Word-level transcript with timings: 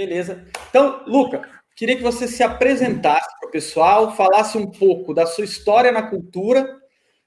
Beleza. 0.00 0.46
Então, 0.70 1.02
Luca, 1.06 1.42
queria 1.76 1.94
que 1.94 2.02
você 2.02 2.26
se 2.26 2.42
apresentasse 2.42 3.28
para 3.38 3.50
o 3.50 3.52
pessoal, 3.52 4.16
falasse 4.16 4.56
um 4.56 4.66
pouco 4.66 5.12
da 5.12 5.26
sua 5.26 5.44
história 5.44 5.92
na 5.92 6.02
cultura, 6.02 6.66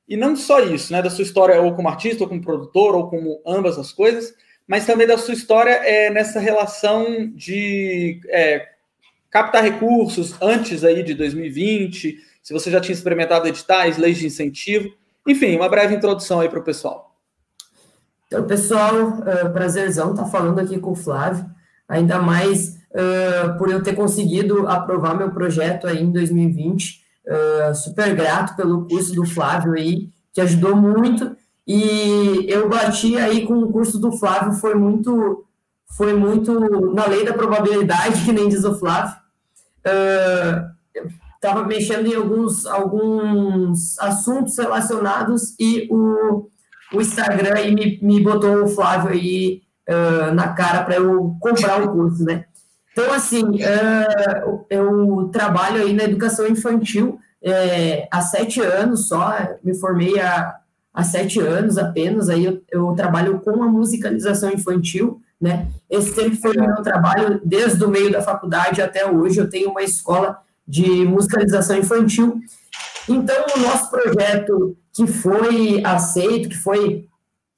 e 0.09 0.17
não 0.17 0.35
só 0.35 0.59
isso, 0.59 0.91
né? 0.91 0.99
Da 0.99 1.11
sua 1.11 1.23
história 1.23 1.61
ou 1.61 1.75
como 1.75 1.87
artista, 1.87 2.23
ou 2.23 2.27
como 2.27 2.41
produtor, 2.41 2.95
ou 2.95 3.11
como 3.11 3.39
ambas 3.45 3.77
as 3.77 3.91
coisas, 3.91 4.33
mas 4.67 4.87
também 4.87 5.05
da 5.05 5.19
sua 5.19 5.35
história 5.35 5.69
é, 5.69 6.09
nessa 6.09 6.39
relação 6.39 7.31
de 7.35 8.19
é, 8.29 8.69
captar 9.29 9.63
recursos 9.63 10.33
antes 10.41 10.83
aí 10.83 11.03
de 11.03 11.13
2020, 11.13 12.17
se 12.41 12.53
você 12.53 12.71
já 12.71 12.81
tinha 12.81 12.95
experimentado 12.95 13.47
editais, 13.47 13.99
leis 13.99 14.17
de 14.17 14.25
incentivo, 14.25 14.89
enfim, 15.27 15.55
uma 15.55 15.69
breve 15.69 15.93
introdução 15.93 16.39
aí 16.39 16.49
para 16.49 16.59
o 16.59 16.63
pessoal. 16.63 17.15
Então, 18.25 18.47
pessoal, 18.47 19.09
uh, 19.09 19.53
prazerzão 19.53 20.09
estar 20.09 20.25
falando 20.25 20.57
aqui 20.57 20.79
com 20.79 20.93
o 20.93 20.95
Flávio, 20.95 21.53
ainda 21.87 22.21
mais 22.21 22.77
uh, 22.91 23.57
por 23.57 23.69
eu 23.69 23.81
ter 23.81 23.95
conseguido 23.95 24.67
aprovar 24.67 25.15
meu 25.15 25.31
projeto 25.31 25.87
aí 25.87 26.01
em 26.01 26.11
2020, 26.11 27.01
uh, 27.27 27.75
super 27.75 28.15
grato 28.15 28.55
pelo 28.55 28.87
curso 28.87 29.13
do 29.13 29.25
Flávio 29.25 29.73
aí, 29.73 30.09
que 30.31 30.41
ajudou 30.41 30.75
muito, 30.75 31.35
e 31.67 32.45
eu 32.49 32.67
bati 32.67 33.17
aí 33.17 33.45
com 33.45 33.59
o 33.59 33.71
curso 33.71 33.99
do 33.99 34.11
Flávio, 34.11 34.53
foi 34.53 34.75
muito, 34.75 35.45
foi 35.97 36.13
muito 36.13 36.59
na 36.93 37.05
lei 37.05 37.25
da 37.25 37.33
probabilidade, 37.33 38.23
que 38.25 38.31
nem 38.31 38.49
diz 38.49 38.63
o 38.63 38.77
Flávio, 38.77 39.15
estava 41.35 41.65
mexendo 41.65 42.07
em 42.07 42.15
alguns, 42.15 42.65
alguns 42.65 43.99
assuntos 43.99 44.57
relacionados 44.57 45.53
e 45.59 45.87
o, 45.91 46.49
o 46.93 47.01
Instagram 47.01 47.53
aí 47.55 47.75
me, 47.75 47.99
me 48.01 48.21
botou 48.21 48.63
o 48.63 48.67
Flávio 48.67 49.11
aí 49.11 49.62
uh, 49.89 50.33
na 50.33 50.49
cara 50.49 50.83
para 50.83 50.95
eu 50.95 51.35
comprar 51.39 51.81
o 51.81 51.91
curso, 51.91 52.23
né? 52.23 52.45
Então, 52.91 53.11
assim, 53.11 53.43
uh, 53.43 54.65
eu 54.69 55.29
trabalho 55.31 55.81
aí 55.81 55.93
na 55.93 56.03
educação 56.03 56.47
infantil 56.47 57.19
é, 57.43 58.07
há 58.09 58.21
sete 58.21 58.61
anos 58.61 59.09
só, 59.09 59.35
me 59.61 59.77
formei 59.77 60.17
há, 60.17 60.55
há 60.93 61.03
sete 61.03 61.41
anos 61.41 61.77
apenas, 61.77 62.29
aí 62.29 62.45
eu, 62.45 62.61
eu 62.71 62.93
trabalho 62.95 63.39
com 63.41 63.61
a 63.61 63.67
musicalização 63.67 64.49
infantil, 64.49 65.21
né? 65.41 65.67
Esse 65.89 66.13
sempre 66.13 66.37
foi 66.37 66.55
o 66.55 66.61
meu 66.61 66.81
trabalho 66.81 67.41
desde 67.43 67.83
o 67.83 67.89
meio 67.89 68.09
da 68.09 68.21
faculdade 68.21 68.81
até 68.81 69.05
hoje. 69.05 69.39
Eu 69.39 69.49
tenho 69.49 69.71
uma 69.71 69.83
escola 69.83 70.39
de 70.65 71.03
musicalização 71.03 71.75
infantil. 71.77 72.39
Então, 73.09 73.35
o 73.53 73.59
nosso 73.59 73.91
projeto 73.91 74.77
que 74.93 75.05
foi 75.05 75.83
aceito, 75.83 76.47
que 76.47 76.57
foi 76.57 77.09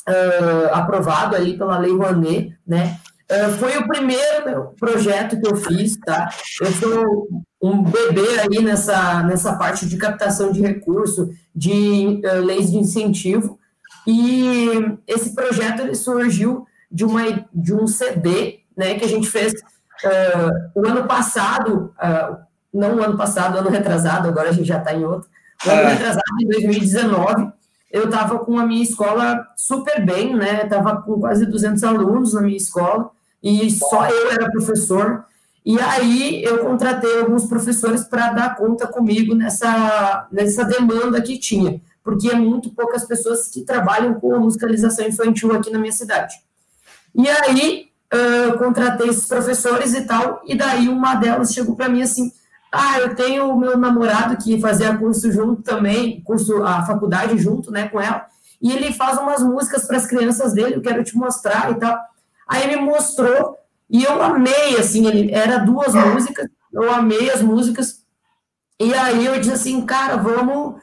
uh, 0.08 0.74
aprovado 0.74 1.36
ali 1.36 1.58
pela 1.58 1.78
Lei 1.78 1.92
Rouanet, 1.92 2.56
né, 2.66 3.00
uh, 3.32 3.52
foi 3.58 3.78
o 3.78 3.88
primeiro 3.88 4.74
projeto 4.80 5.40
que 5.40 5.48
eu 5.48 5.56
fiz, 5.56 5.98
tá? 5.98 6.30
Eu 6.62 6.72
sou 6.74 7.28
um 7.62 7.84
bebê 7.84 8.40
aí 8.40 8.64
nessa, 8.64 9.24
nessa 9.24 9.56
parte 9.56 9.88
de 9.88 9.98
captação 9.98 10.52
de 10.52 10.62
recurso, 10.62 11.30
de 11.56 12.22
uh, 12.24 12.46
leis 12.46 12.72
de 12.72 12.78
incentivo, 12.78 13.60
e 14.08 14.70
esse 15.08 15.34
projeto 15.34 15.82
ele 15.82 15.96
surgiu 15.96 16.66
de, 16.92 17.04
uma, 17.04 17.24
de 17.52 17.74
um 17.74 17.88
CD, 17.88 18.60
né, 18.78 18.96
que 18.96 19.06
a 19.06 19.08
gente 19.08 19.28
fez 19.28 19.54
o 20.76 20.88
ano 20.88 21.08
passado, 21.08 21.92
não 22.72 22.98
o 22.98 23.04
ano 23.04 23.18
passado, 23.18 23.58
ano 23.58 23.70
retrasado, 23.70 24.28
agora 24.28 24.50
a 24.50 24.52
gente 24.52 24.68
já 24.68 24.78
está 24.78 24.94
em 24.94 25.04
outro. 25.04 25.28
O 25.66 25.70
ano 25.70 25.82
é. 25.82 25.94
retrasado, 25.94 26.22
em 26.40 26.48
2019, 26.48 27.52
eu 27.96 28.06
estava 28.06 28.40
com 28.40 28.60
a 28.60 28.66
minha 28.66 28.84
escola 28.84 29.48
super 29.56 30.06
bem, 30.06 30.36
né? 30.36 30.64
Estava 30.64 31.02
com 31.02 31.18
quase 31.18 31.46
200 31.46 31.82
alunos 31.86 32.34
na 32.34 32.42
minha 32.42 32.58
escola 32.58 33.10
e 33.42 33.72
só 33.72 34.10
eu 34.10 34.32
era 34.32 34.52
professor. 34.52 35.24
E 35.66 35.80
aí 35.80 36.44
eu 36.44 36.58
contratei 36.58 37.22
alguns 37.22 37.46
professores 37.46 38.04
para 38.04 38.34
dar 38.34 38.58
conta 38.58 38.86
comigo 38.86 39.34
nessa, 39.34 40.28
nessa 40.30 40.66
demanda 40.66 41.22
que 41.22 41.40
tinha, 41.40 41.80
porque 42.04 42.30
é 42.30 42.36
muito 42.36 42.70
poucas 42.72 43.06
pessoas 43.06 43.48
que 43.48 43.62
trabalham 43.62 44.16
com 44.16 44.36
a 44.36 44.40
musicalização 44.40 45.08
infantil 45.08 45.56
aqui 45.56 45.72
na 45.72 45.80
minha 45.80 45.94
cidade. 45.94 46.36
E 47.16 47.30
aí 47.30 47.88
uh, 48.14 48.58
contratei 48.58 49.08
esses 49.08 49.26
professores 49.26 49.94
e 49.94 50.02
tal, 50.02 50.42
e 50.46 50.54
daí 50.54 50.90
uma 50.90 51.16
delas 51.16 51.54
chegou 51.54 51.78
para 51.78 51.88
mim 51.88 52.02
assim, 52.02 52.30
ah, 52.76 53.00
eu 53.00 53.16
tenho 53.16 53.50
o 53.50 53.58
meu 53.58 53.78
namorado 53.78 54.36
que 54.38 54.60
fazia 54.60 54.98
curso 54.98 55.32
junto 55.32 55.62
também, 55.62 56.22
curso, 56.22 56.62
a 56.64 56.86
faculdade 56.86 57.38
junto, 57.38 57.72
né, 57.72 57.88
com 57.88 58.00
ela, 58.00 58.26
e 58.62 58.72
ele 58.72 58.94
faz 58.94 59.18
umas 59.18 59.42
músicas 59.42 59.86
para 59.86 59.98
as 59.98 60.06
crianças 60.06 60.54
dele, 60.54 60.76
eu 60.76 60.82
quero 60.82 61.04
te 61.04 61.16
mostrar 61.16 61.72
e 61.72 61.76
tal. 61.76 61.98
Aí 62.48 62.64
ele 62.64 62.82
mostrou, 62.82 63.58
e 63.90 64.04
eu 64.04 64.22
amei, 64.22 64.78
assim, 64.78 65.08
ele 65.08 65.32
era 65.32 65.58
duas 65.58 65.94
músicas, 65.94 66.48
eu 66.74 66.92
amei 66.92 67.30
as 67.32 67.42
músicas, 67.42 68.04
e 68.80 68.94
aí 68.94 69.26
eu 69.26 69.40
disse 69.40 69.54
assim, 69.54 69.86
cara, 69.86 70.18
vamos, 70.18 70.82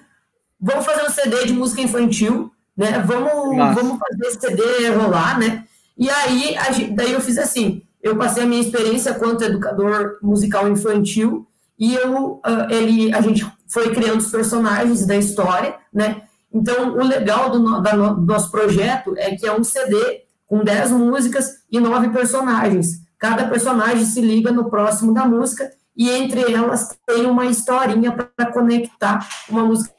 vamos 0.61 0.87
fazer 0.87 1.07
um 1.07 1.11
CD 1.11 1.47
de 1.47 1.53
música 1.53 1.83
infantil, 1.83 2.51
né, 2.77 2.99
vamos, 3.01 3.57
vamos 3.75 3.99
fazer 3.99 4.27
esse 4.27 4.41
CD 4.41 4.89
rolar, 4.91 5.39
né, 5.39 5.65
e 5.97 6.09
aí, 6.09 6.57
gente, 6.73 6.93
daí 6.93 7.13
eu 7.13 7.21
fiz 7.21 7.37
assim, 7.37 7.83
eu 8.03 8.17
passei 8.17 8.43
a 8.43 8.47
minha 8.47 8.63
experiência 8.63 9.15
quanto 9.15 9.45
educador 9.45 10.19
musical 10.23 10.69
infantil, 10.69 11.47
e 11.82 11.97
eu, 11.97 12.34
uh, 12.34 12.70
ele, 12.70 13.12
a 13.12 13.20
gente 13.20 13.44
foi 13.66 13.93
criando 13.93 14.20
os 14.20 14.31
personagens 14.31 15.04
da 15.04 15.16
história, 15.16 15.81
né? 15.93 16.22
Então, 16.54 16.93
o 16.93 17.03
legal 17.03 17.50
do, 17.50 17.82
da, 17.82 17.91
do 17.91 18.20
nosso 18.20 18.53
projeto 18.53 19.12
é 19.16 19.34
que 19.34 19.44
é 19.44 19.53
um 19.53 19.65
CD 19.65 20.22
com 20.47 20.62
10 20.62 20.93
músicas 20.93 21.65
e 21.69 21.81
9 21.81 22.10
personagens. 22.10 23.00
Cada 23.19 23.48
personagem 23.48 24.04
se 24.04 24.20
liga 24.20 24.53
no 24.53 24.70
próximo 24.70 25.12
da 25.12 25.26
música 25.26 25.72
e 25.97 26.09
entre 26.09 26.53
elas 26.53 26.97
tem 27.04 27.26
uma 27.26 27.47
historinha 27.47 28.12
para 28.12 28.53
conectar 28.53 29.28
uma 29.49 29.64
música 29.64 29.93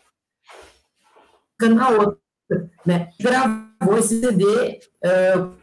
na 1.69 1.89
outra, 1.89 2.17
né? 2.85 3.09
Gravou 3.19 3.97
esse 3.97 4.21
CD, 4.21 4.79
uh, 5.03 5.53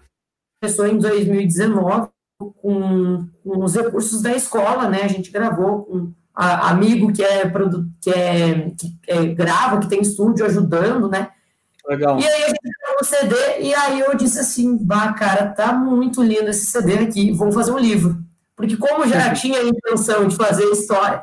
começou 0.60 0.86
em 0.86 0.98
2019, 0.98 2.10
com, 2.46 3.26
com 3.44 3.64
os 3.64 3.74
recursos 3.74 4.22
da 4.22 4.32
escola, 4.32 4.88
né? 4.88 5.02
A 5.02 5.08
gente 5.08 5.30
gravou 5.30 5.82
com 5.82 6.12
a, 6.34 6.70
amigo 6.70 7.12
que 7.12 7.22
é, 7.22 7.50
que 8.00 8.10
é 8.10 8.70
que 8.76 8.98
é, 9.06 9.26
grava, 9.26 9.78
que 9.78 9.88
tem 9.88 10.00
estúdio 10.00 10.46
ajudando, 10.46 11.08
né? 11.08 11.28
Legal. 11.86 12.18
E 12.18 12.26
aí 12.26 12.44
a 12.44 12.48
gente 12.48 12.60
gravou 12.60 13.00
o 13.00 13.04
CD, 13.04 13.34
e 13.60 13.74
aí 13.74 14.00
eu 14.00 14.14
disse 14.14 14.38
assim, 14.38 14.76
bah, 14.76 15.12
cara, 15.12 15.46
tá 15.48 15.72
muito 15.72 16.22
lindo 16.22 16.48
esse 16.48 16.66
CD 16.66 16.94
aqui, 16.94 17.32
vamos 17.32 17.54
fazer 17.54 17.72
um 17.72 17.78
livro. 17.78 18.18
Porque 18.54 18.76
como 18.76 19.08
já 19.08 19.32
tinha 19.32 19.58
a 19.58 19.64
intenção 19.64 20.28
de 20.28 20.36
fazer 20.36 20.64
história, 20.64 21.22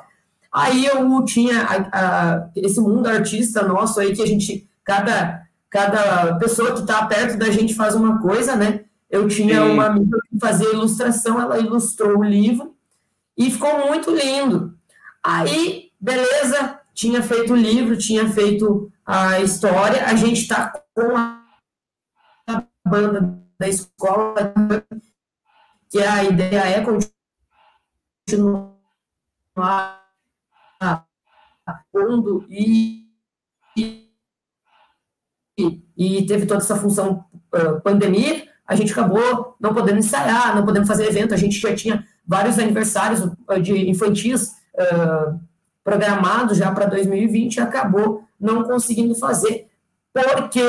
aí 0.51 0.85
eu 0.85 1.23
tinha 1.23 1.61
a, 1.61 1.75
a, 1.91 2.49
esse 2.55 2.79
mundo 2.81 3.07
artista 3.07 3.61
nosso 3.61 3.99
aí 3.99 4.15
que 4.15 4.23
a 4.23 4.25
gente, 4.25 4.67
cada, 4.83 5.43
cada 5.69 6.35
pessoa 6.35 6.73
que 6.73 6.81
está 6.81 7.05
perto 7.05 7.37
da 7.37 7.49
gente 7.51 7.75
faz 7.75 7.95
uma 7.95 8.19
coisa, 8.19 8.55
né? 8.55 8.81
Eu 9.09 9.27
tinha 9.27 9.61
Sim. 9.61 9.71
uma 9.71 9.85
amiga 9.85 10.17
fazia 10.39 10.71
ilustração, 10.71 11.39
ela 11.39 11.59
ilustrou 11.59 12.19
o 12.19 12.23
livro 12.23 12.75
e 13.37 13.51
ficou 13.51 13.87
muito 13.87 14.11
lindo. 14.11 14.77
Aí, 15.23 15.91
beleza, 15.99 16.79
tinha 16.93 17.21
feito 17.21 17.53
o 17.53 17.55
livro, 17.55 17.97
tinha 17.97 18.27
feito 18.29 18.91
a 19.05 19.39
história, 19.39 20.05
a 20.05 20.15
gente 20.15 20.41
está 20.41 20.81
com 20.93 21.15
a 21.15 21.43
banda 22.85 23.39
da 23.59 23.67
escola, 23.67 24.53
que 25.89 25.99
a 25.99 26.23
ideia 26.23 26.59
é 26.59 26.83
continuar 28.27 28.77
fundo 31.91 32.45
e, 32.49 33.07
e, 33.75 34.11
e 35.97 36.25
teve 36.25 36.45
toda 36.45 36.61
essa 36.61 36.75
função 36.75 37.25
uh, 37.53 37.81
pandemia, 37.81 38.47
a 38.67 38.75
gente 38.75 38.91
acabou 38.91 39.55
não 39.59 39.73
podendo 39.73 39.99
ensaiar, 39.99 40.55
não 40.55 40.65
podendo 40.65 40.85
fazer 40.85 41.07
evento, 41.07 41.33
a 41.33 41.37
gente 41.37 41.59
já 41.59 41.73
tinha 41.73 42.03
vários 42.25 42.59
aniversários 42.59 43.21
de 43.61 43.89
infantis 43.89 44.51
uh, 44.75 45.39
programados 45.83 46.57
já 46.57 46.71
para 46.71 46.85
2020 46.85 47.55
e 47.55 47.61
acabou 47.61 48.23
não 48.39 48.63
conseguindo 48.63 49.15
fazer 49.15 49.67
porque 50.23 50.61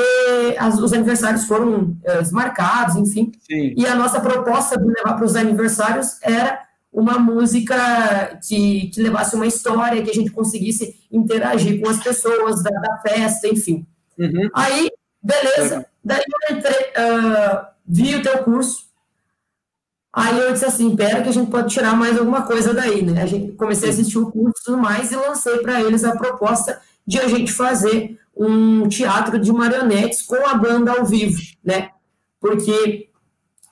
as, 0.57 0.77
os 0.79 0.93
aniversários 0.93 1.45
foram 1.45 1.97
uh, 2.05 2.21
desmarcados, 2.21 2.95
enfim. 2.95 3.31
Sim. 3.39 3.73
E 3.75 3.85
a 3.85 3.95
nossa 3.95 4.19
proposta 4.19 4.77
de 4.77 4.85
levar 4.85 5.15
para 5.15 5.25
os 5.25 5.35
aniversários 5.35 6.17
era 6.21 6.61
uma 6.91 7.19
música 7.19 8.39
que, 8.47 8.87
que 8.93 9.01
levasse 9.01 9.35
uma 9.35 9.47
história, 9.47 10.01
que 10.01 10.09
a 10.09 10.13
gente 10.13 10.31
conseguisse 10.31 10.95
interagir 11.11 11.79
com 11.81 11.89
as 11.89 12.01
pessoas 12.03 12.63
da, 12.63 12.71
da 12.71 12.97
festa, 12.97 13.47
enfim. 13.47 13.85
Uhum. 14.17 14.49
Aí, 14.53 14.89
beleza. 15.21 15.85
Daí 16.03 16.21
eu 16.49 16.55
entrei, 16.55 16.81
uh, 16.97 17.65
vi 17.89 18.15
o 18.15 18.21
teu 18.21 18.43
curso. 18.43 18.87
Aí 20.13 20.37
eu 20.39 20.53
disse 20.53 20.65
assim, 20.65 20.95
pera 20.95 21.21
que 21.21 21.29
a 21.29 21.31
gente 21.31 21.49
pode 21.49 21.73
tirar 21.73 21.95
mais 21.95 22.17
alguma 22.17 22.43
coisa 22.43 22.73
daí, 22.73 23.01
né? 23.03 23.21
A 23.21 23.25
gente 23.25 23.53
comecei 23.53 23.89
a 23.89 23.91
assistir 23.91 24.17
o 24.19 24.31
curso 24.31 24.61
e 24.61 24.65
tudo 24.65 24.77
mais 24.77 25.11
e 25.11 25.15
lancei 25.15 25.57
para 25.59 25.81
eles 25.81 26.03
a 26.03 26.15
proposta 26.15 26.79
de 27.05 27.19
a 27.19 27.27
gente 27.27 27.51
fazer 27.51 28.19
um 28.35 28.87
teatro 28.87 29.39
de 29.39 29.51
marionetes 29.51 30.21
com 30.21 30.47
a 30.47 30.53
banda 30.53 30.93
ao 30.93 31.05
vivo, 31.05 31.39
né? 31.63 31.89
Porque 32.39 33.09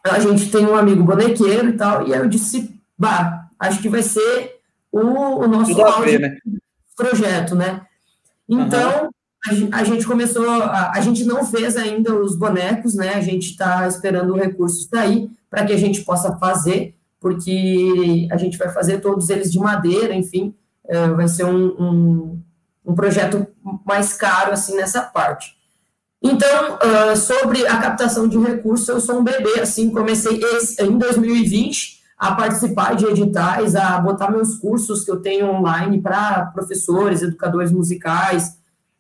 a 0.04 0.20
gente 0.20 0.50
tem 0.52 0.66
um 0.66 0.76
amigo 0.76 1.04
bonequeiro 1.04 1.70
e 1.70 1.74
tal, 1.74 2.08
e 2.08 2.14
aí 2.14 2.20
eu 2.20 2.28
disse, 2.28 2.80
bah, 2.98 3.50
acho 3.60 3.82
que 3.82 3.90
vai 3.90 4.02
ser 4.02 4.60
o, 4.92 5.00
o 5.00 5.48
nosso 5.48 5.74
ver, 6.02 6.20
né? 6.20 6.38
projeto, 6.96 7.56
né? 7.56 7.86
Então, 8.50 9.04
uhum. 9.04 9.10
A, 9.72 9.84
gente 9.84 10.06
começou, 10.06 10.50
a, 10.50 10.92
a, 10.94 11.02
gente 11.02 11.24
não 11.24 11.46
fez 11.46 11.76
ainda 11.76 12.16
os 12.16 12.36
bonecos, 12.36 12.96
né? 12.96 13.16
A 13.16 13.22
gente 13.22 13.52
está 13.52 13.88
esperando 13.88 14.34
o 14.34 14.38
recurso 14.38 14.88
sair 14.90 15.30
para 15.50 15.66
que 15.66 15.74
a 15.74 15.78
gente 15.78 16.02
possa 16.02 16.36
fazer, 16.38 16.96
porque 17.20 18.28
a 18.32 18.38
gente 18.38 18.58
vai 18.58 18.70
fazer 18.70 19.00
todos 19.00 19.30
eles 19.30 19.52
de 19.52 19.60
madeira, 19.60 20.14
enfim, 20.14 20.54
é, 20.88 21.08
vai 21.10 21.28
ser 21.28 21.46
um, 21.46 21.68
um, 21.80 22.42
um, 22.86 22.96
projeto 22.96 23.48
mais 23.86 24.14
caro, 24.14 24.54
assim, 24.54 24.76
nessa 24.76 25.02
parte. 25.02 25.56
Então, 26.22 26.76
uh, 26.76 27.16
sobre 27.16 27.66
a 27.68 27.78
captação 27.78 28.28
de 28.28 28.38
recursos, 28.40 28.88
eu 28.88 29.00
sou 29.00 29.20
um 29.20 29.24
bebê, 29.24 29.60
assim, 29.60 29.90
comecei 29.92 30.40
esse, 30.44 30.82
em 30.84 30.98
2020 30.98 31.98
a 32.18 32.34
participar 32.34 32.96
de 32.96 33.06
editais, 33.06 33.76
a 33.76 34.00
botar 34.00 34.32
meus 34.32 34.56
cursos 34.56 35.04
que 35.04 35.12
eu 35.12 35.22
tenho 35.22 35.48
online 35.52 36.02
para 36.02 36.48
professores, 36.48 37.22
educadores 37.22 37.72
musicais, 37.72 38.57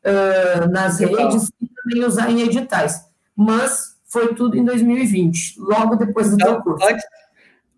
uh, 0.07 0.69
nas 0.69 0.99
Legal. 0.99 1.29
redes 1.29 1.51
e 1.61 1.67
também 1.67 2.05
usar 2.05 2.31
em 2.31 2.41
editais. 2.41 3.05
Mas 3.35 3.97
foi 4.05 4.33
tudo 4.33 4.57
em 4.57 4.63
2020, 4.63 5.59
logo 5.59 5.95
depois 5.95 6.29
do 6.29 6.35
então, 6.35 6.53
teu 6.53 6.63
curso. 6.63 6.87
Antes, 6.87 7.03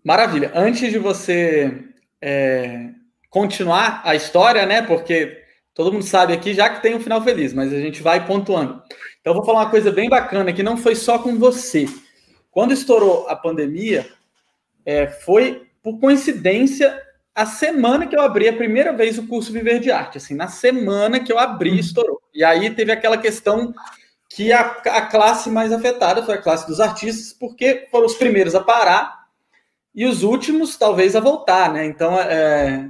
maravilha. 0.04 0.52
Antes 0.54 0.90
de 0.90 0.98
você 0.98 1.84
é, 2.22 2.90
continuar 3.28 4.00
a 4.04 4.14
história, 4.14 4.64
né? 4.64 4.82
Porque 4.82 5.42
todo 5.74 5.92
mundo 5.92 6.04
sabe 6.04 6.32
aqui 6.32 6.54
já 6.54 6.70
que 6.70 6.82
tem 6.82 6.94
um 6.94 7.00
final 7.00 7.22
feliz, 7.22 7.52
mas 7.52 7.72
a 7.72 7.78
gente 7.78 8.02
vai 8.02 8.24
pontuando. 8.26 8.82
Então, 9.20 9.32
eu 9.32 9.34
vou 9.34 9.44
falar 9.44 9.60
uma 9.64 9.70
coisa 9.70 9.90
bem 9.90 10.08
bacana 10.08 10.52
que 10.52 10.62
não 10.62 10.76
foi 10.76 10.94
só 10.94 11.18
com 11.18 11.36
você. 11.38 11.86
Quando 12.50 12.72
estourou 12.72 13.28
a 13.28 13.36
pandemia, 13.36 14.08
é, 14.84 15.06
foi 15.06 15.66
por 15.82 15.98
coincidência 15.98 17.00
a 17.34 17.46
semana 17.46 18.06
que 18.06 18.16
eu 18.16 18.20
abri 18.20 18.48
a 18.48 18.56
primeira 18.56 18.92
vez 18.92 19.18
o 19.18 19.26
curso 19.26 19.52
Viver 19.52 19.80
de 19.80 19.90
Arte. 19.90 20.18
Assim, 20.18 20.34
na 20.34 20.48
semana 20.48 21.20
que 21.20 21.32
eu 21.32 21.38
abri, 21.38 21.70
uhum. 21.70 21.76
estourou. 21.76 22.20
E 22.34 22.44
aí 22.44 22.70
teve 22.70 22.92
aquela 22.92 23.16
questão 23.16 23.72
que 24.28 24.52
a, 24.52 24.60
a 24.60 25.02
classe 25.02 25.50
mais 25.50 25.72
afetada 25.72 26.22
foi 26.22 26.34
a 26.34 26.42
classe 26.42 26.66
dos 26.66 26.80
artistas, 26.80 27.32
porque 27.32 27.88
foram 27.90 28.06
os 28.06 28.14
primeiros 28.14 28.54
a 28.54 28.60
parar 28.60 29.26
e 29.94 30.06
os 30.06 30.22
últimos, 30.22 30.76
talvez, 30.76 31.16
a 31.16 31.20
voltar, 31.20 31.72
né? 31.72 31.84
Então, 31.84 32.18
é, 32.18 32.88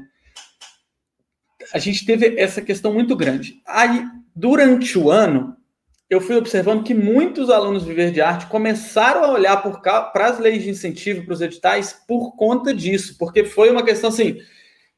a 1.73 1.79
gente 1.79 2.05
teve 2.05 2.39
essa 2.39 2.61
questão 2.61 2.93
muito 2.93 3.17
grande. 3.17 3.61
Aí, 3.67 4.05
durante 4.35 4.99
o 4.99 5.11
ano, 5.11 5.57
eu 6.11 6.21
fui 6.21 6.35
observando 6.37 6.83
que 6.83 6.93
muitos 6.93 7.49
alunos 7.49 7.85
Viver 7.85 8.11
de 8.11 8.21
Arte 8.21 8.47
começaram 8.47 9.23
a 9.23 9.31
olhar 9.31 9.57
para 10.13 10.27
as 10.27 10.41
leis 10.41 10.65
de 10.65 10.69
incentivo, 10.69 11.25
para 11.25 11.35
os 11.35 11.41
editais, 11.41 11.93
por 12.07 12.35
conta 12.35 12.75
disso, 12.75 13.17
porque 13.17 13.45
foi 13.45 13.71
uma 13.71 13.85
questão 13.85 14.11
assim, 14.11 14.41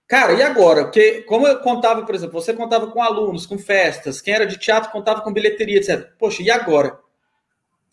cara, 0.09 0.33
e 0.33 0.43
agora? 0.43 0.85
Porque, 0.85 1.21
como 1.23 1.47
eu 1.47 1.59
contava, 1.61 2.07
por 2.07 2.15
exemplo, 2.15 2.41
você 2.41 2.55
contava 2.55 2.91
com 2.91 3.03
alunos, 3.03 3.45
com 3.45 3.59
festas, 3.59 4.23
quem 4.23 4.33
era 4.33 4.47
de 4.47 4.59
teatro 4.59 4.91
contava 4.91 5.21
com 5.21 5.31
bilheteria, 5.31 5.77
etc. 5.77 6.09
Poxa, 6.19 6.43
e 6.43 6.51
agora? 6.51 6.99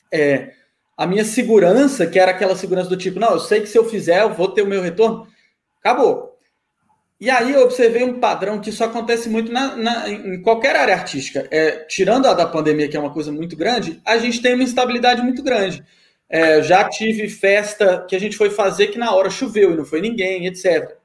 É, 0.09 0.53
a 0.95 1.05
minha 1.05 1.25
segurança, 1.25 2.07
que 2.07 2.17
era 2.17 2.31
aquela 2.31 2.55
segurança 2.55 2.89
do 2.89 2.97
tipo, 2.97 3.19
não, 3.19 3.31
eu 3.31 3.39
sei 3.39 3.59
que 3.59 3.67
se 3.67 3.77
eu 3.77 3.83
fizer, 3.83 4.21
eu 4.21 4.33
vou 4.33 4.47
ter 4.47 4.61
o 4.61 4.67
meu 4.67 4.81
retorno, 4.81 5.27
acabou. 5.81 6.28
E 7.19 7.29
aí 7.29 7.51
eu 7.51 7.63
observei 7.63 8.03
um 8.03 8.19
padrão 8.19 8.61
que 8.61 8.69
isso 8.69 8.83
acontece 8.83 9.27
muito 9.27 9.51
na, 9.51 9.75
na, 9.75 10.09
em 10.09 10.41
qualquer 10.41 10.75
área 10.75 10.93
artística. 10.95 11.45
É, 11.51 11.71
tirando 11.85 12.27
a 12.27 12.33
da 12.33 12.45
pandemia, 12.45 12.87
que 12.87 12.95
é 12.95 12.99
uma 12.99 13.11
coisa 13.11 13.31
muito 13.31 13.57
grande, 13.57 13.99
a 14.05 14.17
gente 14.17 14.41
tem 14.41 14.53
uma 14.53 14.63
instabilidade 14.63 15.21
muito 15.21 15.43
grande. 15.43 15.83
É, 16.29 16.61
já 16.61 16.87
tive 16.87 17.27
festa 17.27 18.05
que 18.07 18.15
a 18.15 18.19
gente 18.19 18.37
foi 18.37 18.49
fazer 18.49 18.87
que 18.87 18.97
na 18.97 19.13
hora 19.13 19.29
choveu 19.29 19.73
e 19.73 19.75
não 19.75 19.83
foi 19.83 19.99
ninguém, 19.99 20.45
etc. 20.45 20.95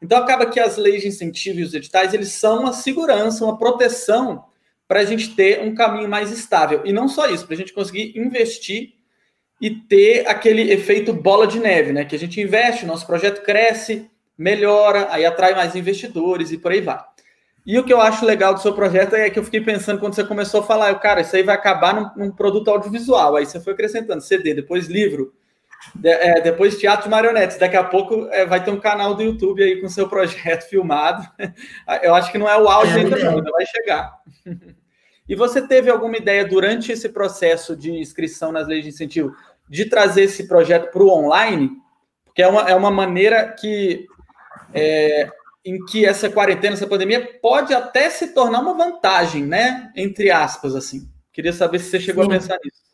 Então 0.00 0.16
acaba 0.16 0.46
que 0.46 0.58
as 0.58 0.76
leis 0.76 1.02
de 1.02 1.08
incentivo 1.08 1.60
e 1.60 1.64
os 1.64 1.74
editais 1.74 2.14
eles 2.14 2.30
são 2.32 2.60
uma 2.60 2.72
segurança, 2.72 3.44
uma 3.44 3.58
proteção 3.58 4.44
para 4.86 5.00
a 5.00 5.04
gente 5.04 5.34
ter 5.34 5.60
um 5.60 5.74
caminho 5.74 6.08
mais 6.08 6.30
estável. 6.30 6.82
E 6.86 6.92
não 6.92 7.08
só 7.08 7.28
isso, 7.28 7.44
para 7.44 7.54
a 7.54 7.58
gente 7.58 7.74
conseguir 7.74 8.16
investir 8.16 8.94
e 9.60 9.70
ter 9.70 10.26
aquele 10.26 10.72
efeito 10.72 11.12
bola 11.12 11.46
de 11.46 11.58
neve, 11.58 11.92
né? 11.92 12.04
Que 12.04 12.16
a 12.16 12.18
gente 12.18 12.40
investe, 12.40 12.84
o 12.84 12.86
nosso 12.86 13.06
projeto 13.06 13.42
cresce, 13.42 14.08
melhora, 14.38 15.08
aí 15.10 15.26
atrai 15.26 15.54
mais 15.54 15.74
investidores 15.74 16.52
e 16.52 16.58
por 16.58 16.70
aí 16.70 16.80
vai. 16.80 17.00
E 17.66 17.78
o 17.78 17.84
que 17.84 17.92
eu 17.92 18.00
acho 18.00 18.24
legal 18.24 18.54
do 18.54 18.60
seu 18.60 18.72
projeto 18.72 19.14
é 19.14 19.28
que 19.28 19.38
eu 19.38 19.44
fiquei 19.44 19.60
pensando 19.60 19.98
quando 19.98 20.14
você 20.14 20.24
começou 20.24 20.60
a 20.60 20.62
falar, 20.62 20.88
eu, 20.88 20.98
cara, 20.98 21.20
isso 21.20 21.36
aí 21.36 21.42
vai 21.42 21.54
acabar 21.54 21.94
num, 21.94 22.10
num 22.16 22.30
produto 22.30 22.70
audiovisual. 22.70 23.36
Aí 23.36 23.44
você 23.44 23.60
foi 23.60 23.74
acrescentando 23.74 24.22
CD, 24.22 24.54
depois 24.54 24.86
livro, 24.86 25.34
de, 25.94 26.08
é, 26.08 26.40
depois 26.40 26.78
teatro 26.78 27.04
de 27.04 27.10
marionetes. 27.10 27.58
Daqui 27.58 27.76
a 27.76 27.84
pouco 27.84 28.26
é, 28.30 28.46
vai 28.46 28.64
ter 28.64 28.70
um 28.70 28.80
canal 28.80 29.14
do 29.14 29.22
YouTube 29.22 29.62
aí 29.62 29.80
com 29.80 29.88
seu 29.88 30.08
projeto 30.08 30.62
filmado. 30.70 31.28
Eu 32.02 32.14
acho 32.14 32.32
que 32.32 32.38
não 32.38 32.48
é 32.48 32.56
o 32.56 32.68
auge 32.68 32.96
é 32.96 33.00
ainda, 33.02 33.18
não, 33.18 33.36
ainda 33.36 33.50
vai 33.50 33.66
chegar. 33.66 34.14
E 35.28 35.34
você 35.34 35.60
teve 35.60 35.90
alguma 35.90 36.16
ideia 36.16 36.42
durante 36.42 36.90
esse 36.90 37.10
processo 37.10 37.76
de 37.76 37.90
inscrição 37.90 38.50
nas 38.50 38.66
leis 38.66 38.82
de 38.82 38.88
incentivo 38.88 39.36
de 39.68 39.84
trazer 39.84 40.22
esse 40.22 40.48
projeto 40.48 40.90
para 40.90 41.02
o 41.02 41.10
online? 41.10 41.72
Porque 42.24 42.42
é 42.42 42.48
uma, 42.48 42.62
é 42.62 42.74
uma 42.74 42.90
maneira 42.90 43.46
que 43.52 44.06
é, 44.72 45.30
em 45.64 45.84
que 45.84 46.04
essa 46.04 46.30
quarentena, 46.30 46.74
essa 46.74 46.86
pandemia 46.86 47.38
pode 47.42 47.74
até 47.74 48.08
se 48.10 48.28
tornar 48.28 48.60
uma 48.60 48.74
vantagem, 48.74 49.44
né? 49.44 49.90
Entre 49.94 50.30
aspas, 50.30 50.74
assim. 50.74 51.08
Queria 51.32 51.52
saber 51.52 51.78
se 51.78 51.90
você 51.90 52.00
chegou 52.00 52.24
Sim. 52.24 52.30
a 52.30 52.34
pensar 52.34 52.58
nisso. 52.64 52.88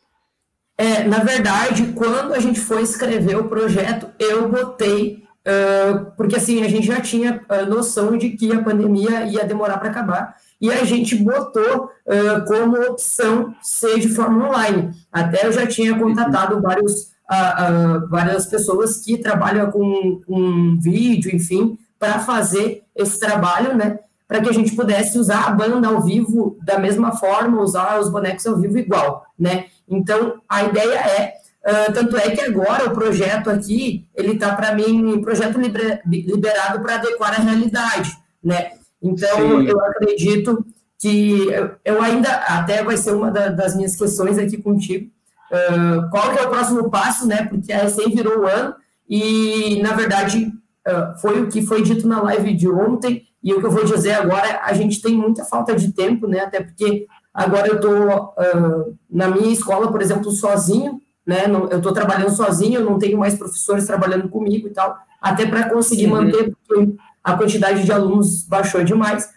É, 0.77 1.03
na 1.03 1.19
verdade, 1.19 1.93
quando 1.95 2.33
a 2.33 2.39
gente 2.39 2.59
foi 2.59 2.81
escrever 2.81 3.37
o 3.37 3.47
projeto, 3.47 4.11
eu 4.19 4.49
botei, 4.49 5.23
uh, 5.47 6.11
porque 6.17 6.35
assim, 6.35 6.63
a 6.63 6.67
gente 6.67 6.85
já 6.85 6.99
tinha 6.99 7.41
uh, 7.49 7.65
noção 7.65 8.17
de 8.17 8.31
que 8.31 8.51
a 8.51 8.61
pandemia 8.61 9.23
ia 9.23 9.45
demorar 9.45 9.77
para 9.77 9.89
acabar, 9.89 10.35
e 10.59 10.69
a 10.69 10.83
gente 10.83 11.15
botou 11.15 11.85
uh, 11.85 12.45
como 12.45 12.81
opção 12.81 13.55
ser 13.61 13.99
de 13.99 14.09
forma 14.09 14.49
online. 14.49 14.91
Até 15.11 15.45
eu 15.47 15.53
já 15.53 15.65
tinha 15.65 15.97
contatado 15.97 16.61
vários 16.61 17.14
uh, 17.29 18.07
várias 18.09 18.45
pessoas 18.45 18.97
que 18.97 19.17
trabalham 19.17 19.71
com, 19.71 20.21
com 20.25 20.79
vídeo, 20.79 21.35
enfim, 21.35 21.77
para 21.99 22.19
fazer 22.19 22.83
esse 22.95 23.19
trabalho, 23.19 23.75
né? 23.75 23.99
Para 24.27 24.41
que 24.41 24.49
a 24.49 24.53
gente 24.53 24.75
pudesse 24.75 25.17
usar 25.19 25.47
a 25.47 25.51
banda 25.51 25.87
ao 25.87 26.01
vivo 26.01 26.57
da 26.63 26.79
mesma 26.79 27.15
forma, 27.15 27.61
usar 27.61 27.99
os 27.99 28.09
bonecos 28.09 28.45
ao 28.45 28.57
vivo 28.57 28.77
igual, 28.77 29.25
né? 29.37 29.65
Então, 29.87 30.41
a 30.49 30.63
ideia 30.63 30.95
é, 30.95 31.33
uh, 31.65 31.93
tanto 31.93 32.17
é 32.17 32.31
que 32.31 32.41
agora 32.41 32.85
o 32.85 32.93
projeto 32.93 33.49
aqui, 33.49 34.07
ele 34.15 34.33
está 34.33 34.55
para 34.55 34.73
mim, 34.73 35.21
projeto 35.21 35.59
liberado 36.05 36.81
para 36.81 36.95
adequar 36.95 37.39
a 37.39 37.43
realidade, 37.43 38.17
né? 38.43 38.71
Então, 39.01 39.37
Sim. 39.37 39.67
eu 39.67 39.79
acredito 39.79 40.65
que 40.97 41.47
eu 41.83 42.01
ainda, 42.01 42.29
até 42.29 42.83
vai 42.83 42.97
ser 42.97 43.13
uma 43.13 43.29
da, 43.29 43.49
das 43.49 43.75
minhas 43.75 43.95
questões 43.95 44.37
aqui 44.37 44.57
contigo, 44.57 45.11
uh, 45.51 46.09
qual 46.09 46.31
que 46.31 46.39
é 46.39 46.43
o 46.43 46.49
próximo 46.49 46.89
passo, 46.89 47.27
né? 47.27 47.45
Porque 47.45 47.71
a 47.71 47.79
recém 47.79 48.09
virou 48.09 48.39
o 48.39 48.47
ano 48.47 48.75
e, 49.09 49.81
na 49.81 49.93
verdade, 49.93 50.51
uh, 50.87 51.19
foi 51.19 51.41
o 51.41 51.47
que 51.47 51.61
foi 51.61 51.81
dito 51.81 52.07
na 52.07 52.21
live 52.21 52.53
de 52.53 52.69
ontem 52.69 53.23
e 53.43 53.53
o 53.53 53.59
que 53.59 53.65
eu 53.65 53.71
vou 53.71 53.85
dizer 53.85 54.13
agora, 54.13 54.61
a 54.63 54.73
gente 54.73 55.01
tem 55.01 55.15
muita 55.15 55.45
falta 55.45 55.75
de 55.75 55.93
tempo, 55.93 56.27
né? 56.27 56.39
Até 56.39 56.61
porque 56.61 57.05
agora 57.33 57.67
eu 57.67 57.75
estou 57.75 58.33
uh, 58.37 58.97
na 59.09 59.27
minha 59.29 59.53
escola, 59.53 59.91
por 59.91 60.01
exemplo, 60.01 60.31
sozinho, 60.31 60.99
né? 61.25 61.45
eu 61.71 61.77
estou 61.77 61.91
trabalhando 61.91 62.29
sozinho, 62.29 62.79
eu 62.79 62.85
não 62.85 62.99
tenho 62.99 63.17
mais 63.17 63.35
professores 63.35 63.87
trabalhando 63.87 64.29
comigo 64.29 64.67
e 64.67 64.71
tal, 64.71 64.95
até 65.19 65.45
para 65.45 65.69
conseguir 65.69 66.05
uhum. 66.05 66.23
manter, 66.23 66.55
porque 66.55 66.95
a 67.23 67.35
quantidade 67.35 67.83
de 67.83 67.91
alunos 67.91 68.43
baixou 68.47 68.83
demais. 68.83 69.27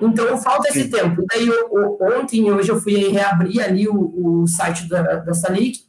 Então, 0.00 0.36
falta 0.38 0.68
esse 0.68 0.88
tempo. 0.88 1.22
E 1.22 1.26
daí, 1.26 1.46
eu, 1.46 1.98
ontem, 2.18 2.50
hoje, 2.50 2.70
eu 2.70 2.80
fui 2.80 3.08
reabrir 3.08 3.62
ali 3.62 3.88
o, 3.88 4.42
o 4.42 4.46
site 4.46 4.88
da, 4.88 5.02
da 5.16 5.34
Salic 5.34 5.80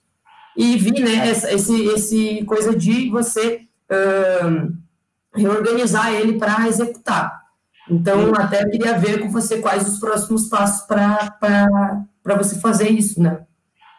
e 0.55 0.77
vi, 0.77 1.01
né, 1.01 1.27
essa, 1.27 1.51
esse, 1.51 1.85
esse 1.87 2.45
coisa 2.45 2.75
de 2.75 3.09
você 3.09 3.61
uh, 3.91 4.73
reorganizar 5.35 6.13
ele 6.13 6.37
para 6.37 6.67
executar. 6.67 7.45
Então, 7.89 8.27
Sim. 8.27 8.33
até 8.37 8.65
queria 8.69 8.97
ver 8.97 9.19
com 9.19 9.29
você 9.29 9.59
quais 9.59 9.87
os 9.87 9.99
próximos 9.99 10.47
passos 10.47 10.85
para 10.87 12.35
você 12.37 12.59
fazer 12.59 12.89
isso, 12.89 13.21
né? 13.21 13.41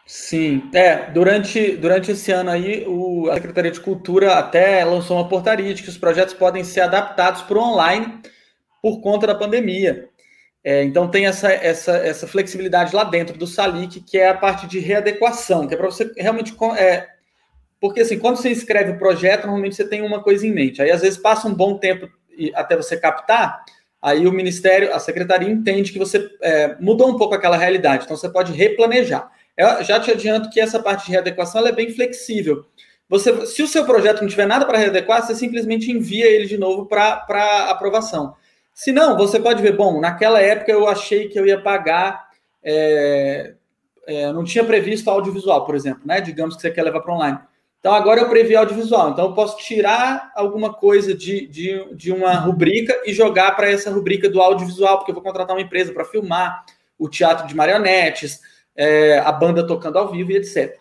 Sim, 0.05 0.69
é, 0.73 1.11
durante, 1.11 1.75
durante 1.75 2.11
esse 2.11 2.31
ano 2.31 2.49
aí, 2.49 2.85
o, 2.87 3.29
a 3.29 3.33
Secretaria 3.35 3.71
de 3.71 3.81
Cultura 3.81 4.35
até 4.35 4.83
lançou 4.85 5.17
uma 5.17 5.27
portaria 5.27 5.73
de 5.73 5.83
que 5.83 5.89
os 5.89 5.97
projetos 5.97 6.33
podem 6.33 6.63
ser 6.63 6.79
adaptados 6.79 7.41
para 7.41 7.57
o 7.57 7.61
online 7.61 8.21
por 8.81 9.01
conta 9.01 9.27
da 9.27 9.35
pandemia. 9.35 10.09
É, 10.63 10.83
então 10.83 11.09
tem 11.09 11.25
essa, 11.27 11.51
essa, 11.51 11.97
essa 11.97 12.27
flexibilidade 12.27 12.95
lá 12.95 13.03
dentro 13.03 13.37
do 13.37 13.47
Salic, 13.47 14.01
que 14.01 14.17
é 14.17 14.27
a 14.27 14.33
parte 14.33 14.67
de 14.67 14.79
readequação, 14.79 15.67
que 15.67 15.73
é 15.73 15.77
para 15.77 15.85
você 15.85 16.11
realmente. 16.17 16.53
É, 16.77 17.07
porque 17.79 18.01
assim, 18.01 18.19
quando 18.19 18.37
você 18.37 18.49
escreve 18.49 18.91
o 18.91 18.97
projeto, 18.97 19.45
normalmente 19.45 19.75
você 19.75 19.87
tem 19.87 20.01
uma 20.01 20.21
coisa 20.21 20.45
em 20.45 20.51
mente. 20.51 20.81
Aí 20.81 20.91
às 20.91 21.01
vezes 21.01 21.17
passa 21.17 21.47
um 21.47 21.53
bom 21.53 21.77
tempo 21.77 22.09
até 22.53 22.75
você 22.75 22.97
captar, 22.97 23.63
aí 24.01 24.27
o 24.27 24.31
Ministério, 24.31 24.93
a 24.93 24.99
Secretaria 24.99 25.49
entende 25.49 25.91
que 25.91 25.99
você 25.99 26.29
é, 26.41 26.75
mudou 26.79 27.09
um 27.09 27.17
pouco 27.17 27.33
aquela 27.33 27.57
realidade, 27.57 28.03
então 28.03 28.17
você 28.17 28.29
pode 28.29 28.51
replanejar. 28.51 29.31
Eu 29.55 29.83
já 29.83 29.99
te 29.99 30.11
adianto 30.11 30.49
que 30.49 30.59
essa 30.59 30.79
parte 30.79 31.05
de 31.05 31.11
readequação 31.11 31.65
é 31.65 31.71
bem 31.71 31.89
flexível. 31.89 32.65
você, 33.09 33.45
se 33.47 33.63
o 33.63 33.67
seu 33.67 33.85
projeto 33.85 34.21
não 34.21 34.27
tiver 34.27 34.45
nada 34.45 34.65
para 34.65 34.77
readequar, 34.77 35.25
você 35.25 35.33
simplesmente 35.33 35.91
envia 35.91 36.27
ele 36.27 36.45
de 36.45 36.57
novo 36.57 36.85
para 36.85 37.69
aprovação. 37.69 38.35
Se 38.77 38.91
não, 38.91 39.17
você 39.17 39.39
pode 39.39 39.59
ver, 39.59 39.75
bom, 39.75 39.99
naquela 39.99 40.39
época 40.39 40.71
eu 40.71 40.87
achei 40.87 41.27
que 41.27 41.39
eu 41.39 41.47
ia 41.47 41.59
pagar, 41.59 42.27
é, 42.63 43.55
é, 44.05 44.31
não 44.31 44.43
tinha 44.43 44.63
previsto 44.63 45.09
audiovisual, 45.09 45.65
por 45.65 45.73
exemplo, 45.73 46.03
né? 46.05 46.21
Digamos 46.21 46.55
que 46.55 46.61
você 46.61 46.69
quer 46.69 46.83
levar 46.83 47.01
para 47.01 47.11
online. 47.11 47.39
Então 47.79 47.91
agora 47.91 48.21
eu 48.21 48.29
previ 48.29 48.55
audiovisual, 48.55 49.09
então 49.09 49.25
eu 49.25 49.33
posso 49.33 49.57
tirar 49.57 50.31
alguma 50.35 50.75
coisa 50.75 51.15
de, 51.15 51.47
de, 51.47 51.95
de 51.95 52.11
uma 52.11 52.33
rubrica 52.33 53.01
e 53.03 53.13
jogar 53.15 53.55
para 53.55 53.67
essa 53.67 53.89
rubrica 53.89 54.29
do 54.29 54.39
audiovisual, 54.39 54.99
porque 54.99 55.09
eu 55.09 55.15
vou 55.15 55.23
contratar 55.23 55.55
uma 55.55 55.61
empresa 55.63 55.91
para 55.91 56.05
filmar 56.05 56.63
o 56.99 57.09
teatro 57.09 57.47
de 57.47 57.55
marionetes, 57.55 58.41
é, 58.75 59.17
a 59.17 59.31
banda 59.31 59.65
tocando 59.65 59.97
ao 59.97 60.11
vivo 60.11 60.31
e 60.31 60.37
etc. 60.37 60.77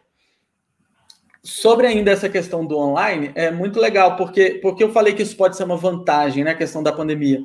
Sobre 1.43 1.87
ainda 1.87 2.11
essa 2.11 2.29
questão 2.29 2.67
do 2.67 2.77
online, 2.77 3.33
é 3.35 3.51
muito 3.51 3.81
legal, 3.81 4.17
porque, 4.17 4.59
porque 4.61 4.85
eu 4.85 4.93
falei 4.93 5.15
que 5.15 5.23
isso 5.23 5.35
pode 5.35 5.57
ser 5.57 5.65
uma 5.65 5.79
vantagem, 5.79 6.45
né? 6.45 6.51
A 6.51 6.57
questão 6.57 6.83
da 6.83 6.93
pandemia. 6.93 7.41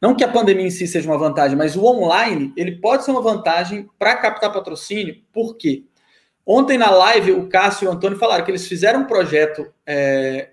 Não 0.00 0.14
que 0.14 0.24
a 0.24 0.28
pandemia 0.28 0.66
em 0.66 0.70
si 0.70 0.86
seja 0.86 1.08
uma 1.08 1.18
vantagem, 1.18 1.56
mas 1.56 1.76
o 1.76 1.84
online, 1.84 2.52
ele 2.56 2.72
pode 2.72 3.04
ser 3.04 3.10
uma 3.10 3.22
vantagem 3.22 3.88
para 3.98 4.16
captar 4.16 4.52
patrocínio, 4.52 5.16
por 5.32 5.56
quê? 5.56 5.84
Ontem 6.46 6.76
na 6.76 6.90
live, 6.90 7.32
o 7.32 7.48
Cássio 7.48 7.86
e 7.86 7.88
o 7.88 7.92
Antônio 7.92 8.18
falaram 8.18 8.44
que 8.44 8.50
eles 8.50 8.68
fizeram 8.68 9.00
um 9.00 9.06
projeto 9.06 9.66
é, 9.86 10.50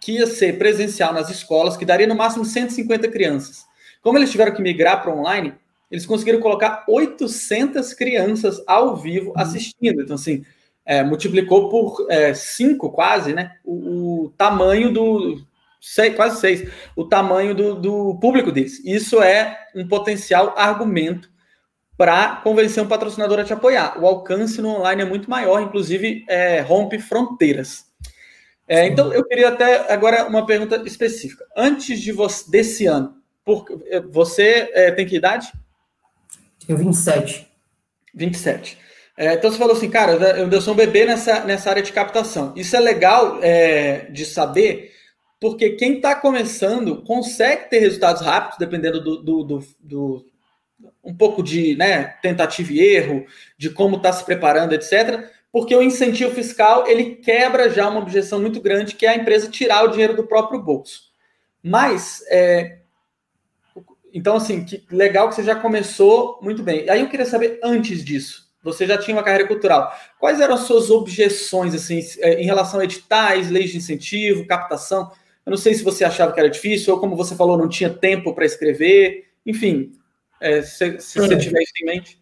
que 0.00 0.12
ia 0.12 0.26
ser 0.26 0.58
presencial 0.58 1.12
nas 1.12 1.30
escolas, 1.30 1.76
que 1.76 1.84
daria 1.84 2.06
no 2.06 2.16
máximo 2.16 2.44
150 2.44 3.08
crianças. 3.08 3.64
Como 4.02 4.18
eles 4.18 4.30
tiveram 4.30 4.52
que 4.52 4.62
migrar 4.62 5.02
para 5.02 5.14
online, 5.14 5.54
eles 5.90 6.06
conseguiram 6.06 6.40
colocar 6.40 6.84
800 6.88 7.92
crianças 7.94 8.62
ao 8.66 8.96
vivo 8.96 9.30
uhum. 9.30 9.38
assistindo. 9.38 10.02
Então, 10.02 10.14
assim, 10.14 10.44
é, 10.84 11.04
multiplicou 11.04 11.68
por 11.68 12.06
é, 12.08 12.32
cinco 12.32 12.90
quase, 12.90 13.34
né? 13.34 13.56
O, 13.64 14.24
o 14.24 14.30
tamanho 14.36 14.92
do. 14.92 15.40
Seis, 15.80 16.14
quase 16.14 16.40
seis, 16.40 16.70
o 16.94 17.04
tamanho 17.04 17.54
do, 17.54 17.74
do 17.74 18.18
público 18.20 18.52
deles. 18.52 18.84
Isso 18.84 19.22
é 19.22 19.58
um 19.74 19.88
potencial 19.88 20.54
argumento 20.56 21.30
para 21.96 22.36
convencer 22.36 22.82
um 22.82 22.88
patrocinador 22.88 23.38
a 23.38 23.44
te 23.44 23.52
apoiar. 23.52 23.98
O 24.00 24.06
alcance 24.06 24.60
no 24.60 24.68
online 24.68 25.02
é 25.02 25.04
muito 25.04 25.28
maior, 25.28 25.60
inclusive 25.60 26.24
é, 26.28 26.60
rompe 26.60 26.98
fronteiras. 26.98 27.84
É, 28.68 28.86
então, 28.86 29.12
eu 29.12 29.24
queria 29.24 29.48
até 29.48 29.92
agora 29.92 30.26
uma 30.26 30.46
pergunta 30.46 30.76
específica. 30.86 31.44
Antes 31.56 32.00
de 32.00 32.12
você, 32.12 32.50
desse 32.50 32.86
ano, 32.86 33.16
por, 33.44 33.66
você 34.10 34.70
é, 34.72 34.90
tem 34.92 35.04
que 35.04 35.16
idade? 35.16 35.52
Tenho 36.66 36.78
27. 36.78 37.48
27. 38.14 38.78
É, 39.16 39.34
então 39.34 39.50
você 39.50 39.58
falou 39.58 39.76
assim, 39.76 39.90
cara, 39.90 40.12
eu 40.12 40.60
sou 40.62 40.72
um 40.72 40.76
bebê 40.76 41.04
nessa, 41.04 41.44
nessa 41.44 41.68
área 41.68 41.82
de 41.82 41.92
captação. 41.92 42.54
Isso 42.56 42.74
é 42.76 42.80
legal 42.80 43.38
é, 43.42 44.06
de 44.10 44.24
saber, 44.24 44.92
porque 45.40 45.70
quem 45.70 45.96
está 45.96 46.14
começando 46.14 47.02
consegue 47.02 47.70
ter 47.70 47.78
resultados 47.78 48.22
rápidos, 48.22 48.58
dependendo 48.58 49.02
do, 49.02 49.22
do, 49.22 49.44
do, 49.44 49.66
do 49.80 50.26
um 51.02 51.14
pouco 51.14 51.42
de 51.42 51.74
né, 51.76 52.04
tentativa 52.22 52.72
e 52.72 52.80
erro, 52.80 53.24
de 53.56 53.70
como 53.70 53.96
está 53.96 54.12
se 54.12 54.24
preparando, 54.24 54.74
etc. 54.74 55.30
Porque 55.50 55.74
o 55.74 55.82
incentivo 55.82 56.34
fiscal 56.34 56.86
ele 56.86 57.16
quebra 57.16 57.70
já 57.70 57.88
uma 57.88 58.00
objeção 58.00 58.40
muito 58.40 58.60
grande, 58.60 58.94
que 58.94 59.06
é 59.06 59.10
a 59.10 59.16
empresa 59.16 59.50
tirar 59.50 59.84
o 59.84 59.88
dinheiro 59.88 60.14
do 60.14 60.26
próprio 60.26 60.62
bolso. 60.62 61.10
Mas 61.62 62.22
é, 62.28 62.80
então, 64.12 64.36
assim, 64.36 64.64
que 64.64 64.84
legal 64.90 65.28
que 65.28 65.34
você 65.34 65.42
já 65.42 65.54
começou 65.54 66.38
muito 66.42 66.62
bem. 66.62 66.88
Aí 66.90 67.00
eu 67.00 67.08
queria 67.08 67.26
saber, 67.26 67.58
antes 67.62 68.04
disso, 68.04 68.50
você 68.62 68.86
já 68.86 68.98
tinha 68.98 69.16
uma 69.16 69.22
carreira 69.22 69.46
cultural. 69.46 69.92
Quais 70.18 70.40
eram 70.40 70.54
as 70.54 70.60
suas 70.60 70.90
objeções 70.90 71.74
assim, 71.74 72.00
é, 72.18 72.40
em 72.40 72.44
relação 72.44 72.80
a 72.80 72.84
editais, 72.84 73.50
leis 73.50 73.70
de 73.70 73.78
incentivo, 73.78 74.46
captação? 74.46 75.10
Eu 75.46 75.50
não 75.50 75.56
sei 75.56 75.74
se 75.74 75.82
você 75.82 76.04
achava 76.04 76.32
que 76.32 76.40
era 76.40 76.50
difícil, 76.50 76.94
ou 76.94 77.00
como 77.00 77.16
você 77.16 77.34
falou, 77.34 77.56
não 77.56 77.68
tinha 77.68 77.90
tempo 77.90 78.34
para 78.34 78.44
escrever. 78.44 79.24
Enfim, 79.44 79.92
é, 80.40 80.62
se, 80.62 81.00
se 81.00 81.18
é. 81.18 81.22
você 81.22 81.36
tiver 81.36 81.62
isso 81.62 81.72
em 81.82 81.86
mente. 81.86 82.20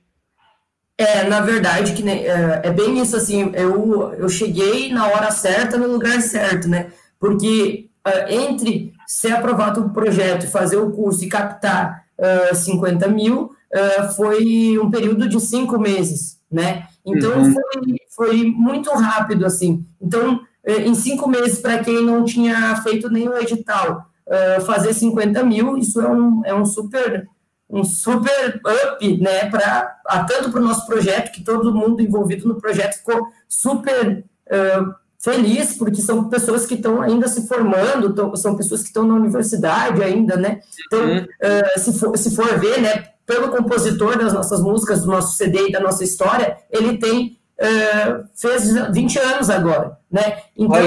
É, 0.97 1.23
na 1.29 1.41
verdade, 1.41 1.93
que 1.93 2.09
é, 2.09 2.61
é, 2.65 2.71
bem 2.73 3.01
isso 3.01 3.17
assim, 3.17 3.53
eu, 3.55 4.13
eu 4.15 4.29
cheguei 4.29 4.93
na 4.93 5.07
hora 5.07 5.31
certa, 5.31 5.79
no 5.79 5.87
lugar 5.87 6.21
certo, 6.21 6.69
né? 6.69 6.91
Porque 7.21 7.89
uh, 8.05 8.33
entre 8.33 8.93
ser 9.07 9.33
aprovado 9.33 9.81
o 9.81 9.91
projeto 9.91 10.51
fazer 10.51 10.77
o 10.77 10.91
curso 10.91 11.25
e 11.25 11.29
captar 11.29 12.05
uh, 12.19 12.55
50 12.55 13.07
mil, 13.07 13.53
uh, 13.73 14.13
foi 14.17 14.77
um 14.77 14.91
período 14.91 15.29
de 15.29 15.41
cinco 15.41 15.79
meses, 15.79 16.41
né? 16.51 16.89
Então 17.07 17.43
uhum. 17.43 17.53
foi, 17.55 17.97
foi 18.17 18.45
muito 18.47 18.91
rápido, 18.91 19.47
assim. 19.47 19.87
Então, 20.01 20.41
em 20.73 20.95
cinco 20.95 21.29
meses, 21.29 21.59
para 21.59 21.79
quem 21.79 22.05
não 22.05 22.25
tinha 22.25 22.77
feito 22.83 23.11
nenhum 23.11 23.37
edital, 23.37 24.07
uh, 24.27 24.61
fazer 24.65 24.93
50 24.93 25.43
mil, 25.43 25.77
isso 25.77 26.01
é 26.01 26.11
um, 26.11 26.43
é 26.45 26.55
um 26.55 26.67
super 26.67 27.27
um 27.71 27.85
super 27.85 28.61
up, 28.65 29.19
né, 29.19 29.45
para 29.51 30.25
tanto 30.27 30.51
para 30.51 30.61
o 30.61 30.65
nosso 30.65 30.87
projeto, 30.87 31.33
que 31.33 31.45
todo 31.45 31.75
mundo 31.75 32.01
envolvido 32.01 32.49
no 32.49 32.59
projeto 32.59 32.97
ficou 32.97 33.29
super 33.47 34.25
uh, 34.47 34.95
feliz, 35.19 35.77
porque 35.77 36.01
são 36.01 36.31
pessoas 36.31 36.65
que 36.65 36.75
estão 36.75 37.03
ainda 37.03 37.29
se 37.29 37.47
formando, 37.47 38.15
tão, 38.15 38.35
são 38.37 38.57
pessoas 38.57 38.81
que 38.81 38.87
estão 38.87 39.07
na 39.07 39.15
universidade 39.15 40.03
ainda, 40.03 40.37
né, 40.37 40.61
então, 40.87 41.05
uhum. 41.05 41.25
uh, 41.25 41.79
se, 41.79 41.99
for, 41.99 42.17
se 42.17 42.35
for 42.35 42.59
ver, 42.59 42.81
né, 42.81 43.05
pelo 43.27 43.51
compositor 43.51 44.17
das 44.17 44.33
nossas 44.33 44.63
músicas, 44.63 45.03
do 45.03 45.09
nosso 45.09 45.37
CD 45.37 45.69
e 45.69 45.73
da 45.73 45.81
nossa 45.81 46.03
história, 46.03 46.57
ele 46.71 46.97
tem 46.97 47.39
uh, 47.61 48.27
fez 48.35 48.73
20 48.91 49.19
anos 49.19 49.51
agora, 49.51 49.98
né? 50.11 50.43
Então, 50.57 50.79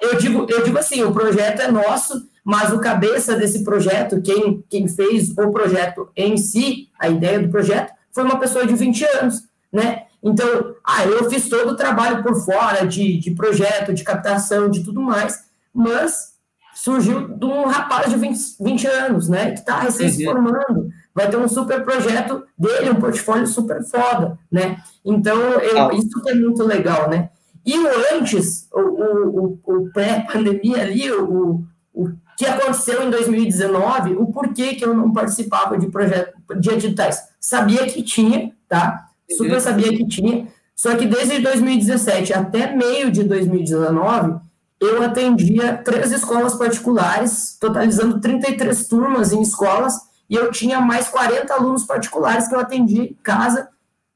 eu 0.00 0.16
digo, 0.16 0.46
eu 0.48 0.62
digo 0.62 0.78
assim, 0.78 1.02
o 1.02 1.12
projeto 1.12 1.60
é 1.60 1.70
nosso, 1.70 2.28
mas 2.44 2.72
o 2.72 2.80
cabeça 2.80 3.36
desse 3.36 3.64
projeto, 3.64 4.22
quem, 4.22 4.64
quem 4.68 4.88
fez 4.88 5.30
o 5.30 5.50
projeto 5.50 6.08
em 6.16 6.36
si, 6.36 6.88
a 6.98 7.08
ideia 7.08 7.40
do 7.40 7.48
projeto, 7.48 7.92
foi 8.12 8.24
uma 8.24 8.38
pessoa 8.38 8.66
de 8.66 8.74
20 8.74 9.04
anos, 9.20 9.42
né? 9.72 10.04
Então, 10.22 10.74
ah, 10.84 11.04
eu 11.04 11.28
fiz 11.28 11.48
todo 11.48 11.72
o 11.72 11.76
trabalho 11.76 12.22
por 12.22 12.34
fora 12.44 12.86
de, 12.86 13.18
de 13.18 13.30
projeto, 13.32 13.92
de 13.92 14.02
captação, 14.02 14.70
de 14.70 14.82
tudo 14.82 15.00
mais, 15.00 15.44
mas 15.72 16.36
surgiu 16.74 17.28
de 17.28 17.44
um 17.44 17.66
rapaz 17.66 18.10
de 18.10 18.16
20, 18.16 18.38
20 18.60 18.86
anos, 18.86 19.28
né? 19.28 19.52
Que 19.52 19.60
está 19.60 19.80
recém 19.80 20.08
se 20.08 20.26
uhum. 20.26 20.32
formando 20.32 20.90
vai 21.16 21.30
ter 21.30 21.38
um 21.38 21.48
super 21.48 21.82
projeto 21.82 22.44
dele, 22.58 22.90
um 22.90 23.00
portfólio 23.00 23.46
super 23.46 23.82
foda, 23.82 24.38
né? 24.52 24.76
Então, 25.02 25.34
eu, 25.34 25.90
isso 25.92 26.22
é 26.28 26.34
muito 26.34 26.62
legal, 26.62 27.08
né? 27.08 27.30
E 27.66 27.76
o 27.76 28.14
antes, 28.14 28.68
o, 28.72 28.80
o, 28.80 29.60
o 29.64 29.90
pré-pandemia 29.92 30.82
ali, 30.82 31.10
o, 31.10 31.64
o 31.92 32.12
que 32.38 32.46
aconteceu 32.46 33.02
em 33.02 33.10
2019, 33.10 34.14
o 34.14 34.26
porquê 34.26 34.76
que 34.76 34.84
eu 34.84 34.94
não 34.94 35.12
participava 35.12 35.76
de 35.76 35.88
projeto 35.88 36.34
de 36.60 36.70
editais. 36.70 37.20
Sabia 37.40 37.84
que 37.86 38.02
tinha, 38.02 38.52
tá? 38.68 39.08
Super 39.36 39.60
sabia 39.60 39.88
que 39.88 40.06
tinha, 40.06 40.46
só 40.76 40.94
que 40.94 41.06
desde 41.06 41.40
2017 41.40 42.32
até 42.32 42.72
meio 42.76 43.10
de 43.10 43.24
2019, 43.24 44.38
eu 44.80 45.02
atendia 45.02 45.78
três 45.78 46.12
escolas 46.12 46.54
particulares, 46.54 47.56
totalizando 47.58 48.20
33 48.20 48.86
turmas 48.86 49.32
em 49.32 49.40
escolas, 49.40 49.94
e 50.28 50.34
eu 50.34 50.50
tinha 50.50 50.80
mais 50.80 51.08
40 51.08 51.52
alunos 51.52 51.84
particulares 51.84 52.46
que 52.46 52.54
eu 52.54 52.60
atendi 52.60 53.00
em 53.00 53.18
casa, 53.22 53.68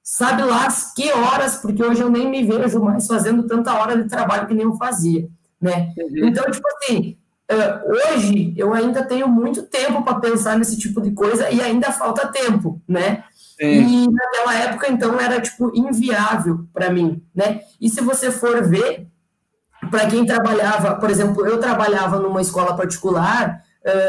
sabe 0.03 0.43
lá 0.43 0.69
que 0.95 1.13
horas, 1.13 1.57
porque 1.57 1.83
hoje 1.83 2.01
eu 2.01 2.11
nem 2.11 2.29
me 2.29 2.43
vejo 2.45 2.81
mais 2.81 3.07
fazendo 3.07 3.45
tanta 3.45 3.75
hora 3.75 4.01
de 4.01 4.09
trabalho 4.09 4.47
que 4.47 4.55
nem 4.55 4.65
eu 4.65 4.77
fazia, 4.77 5.29
né? 5.61 5.93
Uhum. 5.97 6.29
Então, 6.29 6.51
tipo 6.51 6.67
assim, 6.69 7.17
hoje 7.87 8.55
eu 8.57 8.73
ainda 8.73 9.05
tenho 9.05 9.29
muito 9.29 9.63
tempo 9.63 10.03
para 10.03 10.21
pensar 10.21 10.59
nesse 10.59 10.79
tipo 10.79 11.01
de 11.01 11.13
coisa 11.13 11.51
e 11.51 11.61
ainda 11.61 11.93
falta 11.93 12.29
tempo, 12.29 12.81
né? 12.89 13.25
E 13.61 14.09
naquela 14.11 14.55
época, 14.55 14.91
então, 14.91 15.21
era, 15.21 15.39
tipo, 15.39 15.71
inviável 15.75 16.67
para 16.73 16.91
mim, 16.91 17.23
né? 17.35 17.61
E 17.79 17.91
se 17.91 18.01
você 18.01 18.31
for 18.31 18.67
ver, 18.67 19.07
para 19.91 20.07
quem 20.07 20.25
trabalhava, 20.25 20.97
por 20.97 21.11
exemplo, 21.11 21.47
eu 21.47 21.59
trabalhava 21.59 22.19
numa 22.19 22.41
escola 22.41 22.75
particular, 22.75 23.63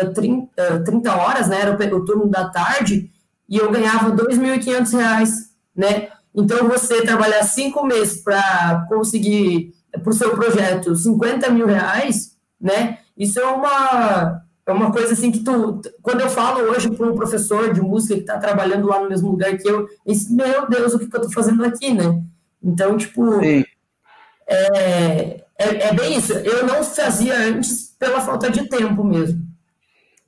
uh, 0.06 0.14
30, 0.14 0.76
uh, 0.76 0.84
30 0.86 1.16
horas, 1.16 1.50
né? 1.50 1.62
Era 1.62 1.72
o, 1.72 1.98
o 1.98 2.06
turno 2.06 2.28
da 2.28 2.48
tarde, 2.50 3.12
e 3.50 3.58
eu 3.58 3.70
ganhava 3.70 4.12
R$ 4.12 4.16
2.500, 4.16 5.50
né? 5.75 6.10
Então, 6.34 6.68
você 6.68 7.01
trabalhar 7.01 7.44
cinco 7.44 7.86
meses 7.86 8.22
para 8.22 8.86
conseguir, 8.88 9.74
para 9.92 10.10
o 10.10 10.13
seu 10.13 10.32
projeto, 10.32 10.96
50 10.96 11.50
mil 11.50 11.68
reais, 11.68 12.38
né? 12.60 13.00
Isso 13.18 13.40
é 13.40 13.46
uma, 13.46 14.42
é 14.66 14.72
uma 14.72 14.92
coisa 14.92 15.13
assim 15.13 15.32
que 15.32 15.40
tu. 15.40 15.82
Quando 16.01 16.22
eu 16.22 16.30
falo 16.30 16.62
hoje 16.72 16.90
para 16.90 17.08
um 17.08 17.16
professor 17.16 17.74
de 17.74 17.82
música 17.82 18.16
que 18.16 18.22
está 18.22 18.38
trabalhando 18.38 18.88
lá 18.88 19.00
no 19.00 19.10
mesmo 19.10 19.30
lugar 19.30 19.58
que 19.58 19.68
eu, 19.68 19.88
disse, 20.06 20.34
meu 20.34 20.68
Deus, 20.70 20.94
o 20.94 21.00
que, 21.00 21.08
que 21.08 21.16
eu 21.16 21.22
estou 21.22 21.34
fazendo 21.34 21.63
aqui, 21.66 21.94
né? 21.94 22.24
Então, 22.63 22.98
tipo. 22.98 23.42
É, 24.48 25.44
é, 25.58 25.88
é, 25.88 25.94
bem 25.94 26.18
isso. 26.18 26.34
Eu 26.34 26.66
não 26.66 26.84
fazia 26.84 27.36
antes 27.36 27.96
pela 28.00 28.22
falta 28.22 28.50
de 28.50 28.68
tempo 28.68 29.04
mesmo. 29.04 29.42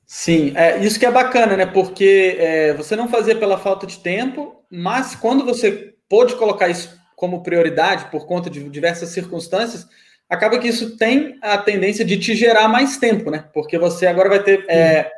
Sim, 0.06 0.52
é 0.54 0.78
isso 0.84 0.98
que 0.98 1.06
é 1.06 1.10
bacana, 1.10 1.56
né? 1.56 1.66
Porque 1.66 2.36
é, 2.38 2.74
você 2.74 2.94
não 2.94 3.08
fazia 3.08 3.34
pela 3.34 3.58
falta 3.58 3.86
de 3.86 3.98
tempo, 3.98 4.63
mas 4.74 5.14
quando 5.14 5.44
você 5.44 5.94
pôde 6.08 6.34
colocar 6.34 6.68
isso 6.68 6.98
como 7.14 7.42
prioridade 7.42 8.06
por 8.10 8.26
conta 8.26 8.50
de 8.50 8.68
diversas 8.68 9.10
circunstâncias, 9.10 9.86
acaba 10.28 10.58
que 10.58 10.66
isso 10.66 10.96
tem 10.96 11.38
a 11.40 11.56
tendência 11.56 12.04
de 12.04 12.18
te 12.18 12.34
gerar 12.34 12.66
mais 12.66 12.96
tempo, 12.96 13.30
né? 13.30 13.44
Porque 13.54 13.78
você 13.78 14.06
agora 14.06 14.28
vai 14.28 14.42
ter 14.42 14.64
é, 14.68 15.12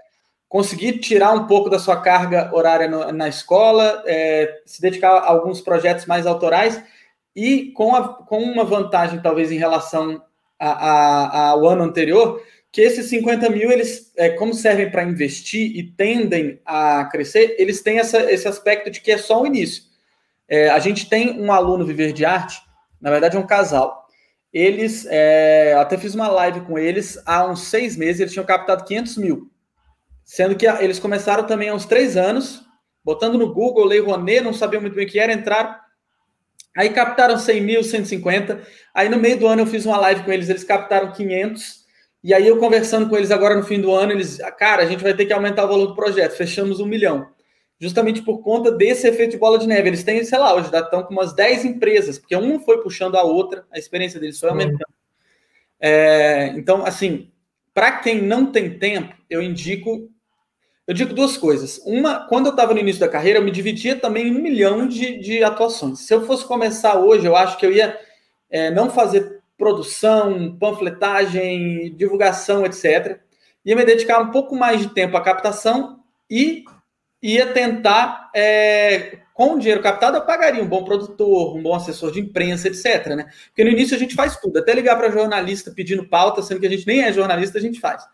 conseguir 0.46 0.98
tirar 0.98 1.32
um 1.32 1.46
pouco 1.46 1.70
da 1.70 1.78
sua 1.78 2.00
carga 2.00 2.50
horária 2.54 2.86
no, 2.86 3.10
na 3.12 3.28
escola, 3.28 4.02
é, 4.06 4.60
se 4.66 4.80
dedicar 4.80 5.10
a 5.10 5.30
alguns 5.30 5.62
projetos 5.62 6.04
mais 6.04 6.26
autorais 6.26 6.82
e 7.34 7.72
com, 7.72 7.94
a, 7.94 8.08
com 8.08 8.42
uma 8.42 8.64
vantagem 8.64 9.20
talvez 9.20 9.50
em 9.50 9.58
relação 9.58 10.22
a, 10.58 10.68
a, 10.68 11.48
ao 11.50 11.66
ano 11.66 11.82
anterior, 11.82 12.42
que 12.76 12.82
esses 12.82 13.06
50 13.06 13.48
mil, 13.48 13.72
eles, 13.72 14.12
é, 14.18 14.28
como 14.28 14.52
servem 14.52 14.90
para 14.90 15.02
investir 15.02 15.74
e 15.74 15.82
tendem 15.82 16.60
a 16.62 17.06
crescer, 17.06 17.56
eles 17.58 17.80
têm 17.80 17.98
essa, 17.98 18.30
esse 18.30 18.46
aspecto 18.46 18.90
de 18.90 19.00
que 19.00 19.10
é 19.10 19.16
só 19.16 19.40
o 19.40 19.46
início. 19.46 19.84
É, 20.46 20.68
a 20.68 20.78
gente 20.78 21.08
tem 21.08 21.40
um 21.40 21.50
aluno 21.50 21.86
Viver 21.86 22.12
de 22.12 22.26
Arte, 22.26 22.60
na 23.00 23.08
verdade 23.10 23.34
é 23.34 23.40
um 23.40 23.46
casal. 23.46 24.06
Eles, 24.52 25.06
é, 25.08 25.72
até 25.78 25.96
fiz 25.96 26.14
uma 26.14 26.28
live 26.28 26.60
com 26.66 26.78
eles 26.78 27.18
há 27.24 27.46
uns 27.46 27.60
seis 27.62 27.96
meses, 27.96 28.20
eles 28.20 28.34
tinham 28.34 28.44
captado 28.44 28.84
500 28.84 29.16
mil. 29.16 29.50
Sendo 30.22 30.54
que 30.54 30.66
eles 30.66 30.98
começaram 30.98 31.44
também 31.46 31.70
há 31.70 31.74
uns 31.74 31.86
três 31.86 32.14
anos, 32.14 32.62
botando 33.02 33.38
no 33.38 33.54
Google, 33.54 33.86
Lei 33.86 34.00
Rouanet, 34.00 34.42
não 34.42 34.52
sabiam 34.52 34.82
muito 34.82 34.96
bem 34.96 35.06
o 35.06 35.08
que 35.08 35.18
era, 35.18 35.32
entraram, 35.32 35.74
aí 36.76 36.90
captaram 36.90 37.38
100 37.38 37.60
mil, 37.62 37.82
150, 37.82 38.60
aí 38.94 39.08
no 39.08 39.16
meio 39.16 39.38
do 39.38 39.46
ano 39.46 39.62
eu 39.62 39.66
fiz 39.66 39.86
uma 39.86 39.96
live 39.96 40.24
com 40.24 40.30
eles, 40.30 40.50
eles 40.50 40.62
captaram 40.62 41.10
500, 41.10 41.85
e 42.26 42.34
aí 42.34 42.46
eu 42.46 42.58
conversando 42.58 43.08
com 43.08 43.16
eles 43.16 43.30
agora 43.30 43.54
no 43.54 43.62
fim 43.62 43.80
do 43.80 43.92
ano, 43.92 44.12
eles, 44.12 44.38
cara, 44.58 44.82
a 44.82 44.86
gente 44.86 45.02
vai 45.02 45.14
ter 45.14 45.26
que 45.26 45.32
aumentar 45.32 45.64
o 45.64 45.68
valor 45.68 45.86
do 45.86 45.94
projeto, 45.94 46.36
fechamos 46.36 46.80
um 46.80 46.86
milhão 46.86 47.28
justamente 47.78 48.22
por 48.22 48.42
conta 48.42 48.70
desse 48.70 49.06
efeito 49.06 49.32
de 49.32 49.38
bola 49.38 49.58
de 49.58 49.66
neve. 49.66 49.88
Eles 49.88 50.02
têm, 50.02 50.24
sei 50.24 50.38
lá, 50.38 50.54
hoje 50.54 50.74
estão 50.74 51.02
com 51.02 51.12
umas 51.12 51.34
10 51.34 51.64
empresas, 51.64 52.18
porque 52.18 52.34
uma 52.34 52.60
foi 52.60 52.82
puxando 52.82 53.16
a 53.16 53.22
outra, 53.22 53.66
a 53.70 53.78
experiência 53.78 54.18
deles 54.18 54.40
foi 54.40 54.48
aumentando. 54.48 54.78
Uhum. 54.78 54.94
É, 55.80 56.48
então, 56.56 56.84
assim, 56.84 57.30
para 57.74 57.98
quem 57.98 58.22
não 58.22 58.50
tem 58.50 58.78
tempo, 58.78 59.14
eu 59.28 59.42
indico. 59.42 60.10
Eu 60.86 60.94
digo 60.94 61.12
duas 61.12 61.36
coisas. 61.36 61.78
Uma, 61.84 62.28
quando 62.28 62.46
eu 62.46 62.50
estava 62.50 62.72
no 62.72 62.78
início 62.78 63.00
da 63.00 63.08
carreira, 63.08 63.40
eu 63.40 63.42
me 63.42 63.50
dividia 63.50 63.96
também 63.96 64.28
em 64.28 64.36
um 64.36 64.40
milhão 64.40 64.86
de, 64.86 65.18
de 65.18 65.42
atuações. 65.42 66.06
Se 66.06 66.14
eu 66.14 66.24
fosse 66.24 66.44
começar 66.44 66.96
hoje, 66.96 67.26
eu 67.26 67.34
acho 67.34 67.58
que 67.58 67.66
eu 67.66 67.72
ia 67.72 67.98
é, 68.48 68.70
não 68.70 68.88
fazer 68.88 69.35
produção, 69.56 70.56
panfletagem, 70.58 71.94
divulgação, 71.96 72.64
etc. 72.64 73.20
Ia 73.64 73.76
me 73.76 73.84
dedicar 73.84 74.20
um 74.20 74.30
pouco 74.30 74.54
mais 74.54 74.80
de 74.80 74.88
tempo 74.88 75.16
à 75.16 75.20
captação 75.20 76.00
e 76.30 76.64
ia 77.22 77.46
tentar, 77.46 78.30
é, 78.34 79.18
com 79.34 79.54
o 79.54 79.58
dinheiro 79.58 79.82
captado, 79.82 80.16
eu 80.16 80.24
pagaria 80.24 80.62
um 80.62 80.68
bom 80.68 80.84
produtor, 80.84 81.56
um 81.56 81.62
bom 81.62 81.74
assessor 81.74 82.12
de 82.12 82.20
imprensa, 82.20 82.68
etc. 82.68 83.06
Né? 83.08 83.28
Porque 83.48 83.64
no 83.64 83.70
início 83.70 83.96
a 83.96 83.98
gente 83.98 84.14
faz 84.14 84.36
tudo, 84.36 84.58
até 84.58 84.72
ligar 84.72 84.96
para 84.96 85.10
jornalista 85.10 85.70
pedindo 85.70 86.08
pauta, 86.08 86.42
sendo 86.42 86.60
que 86.60 86.66
a 86.66 86.70
gente 86.70 86.86
nem 86.86 87.02
é 87.02 87.12
jornalista, 87.12 87.58
a 87.58 87.60
gente 87.60 87.80
faz. 87.80 88.04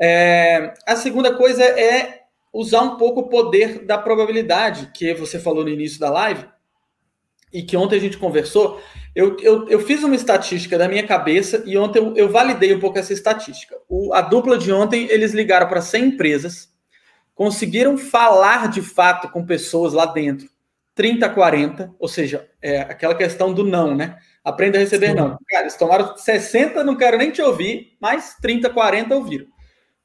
É, 0.00 0.74
a 0.86 0.96
segunda 0.96 1.34
coisa 1.34 1.62
é 1.62 2.22
usar 2.52 2.82
um 2.82 2.96
pouco 2.96 3.20
o 3.20 3.28
poder 3.28 3.84
da 3.84 3.96
probabilidade, 3.96 4.90
que 4.94 5.14
você 5.14 5.38
falou 5.38 5.62
no 5.62 5.70
início 5.70 6.00
da 6.00 6.10
live, 6.10 6.44
e 7.52 7.62
que 7.62 7.76
ontem 7.76 7.96
a 7.96 8.00
gente 8.00 8.18
conversou. 8.18 8.82
Eu, 9.14 9.36
eu, 9.40 9.68
eu 9.68 9.80
fiz 9.80 10.02
uma 10.02 10.14
estatística 10.14 10.78
da 10.78 10.88
minha 10.88 11.06
cabeça 11.06 11.62
e 11.66 11.76
ontem 11.76 11.98
eu, 11.98 12.16
eu 12.16 12.30
validei 12.30 12.74
um 12.74 12.80
pouco 12.80 12.98
essa 12.98 13.12
estatística. 13.12 13.76
O, 13.88 14.14
a 14.14 14.22
dupla 14.22 14.56
de 14.56 14.72
ontem, 14.72 15.06
eles 15.10 15.32
ligaram 15.32 15.68
para 15.68 15.82
100 15.82 16.04
empresas, 16.04 16.72
conseguiram 17.34 17.98
falar 17.98 18.68
de 18.68 18.80
fato 18.80 19.28
com 19.28 19.44
pessoas 19.44 19.92
lá 19.92 20.06
dentro. 20.06 20.48
30, 20.94 21.28
40, 21.30 21.94
ou 21.98 22.08
seja, 22.08 22.48
é 22.60 22.80
aquela 22.80 23.14
questão 23.14 23.52
do 23.52 23.64
não, 23.64 23.94
né? 23.94 24.18
Aprenda 24.44 24.76
a 24.76 24.80
receber 24.80 25.08
Sim. 25.08 25.14
não. 25.14 25.38
Cara, 25.48 25.62
eles 25.62 25.76
tomaram 25.76 26.16
60, 26.16 26.84
não 26.84 26.96
quero 26.96 27.16
nem 27.16 27.30
te 27.30 27.40
ouvir, 27.40 27.96
mas 28.00 28.36
30, 28.40 28.68
40 28.70 29.14
ouviram. 29.14 29.46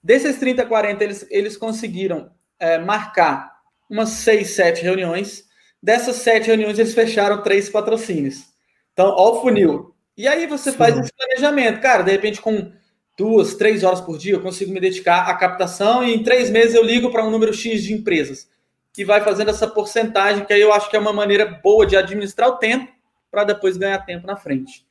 Desses 0.01 0.37
30, 0.37 0.65
40, 0.65 1.03
eles, 1.03 1.27
eles 1.29 1.57
conseguiram 1.57 2.31
é, 2.59 2.77
marcar 2.77 3.51
umas 3.89 4.09
6, 4.09 4.49
7 4.51 4.83
reuniões. 4.83 5.43
Dessas 5.81 6.17
7 6.17 6.47
reuniões, 6.47 6.79
eles 6.79 6.93
fecharam 6.93 7.41
três 7.41 7.69
patrocínios. 7.69 8.56
Então, 8.97 9.13
ó 9.15 9.33
o 9.33 9.41
funil. 9.41 9.93
E 10.17 10.27
aí 10.27 10.47
você 10.47 10.71
Sim. 10.71 10.77
faz 10.77 10.97
esse 10.97 11.13
planejamento. 11.15 11.79
Cara, 11.79 12.01
de 12.01 12.09
repente, 12.09 12.41
com 12.41 12.71
duas, 13.15 13.53
três 13.53 13.83
horas 13.83 14.01
por 14.01 14.17
dia, 14.17 14.33
eu 14.33 14.41
consigo 14.41 14.73
me 14.73 14.79
dedicar 14.79 15.29
à 15.29 15.35
captação 15.35 16.03
e 16.03 16.15
em 16.15 16.23
três 16.23 16.49
meses 16.49 16.73
eu 16.73 16.83
ligo 16.83 17.11
para 17.11 17.23
um 17.23 17.29
número 17.29 17.53
X 17.53 17.83
de 17.83 17.93
empresas. 17.93 18.49
E 18.97 19.03
vai 19.03 19.21
fazendo 19.21 19.51
essa 19.51 19.67
porcentagem, 19.67 20.43
que 20.43 20.51
aí 20.51 20.61
eu 20.61 20.73
acho 20.73 20.89
que 20.89 20.95
é 20.95 20.99
uma 20.99 21.13
maneira 21.13 21.45
boa 21.63 21.85
de 21.85 21.95
administrar 21.95 22.49
o 22.49 22.57
tempo 22.57 22.91
para 23.29 23.43
depois 23.43 23.77
ganhar 23.77 23.99
tempo 23.99 24.25
na 24.25 24.35
frente. 24.35 24.83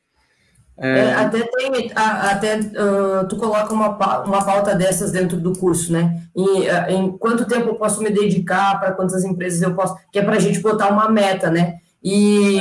É... 0.78 0.98
É, 0.98 1.14
até 1.14 1.42
tem, 1.42 1.92
até 1.96 2.60
uh, 2.60 3.26
tu 3.28 3.36
coloca 3.36 3.74
uma, 3.74 3.88
uma 4.24 4.44
pauta 4.44 4.76
dessas 4.76 5.10
dentro 5.10 5.40
do 5.40 5.52
curso, 5.58 5.92
né? 5.92 6.22
Em, 6.36 6.60
uh, 6.60 6.90
em 6.90 7.18
quanto 7.18 7.48
tempo 7.48 7.70
eu 7.70 7.74
posso 7.74 8.00
me 8.00 8.10
dedicar, 8.10 8.78
para 8.78 8.92
quantas 8.92 9.24
empresas 9.24 9.60
eu 9.62 9.74
posso, 9.74 9.96
que 10.12 10.20
é 10.20 10.22
para 10.22 10.36
a 10.36 10.38
gente 10.38 10.60
botar 10.60 10.92
uma 10.92 11.08
meta, 11.08 11.50
né? 11.50 11.78
E 12.00 12.60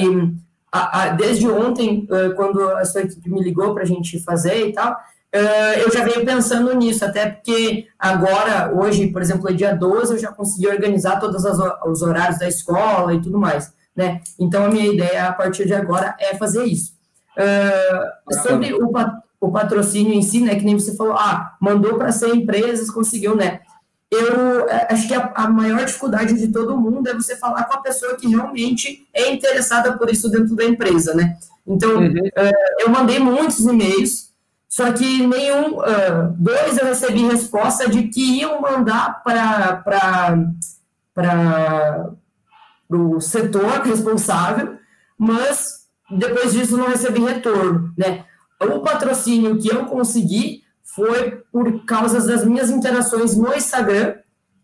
a, 0.75 1.03
a, 1.03 1.09
desde 1.09 1.47
ontem, 1.49 2.07
quando 2.35 2.61
a 2.61 2.85
sua 2.85 3.01
equipe 3.01 3.29
me 3.29 3.41
ligou 3.41 3.73
para 3.73 3.83
a 3.83 3.87
gente 3.87 4.21
fazer 4.23 4.67
e 4.67 4.73
tal, 4.73 4.95
eu 5.77 5.91
já 5.91 6.03
venho 6.03 6.25
pensando 6.25 6.73
nisso, 6.75 7.03
até 7.03 7.29
porque 7.29 7.87
agora, 7.99 8.73
hoje, 8.73 9.07
por 9.07 9.21
exemplo, 9.21 9.49
é 9.49 9.53
dia 9.53 9.75
12, 9.75 10.13
eu 10.13 10.19
já 10.19 10.31
consegui 10.31 10.67
organizar 10.67 11.19
todos 11.19 11.43
os 11.43 12.01
horários 12.01 12.39
da 12.39 12.47
escola 12.47 13.13
e 13.13 13.21
tudo 13.21 13.37
mais, 13.37 13.73
né? 13.95 14.21
Então, 14.39 14.63
a 14.63 14.69
minha 14.69 14.87
ideia, 14.87 15.27
a 15.27 15.33
partir 15.33 15.65
de 15.65 15.73
agora, 15.73 16.15
é 16.19 16.35
fazer 16.35 16.63
isso. 16.63 16.95
Uh, 17.37 18.33
sobre 18.43 18.73
o, 18.73 18.89
o, 19.41 19.51
patrocínio 19.51 20.13
em 20.13 20.21
si, 20.21 20.39
né, 20.39 20.55
que 20.55 20.63
nem 20.63 20.79
você 20.79 20.95
falou, 20.95 21.13
ah, 21.13 21.55
mandou 21.59 21.97
para 21.97 22.11
100 22.11 22.37
empresas, 22.37 22.89
conseguiu, 22.89 23.35
né? 23.35 23.59
Eu 24.15 24.69
é, 24.69 24.87
acho 24.91 25.07
que 25.07 25.13
a, 25.13 25.31
a, 25.35 25.49
maior 25.49 25.83
dificuldade 25.83 26.33
de 26.33 26.47
todo 26.47 26.77
mundo 26.77 27.07
é 27.07 27.13
você 27.13 27.35
falar 27.35 27.65
com 27.65 27.77
a 27.77 27.81
pessoa 27.81 28.15
que 28.15 28.27
realmente 28.27 29.07
é 29.13 29.31
interessada 29.31 29.97
por 29.97 30.09
isso 30.09 30.29
dentro 30.29 30.55
da 30.55 30.63
empresa, 30.63 31.13
né? 31.13 31.37
Então, 31.67 31.97
uhum. 31.97 32.11
uh, 32.11 32.79
eu 32.79 32.89
mandei 32.89 33.19
muitos 33.19 33.59
e-mails, 33.59 34.29
só 34.69 34.91
que 34.91 35.25
nenhum, 35.25 35.79
uh, 35.79 36.35
dois 36.37 36.77
eu 36.77 36.85
recebi 36.85 37.23
resposta 37.25 37.89
de 37.89 38.03
que 38.03 38.39
iam 38.39 38.61
mandar 38.61 39.23
para 39.23 40.53
o 42.89 43.19
setor 43.19 43.81
responsável, 43.83 44.77
mas 45.17 45.85
depois 46.11 46.53
disso 46.53 46.77
não 46.77 46.87
recebi 46.87 47.19
retorno, 47.21 47.93
né? 47.97 48.25
O 48.61 48.79
patrocínio 48.79 49.57
que 49.57 49.69
eu 49.69 49.85
consegui 49.85 50.64
foi 50.95 51.43
por 51.51 51.85
causa 51.85 52.25
das 52.25 52.45
minhas 52.45 52.69
interações 52.69 53.35
no 53.35 53.53
Instagram, 53.53 54.15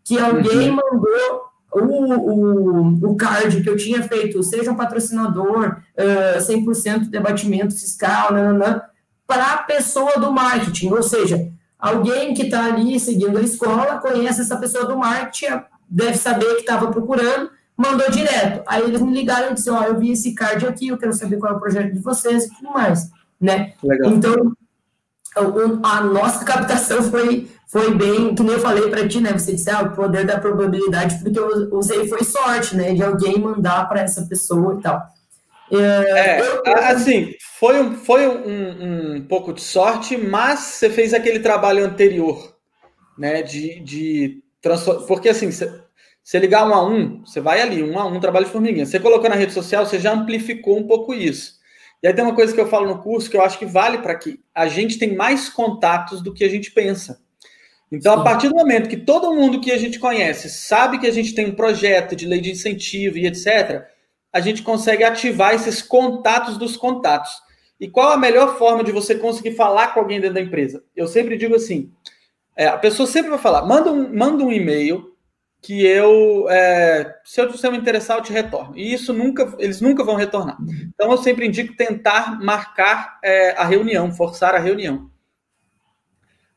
que 0.02 0.18
alguém 0.18 0.70
uhum. 0.70 0.76
mandou 0.76 1.52
o, 1.72 2.14
o, 2.14 3.10
o 3.10 3.16
card 3.16 3.62
que 3.62 3.68
eu 3.68 3.76
tinha 3.76 4.02
feito, 4.02 4.42
seja 4.42 4.72
um 4.72 4.76
patrocinador, 4.76 5.82
uh, 5.96 6.38
100% 6.38 7.10
debatimento 7.10 7.74
fiscal, 7.74 8.32
nananã, 8.32 8.82
para 9.26 9.52
a 9.52 9.58
pessoa 9.58 10.18
do 10.18 10.32
marketing, 10.32 10.90
ou 10.90 11.02
seja, 11.02 11.50
alguém 11.78 12.34
que 12.34 12.42
está 12.42 12.66
ali 12.66 12.98
seguindo 12.98 13.38
a 13.38 13.42
escola, 13.42 13.98
conhece 13.98 14.40
essa 14.40 14.56
pessoa 14.56 14.84
do 14.84 14.96
marketing, 14.96 15.62
deve 15.88 16.16
saber 16.16 16.54
que 16.56 16.60
estava 16.60 16.90
procurando, 16.90 17.50
mandou 17.76 18.10
direto. 18.10 18.62
Aí 18.66 18.82
eles 18.82 19.00
me 19.00 19.12
ligaram 19.12 19.50
e 19.50 19.54
disseram, 19.54 19.78
ó, 19.78 19.80
oh, 19.82 19.84
eu 19.84 19.98
vi 19.98 20.12
esse 20.12 20.34
card 20.34 20.66
aqui, 20.66 20.88
eu 20.88 20.98
quero 20.98 21.12
saber 21.12 21.38
qual 21.38 21.52
é 21.52 21.56
o 21.56 21.60
projeto 21.60 21.92
de 21.92 22.00
vocês 22.00 22.44
e 22.44 22.54
tudo 22.54 22.70
mais, 22.72 23.10
né? 23.40 23.72
Legal. 23.82 24.12
Então, 24.12 24.52
a 25.34 26.00
nossa 26.02 26.44
captação 26.46 27.02
foi, 27.02 27.48
foi 27.66 27.94
bem, 27.94 28.34
que 28.34 28.42
nem 28.42 28.52
eu 28.52 28.60
falei 28.60 28.88
para 28.88 29.08
ti, 29.08 29.20
né? 29.20 29.32
Você 29.32 29.52
disse, 29.54 29.70
ah, 29.70 29.82
o 29.82 29.92
poder 29.94 30.26
da 30.26 30.38
probabilidade, 30.38 31.18
porque 31.22 31.38
eu 31.38 31.72
usei 31.72 32.06
foi 32.08 32.24
sorte, 32.24 32.76
né? 32.76 32.92
De 32.92 33.02
alguém 33.02 33.38
mandar 33.38 33.88
para 33.88 34.00
essa 34.00 34.22
pessoa 34.26 34.76
e 34.78 34.82
tal. 34.82 35.02
É, 35.74 36.90
assim, 36.90 37.32
foi, 37.58 37.80
um, 37.80 37.94
foi 37.94 38.26
um, 38.26 39.16
um, 39.16 39.22
pouco 39.22 39.54
de 39.54 39.62
sorte, 39.62 40.18
mas 40.18 40.60
você 40.60 40.90
fez 40.90 41.14
aquele 41.14 41.38
trabalho 41.38 41.84
anterior, 41.84 42.54
né? 43.16 43.42
De, 43.42 43.80
de 43.80 44.42
transformar. 44.60 45.06
Porque 45.06 45.30
assim, 45.30 45.50
você, 45.50 46.38
ligar 46.38 46.68
um 46.68 46.74
a 46.74 46.86
um, 46.86 47.24
você 47.24 47.40
vai 47.40 47.62
ali, 47.62 47.82
um 47.82 47.98
a 47.98 48.04
um, 48.04 48.20
trabalho 48.20 48.44
de 48.44 48.52
formiguinha. 48.52 48.84
Você 48.84 49.00
colocou 49.00 49.30
na 49.30 49.36
rede 49.36 49.52
social, 49.54 49.86
você 49.86 49.98
já 49.98 50.12
amplificou 50.12 50.78
um 50.78 50.86
pouco 50.86 51.14
isso. 51.14 51.61
E 52.02 52.08
aí 52.08 52.12
tem 52.12 52.24
uma 52.24 52.34
coisa 52.34 52.52
que 52.52 52.60
eu 52.60 52.66
falo 52.66 52.88
no 52.88 53.00
curso 53.00 53.30
que 53.30 53.36
eu 53.36 53.42
acho 53.42 53.58
que 53.58 53.66
vale 53.66 53.98
para 53.98 54.14
que 54.16 54.40
a 54.54 54.66
gente 54.66 54.98
tem 54.98 55.14
mais 55.14 55.48
contatos 55.48 56.20
do 56.20 56.34
que 56.34 56.42
a 56.42 56.48
gente 56.48 56.70
pensa. 56.72 57.20
Então, 57.92 58.14
a 58.14 58.24
partir 58.24 58.48
do 58.48 58.54
momento 58.54 58.88
que 58.88 58.96
todo 58.96 59.34
mundo 59.34 59.60
que 59.60 59.70
a 59.70 59.76
gente 59.76 59.98
conhece 59.98 60.48
sabe 60.48 60.98
que 60.98 61.06
a 61.06 61.12
gente 61.12 61.34
tem 61.34 61.46
um 61.46 61.54
projeto 61.54 62.16
de 62.16 62.26
lei 62.26 62.40
de 62.40 62.50
incentivo 62.50 63.18
e 63.18 63.26
etc., 63.26 63.84
a 64.32 64.40
gente 64.40 64.62
consegue 64.62 65.04
ativar 65.04 65.54
esses 65.54 65.82
contatos 65.82 66.56
dos 66.56 66.76
contatos. 66.76 67.30
E 67.78 67.86
qual 67.86 68.10
a 68.10 68.16
melhor 68.16 68.56
forma 68.56 68.82
de 68.82 68.90
você 68.90 69.14
conseguir 69.14 69.54
falar 69.54 69.88
com 69.88 70.00
alguém 70.00 70.20
dentro 70.20 70.34
da 70.34 70.40
empresa? 70.40 70.82
Eu 70.96 71.06
sempre 71.06 71.36
digo 71.36 71.54
assim: 71.54 71.92
é, 72.56 72.66
a 72.66 72.78
pessoa 72.78 73.06
sempre 73.06 73.30
vai 73.30 73.38
falar, 73.38 73.66
manda 73.66 73.92
um, 73.92 74.16
manda 74.16 74.42
um 74.42 74.52
e-mail 74.52 75.11
que 75.62 75.86
eu, 75.86 76.48
é, 76.50 77.14
se 77.24 77.40
eu 77.40 77.56
se 77.56 77.70
me 77.70 77.78
interessar, 77.78 78.18
eu 78.18 78.22
te 78.22 78.32
retorno. 78.32 78.76
E 78.76 78.92
isso 78.92 79.12
nunca, 79.12 79.54
eles 79.60 79.80
nunca 79.80 80.02
vão 80.02 80.16
retornar. 80.16 80.58
Então 80.92 81.12
eu 81.12 81.18
sempre 81.18 81.46
indico 81.46 81.76
tentar 81.76 82.42
marcar 82.42 83.20
é, 83.22 83.52
a 83.52 83.64
reunião, 83.64 84.12
forçar 84.12 84.56
a 84.56 84.58
reunião. 84.58 85.08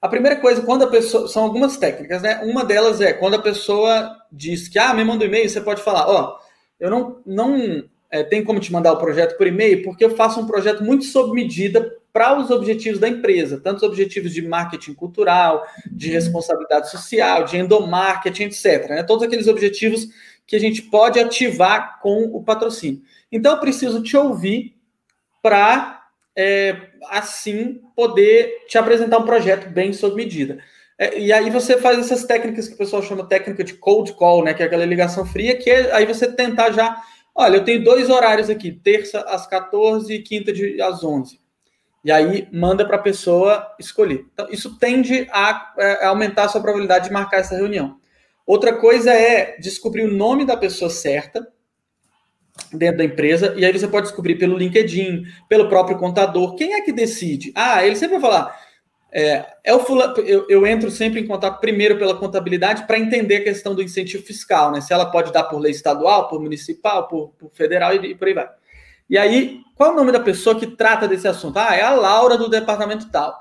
A 0.02 0.10
primeira 0.10 0.36
coisa, 0.38 0.62
quando 0.64 0.84
a 0.84 0.88
pessoa, 0.88 1.28
são 1.28 1.44
algumas 1.44 1.78
técnicas, 1.78 2.24
né? 2.24 2.42
Uma 2.44 2.66
delas 2.66 3.00
é 3.00 3.14
quando 3.14 3.36
a 3.36 3.42
pessoa 3.42 4.16
diz 4.32 4.68
que, 4.68 4.80
ah, 4.80 4.94
me 4.94 5.04
manda 5.04 5.24
um 5.24 5.28
e-mail, 5.28 5.48
você 5.48 5.62
pode 5.62 5.84
falar, 5.84 6.08
ó, 6.08 6.38
oh, 6.38 6.46
eu 6.80 6.90
não, 6.90 7.22
não 7.26 7.84
é, 8.10 8.24
tem 8.24 8.44
como 8.44 8.60
te 8.60 8.72
mandar 8.72 8.92
o 8.92 8.98
projeto 8.98 9.38
por 9.38 9.46
e-mail, 9.46 9.84
porque 9.84 10.04
eu 10.04 10.16
faço 10.16 10.40
um 10.40 10.48
projeto 10.48 10.84
muito 10.84 11.06
sob 11.06 11.32
medida 11.32 11.92
para 12.16 12.40
os 12.40 12.50
objetivos 12.50 12.98
da 12.98 13.10
empresa, 13.10 13.60
tanto 13.62 13.80
os 13.80 13.84
objetivos 13.84 14.34
de 14.34 14.42
marketing 14.42 14.94
cultural, 14.94 15.68
de 15.92 16.10
responsabilidade 16.12 16.90
social, 16.90 17.44
de 17.44 17.58
endomarketing, 17.58 18.44
etc. 18.44 18.88
Né? 18.88 19.04
Todos 19.04 19.22
aqueles 19.22 19.50
objetivos 19.50 20.08
que 20.48 20.56
a 20.56 20.60
gente 20.60 20.84
pode 20.84 21.20
ativar 21.20 22.00
com 22.00 22.24
o 22.34 22.42
patrocínio. 22.42 23.02
Então, 23.30 23.52
eu 23.52 23.60
preciso 23.60 24.02
te 24.02 24.16
ouvir 24.16 24.78
para, 25.44 26.06
é, 26.34 26.84
assim, 27.10 27.82
poder 27.94 28.64
te 28.70 28.78
apresentar 28.78 29.18
um 29.18 29.26
projeto 29.26 29.70
bem 29.70 29.92
sob 29.92 30.16
medida. 30.16 30.60
É, 30.98 31.20
e 31.20 31.34
aí 31.34 31.50
você 31.50 31.78
faz 31.78 32.00
essas 32.00 32.24
técnicas 32.24 32.70
que 32.70 32.76
o 32.76 32.78
pessoal 32.78 33.04
chama 33.04 33.28
técnica 33.28 33.62
de 33.62 33.74
cold 33.74 34.14
call, 34.14 34.42
né? 34.42 34.54
Que 34.54 34.64
é 34.64 34.68
aquela 34.68 34.86
ligação 34.86 35.26
fria, 35.26 35.58
que 35.58 35.70
é 35.70 35.94
aí 35.94 36.06
você 36.06 36.32
tentar 36.32 36.72
já. 36.72 36.96
Olha, 37.36 37.58
eu 37.58 37.66
tenho 37.66 37.84
dois 37.84 38.10
horários 38.10 38.50
aqui, 38.50 38.72
terça 38.72 39.20
às 39.20 39.46
14 39.46 40.14
e 40.14 40.22
quinta 40.22 40.54
de, 40.54 40.82
às 40.82 41.04
11. 41.04 41.44
E 42.06 42.12
aí 42.12 42.48
manda 42.52 42.86
para 42.86 42.98
a 42.98 43.02
pessoa 43.02 43.68
escolher. 43.80 44.28
Então, 44.32 44.48
isso 44.52 44.78
tende 44.78 45.28
a, 45.32 45.74
é, 45.80 46.06
a 46.06 46.10
aumentar 46.10 46.44
a 46.44 46.48
sua 46.48 46.62
probabilidade 46.62 47.08
de 47.08 47.14
marcar 47.14 47.40
essa 47.40 47.56
reunião. 47.56 47.98
Outra 48.46 48.74
coisa 48.74 49.12
é 49.12 49.58
descobrir 49.58 50.04
o 50.04 50.14
nome 50.14 50.46
da 50.46 50.56
pessoa 50.56 50.88
certa 50.88 51.48
dentro 52.72 53.00
da 53.00 53.04
empresa, 53.04 53.56
e 53.58 53.66
aí 53.66 53.74
você 53.74 53.88
pode 53.88 54.06
descobrir 54.08 54.36
pelo 54.36 54.56
LinkedIn, 54.56 55.24
pelo 55.50 55.68
próprio 55.68 55.98
contador. 55.98 56.56
Quem 56.56 56.76
é 56.76 56.82
que 56.82 56.92
decide? 56.92 57.52
Ah, 57.56 57.84
ele 57.84 57.96
sempre 57.96 58.20
vai 58.20 58.32
falar. 58.32 58.56
É, 59.12 59.46
é 59.64 59.74
o 59.74 59.80
fulano, 59.80 60.16
eu, 60.20 60.46
eu, 60.48 60.68
entro 60.68 60.92
sempre 60.92 61.20
em 61.20 61.26
contato 61.26 61.60
primeiro 61.60 61.98
pela 61.98 62.16
contabilidade 62.16 62.86
para 62.86 63.00
entender 63.00 63.38
a 63.38 63.44
questão 63.44 63.74
do 63.74 63.82
incentivo 63.82 64.24
fiscal, 64.24 64.72
né? 64.72 64.80
Se 64.80 64.94
ela 64.94 65.10
pode 65.10 65.34
dar 65.34 65.46
por 65.46 65.58
lei 65.58 65.72
estadual, 65.72 66.28
por 66.28 66.40
municipal, 66.40 67.08
por, 67.08 67.30
por 67.30 67.50
federal 67.52 67.96
e, 67.96 68.12
e 68.12 68.16
por 68.16 68.28
aí 68.28 68.34
vai. 68.36 68.48
E 69.10 69.18
aí, 69.18 69.62
qual 69.76 69.92
é 69.92 69.94
o 69.94 69.96
nome 69.96 70.12
da 70.12 70.20
pessoa 70.20 70.60
que 70.60 70.68
trata 70.68 71.08
desse 71.08 71.28
assunto? 71.28 71.58
Ah, 71.58 71.76
é 71.76 71.82
a 71.82 71.94
Laura 71.94 72.38
do 72.38 72.50
departamento 72.50 73.10
tal. 73.12 73.38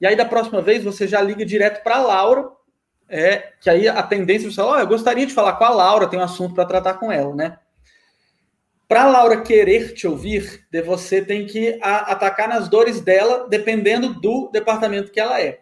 E 0.00 0.06
aí, 0.06 0.16
da 0.16 0.24
próxima 0.24 0.60
vez, 0.60 0.82
você 0.82 1.06
já 1.06 1.20
liga 1.20 1.44
direto 1.44 1.82
para 1.82 1.96
a 1.96 2.02
Laura, 2.02 2.50
é, 3.08 3.52
que 3.60 3.70
aí 3.70 3.88
a 3.88 4.02
tendência 4.02 4.46
é 4.46 4.50
você 4.50 4.56
falar, 4.56 4.76
oh, 4.76 4.80
eu 4.80 4.86
gostaria 4.86 5.26
de 5.26 5.32
falar 5.32 5.54
com 5.54 5.64
a 5.64 5.70
Laura, 5.70 6.06
tem 6.06 6.18
um 6.18 6.22
assunto 6.22 6.54
para 6.54 6.64
tratar 6.64 6.94
com 6.94 7.10
ela, 7.10 7.34
né? 7.34 7.58
Para 8.86 9.02
a 9.02 9.08
Laura 9.08 9.42
querer 9.42 9.92
te 9.94 10.06
ouvir, 10.06 10.66
você 10.84 11.20
tem 11.22 11.46
que 11.46 11.78
atacar 11.82 12.48
nas 12.48 12.68
dores 12.68 13.00
dela, 13.00 13.46
dependendo 13.48 14.14
do 14.14 14.48
departamento 14.50 15.12
que 15.12 15.20
ela 15.20 15.40
é. 15.40 15.60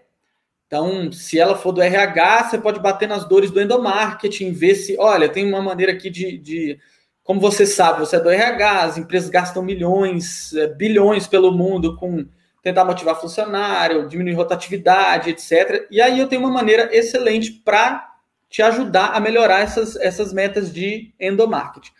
Então, 0.66 1.12
se 1.12 1.38
ela 1.38 1.56
for 1.56 1.72
do 1.72 1.82
RH, 1.82 2.44
você 2.44 2.58
pode 2.58 2.80
bater 2.80 3.08
nas 3.08 3.24
dores 3.24 3.50
do 3.50 3.60
endomarketing, 3.60 4.52
ver 4.52 4.74
se, 4.74 4.96
olha, 4.98 5.28
tem 5.28 5.48
uma 5.48 5.62
maneira 5.62 5.92
aqui 5.92 6.10
de, 6.10 6.38
de 6.38 6.78
como 7.26 7.40
você 7.40 7.66
sabe, 7.66 7.98
você 7.98 8.16
é 8.16 8.20
do 8.20 8.30
RH, 8.30 8.82
as 8.82 8.98
empresas 8.98 9.28
gastam 9.28 9.60
milhões, 9.60 10.54
é, 10.54 10.68
bilhões 10.68 11.26
pelo 11.26 11.50
mundo 11.50 11.96
com 11.96 12.24
tentar 12.62 12.84
motivar 12.84 13.20
funcionário, 13.20 14.08
diminuir 14.08 14.34
rotatividade, 14.34 15.30
etc. 15.30 15.86
E 15.90 16.00
aí 16.00 16.20
eu 16.20 16.28
tenho 16.28 16.42
uma 16.42 16.50
maneira 16.50 16.88
excelente 16.96 17.50
para 17.50 18.14
te 18.48 18.62
ajudar 18.62 19.08
a 19.08 19.20
melhorar 19.20 19.60
essas, 19.60 19.96
essas 19.96 20.32
metas 20.32 20.72
de 20.72 21.12
endomarketing. 21.20 21.90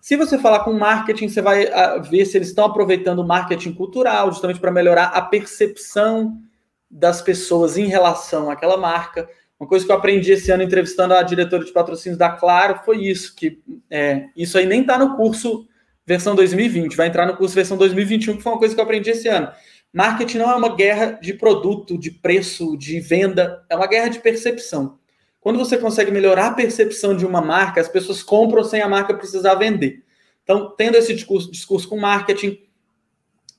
Se 0.00 0.16
você 0.16 0.38
falar 0.38 0.60
com 0.60 0.72
marketing, 0.72 1.28
você 1.28 1.42
vai 1.42 1.66
ah, 1.66 1.98
ver 1.98 2.24
se 2.24 2.38
eles 2.38 2.48
estão 2.48 2.64
aproveitando 2.64 3.18
o 3.18 3.26
marketing 3.26 3.72
cultural, 3.72 4.30
justamente 4.30 4.60
para 4.60 4.70
melhorar 4.70 5.06
a 5.06 5.20
percepção 5.20 6.40
das 6.88 7.20
pessoas 7.20 7.76
em 7.76 7.86
relação 7.86 8.48
àquela 8.48 8.76
marca. 8.76 9.28
Uma 9.58 9.68
coisa 9.68 9.84
que 9.86 9.90
eu 9.90 9.96
aprendi 9.96 10.32
esse 10.32 10.50
ano 10.50 10.62
entrevistando 10.62 11.14
a 11.14 11.22
diretora 11.22 11.64
de 11.64 11.72
patrocínios 11.72 12.18
da 12.18 12.30
Claro 12.30 12.80
foi 12.84 13.04
isso, 13.04 13.34
que 13.34 13.58
é, 13.90 14.26
isso 14.36 14.58
aí 14.58 14.66
nem 14.66 14.82
está 14.82 14.98
no 14.98 15.16
curso 15.16 15.66
versão 16.06 16.34
2020, 16.34 16.94
vai 16.94 17.08
entrar 17.08 17.26
no 17.26 17.36
curso 17.36 17.54
versão 17.54 17.76
2021, 17.76 18.36
que 18.36 18.42
foi 18.42 18.52
uma 18.52 18.58
coisa 18.58 18.74
que 18.74 18.80
eu 18.80 18.84
aprendi 18.84 19.10
esse 19.10 19.28
ano. 19.28 19.50
Marketing 19.92 20.38
não 20.38 20.50
é 20.50 20.54
uma 20.54 20.76
guerra 20.76 21.18
de 21.22 21.32
produto, 21.32 21.98
de 21.98 22.10
preço, 22.10 22.76
de 22.76 23.00
venda, 23.00 23.64
é 23.68 23.74
uma 23.74 23.86
guerra 23.86 24.08
de 24.08 24.20
percepção. 24.20 24.98
Quando 25.40 25.58
você 25.58 25.78
consegue 25.78 26.10
melhorar 26.10 26.48
a 26.48 26.54
percepção 26.54 27.16
de 27.16 27.24
uma 27.24 27.40
marca, 27.40 27.80
as 27.80 27.88
pessoas 27.88 28.22
compram 28.22 28.62
sem 28.62 28.82
a 28.82 28.88
marca 28.88 29.14
precisar 29.14 29.54
vender. 29.54 30.02
Então, 30.42 30.74
tendo 30.76 30.96
esse 30.96 31.14
discurso, 31.14 31.50
discurso 31.50 31.88
com 31.88 31.98
marketing, 31.98 32.58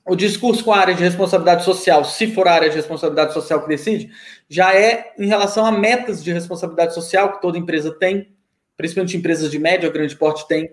o 0.08 0.16
discurso 0.16 0.64
com 0.64 0.72
a 0.72 0.78
área 0.78 0.94
de 0.94 1.02
responsabilidade 1.02 1.64
social, 1.64 2.04
se 2.04 2.32
for 2.32 2.48
a 2.48 2.52
área 2.52 2.70
de 2.70 2.76
responsabilidade 2.76 3.34
social 3.34 3.62
que 3.62 3.68
decide, 3.68 4.10
já 4.48 4.74
é 4.74 5.12
em 5.18 5.26
relação 5.26 5.66
a 5.66 5.70
metas 5.70 6.24
de 6.24 6.32
responsabilidade 6.32 6.94
social 6.94 7.32
que 7.32 7.42
toda 7.42 7.58
empresa 7.58 7.92
tem, 7.92 8.34
principalmente 8.76 9.16
empresas 9.16 9.50
de 9.50 9.58
médio 9.58 9.86
ou 9.86 9.92
grande 9.92 10.16
porte 10.16 10.48
têm. 10.48 10.70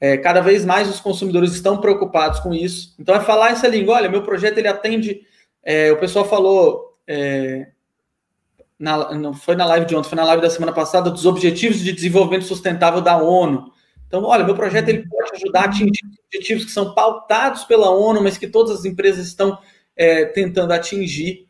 É, 0.00 0.16
cada 0.16 0.40
vez 0.40 0.64
mais 0.64 0.88
os 0.88 1.00
consumidores 1.00 1.52
estão 1.52 1.78
preocupados 1.78 2.38
com 2.38 2.54
isso. 2.54 2.94
Então, 3.00 3.16
é 3.16 3.20
falar 3.20 3.50
essa 3.50 3.66
língua. 3.66 3.96
Olha, 3.96 4.08
meu 4.08 4.22
projeto 4.22 4.58
ele 4.58 4.68
atende. 4.68 5.22
É, 5.62 5.90
o 5.90 5.98
pessoal 5.98 6.24
falou. 6.24 6.96
É, 7.04 7.68
na, 8.78 9.12
não 9.14 9.34
foi 9.34 9.56
na 9.56 9.64
live 9.64 9.86
de 9.86 9.96
ontem, 9.96 10.08
foi 10.08 10.16
na 10.16 10.24
live 10.24 10.40
da 10.40 10.50
semana 10.50 10.72
passada, 10.72 11.10
dos 11.10 11.26
Objetivos 11.26 11.80
de 11.80 11.92
Desenvolvimento 11.92 12.44
Sustentável 12.44 13.00
da 13.00 13.16
ONU. 13.16 13.72
Então, 14.06 14.22
olha, 14.22 14.44
meu 14.44 14.54
projeto 14.54 14.88
ele 14.88 15.04
pode 15.08 15.32
ajudar 15.34 15.62
a 15.62 15.64
atingir 15.64 16.17
objetivos 16.28 16.64
que 16.64 16.70
são 16.70 16.94
pautados 16.94 17.64
pela 17.64 17.90
ONU, 17.90 18.22
mas 18.22 18.38
que 18.38 18.46
todas 18.46 18.78
as 18.78 18.84
empresas 18.84 19.26
estão 19.26 19.58
é, 19.96 20.26
tentando 20.26 20.72
atingir. 20.72 21.46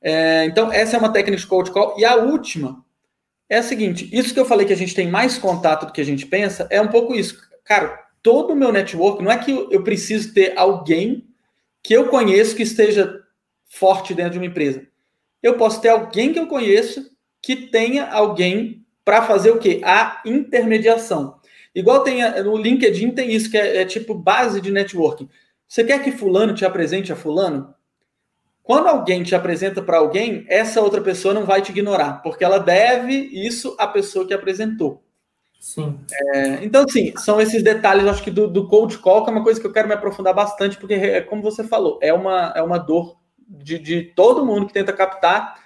É, 0.00 0.44
então, 0.44 0.70
essa 0.70 0.96
é 0.96 0.98
uma 0.98 1.12
técnica 1.12 1.40
de 1.40 1.46
cold 1.46 1.70
call. 1.70 1.98
E 1.98 2.04
a 2.04 2.16
última 2.16 2.84
é 3.48 3.58
a 3.58 3.62
seguinte: 3.62 4.08
isso 4.12 4.32
que 4.32 4.40
eu 4.40 4.44
falei 4.44 4.66
que 4.66 4.72
a 4.72 4.76
gente 4.76 4.94
tem 4.94 5.10
mais 5.10 5.38
contato 5.38 5.86
do 5.86 5.92
que 5.92 6.00
a 6.00 6.04
gente 6.04 6.26
pensa, 6.26 6.66
é 6.70 6.80
um 6.80 6.88
pouco 6.88 7.14
isso. 7.14 7.40
Cara, 7.64 8.06
todo 8.22 8.52
o 8.52 8.56
meu 8.56 8.72
network, 8.72 9.22
não 9.22 9.30
é 9.30 9.38
que 9.38 9.50
eu 9.50 9.82
preciso 9.82 10.32
ter 10.32 10.56
alguém 10.56 11.26
que 11.82 11.94
eu 11.94 12.08
conheço 12.08 12.56
que 12.56 12.62
esteja 12.62 13.22
forte 13.64 14.14
dentro 14.14 14.32
de 14.32 14.38
uma 14.38 14.46
empresa. 14.46 14.86
Eu 15.42 15.56
posso 15.56 15.80
ter 15.80 15.88
alguém 15.88 16.32
que 16.32 16.38
eu 16.38 16.46
conheço 16.46 17.10
que 17.40 17.54
tenha 17.54 18.10
alguém 18.10 18.84
para 19.04 19.22
fazer 19.22 19.52
o 19.52 19.58
quê? 19.58 19.80
A 19.84 20.20
intermediação. 20.24 21.35
Igual 21.76 22.02
tem 22.02 22.22
no 22.42 22.56
LinkedIn 22.56 23.10
tem 23.10 23.30
isso, 23.34 23.50
que 23.50 23.58
é, 23.58 23.82
é 23.82 23.84
tipo 23.84 24.14
base 24.14 24.62
de 24.62 24.72
networking. 24.72 25.28
Você 25.68 25.84
quer 25.84 26.02
que 26.02 26.10
fulano 26.10 26.54
te 26.54 26.64
apresente 26.64 27.12
a 27.12 27.16
fulano? 27.16 27.74
Quando 28.62 28.88
alguém 28.88 29.22
te 29.22 29.34
apresenta 29.34 29.82
para 29.82 29.98
alguém, 29.98 30.46
essa 30.48 30.80
outra 30.80 31.02
pessoa 31.02 31.34
não 31.34 31.44
vai 31.44 31.60
te 31.60 31.70
ignorar, 31.70 32.22
porque 32.22 32.42
ela 32.42 32.58
deve 32.58 33.12
isso 33.12 33.76
à 33.78 33.86
pessoa 33.86 34.26
que 34.26 34.32
apresentou. 34.32 35.04
Sim. 35.60 36.00
É, 36.32 36.64
então, 36.64 36.88
sim, 36.88 37.12
são 37.18 37.40
esses 37.40 37.62
detalhes, 37.62 38.06
acho 38.06 38.22
que 38.22 38.30
do, 38.30 38.48
do 38.48 38.66
cold 38.68 38.96
call, 38.98 39.22
que 39.22 39.30
é 39.30 39.32
uma 39.32 39.44
coisa 39.44 39.60
que 39.60 39.66
eu 39.66 39.72
quero 39.72 39.86
me 39.86 39.94
aprofundar 39.94 40.32
bastante, 40.32 40.78
porque, 40.78 40.94
é, 40.94 41.20
como 41.20 41.42
você 41.42 41.62
falou, 41.62 41.98
é 42.02 42.12
uma, 42.12 42.52
é 42.56 42.62
uma 42.62 42.78
dor 42.78 43.18
de, 43.46 43.78
de 43.78 44.02
todo 44.02 44.46
mundo 44.46 44.66
que 44.66 44.72
tenta 44.72 44.92
captar, 44.94 45.60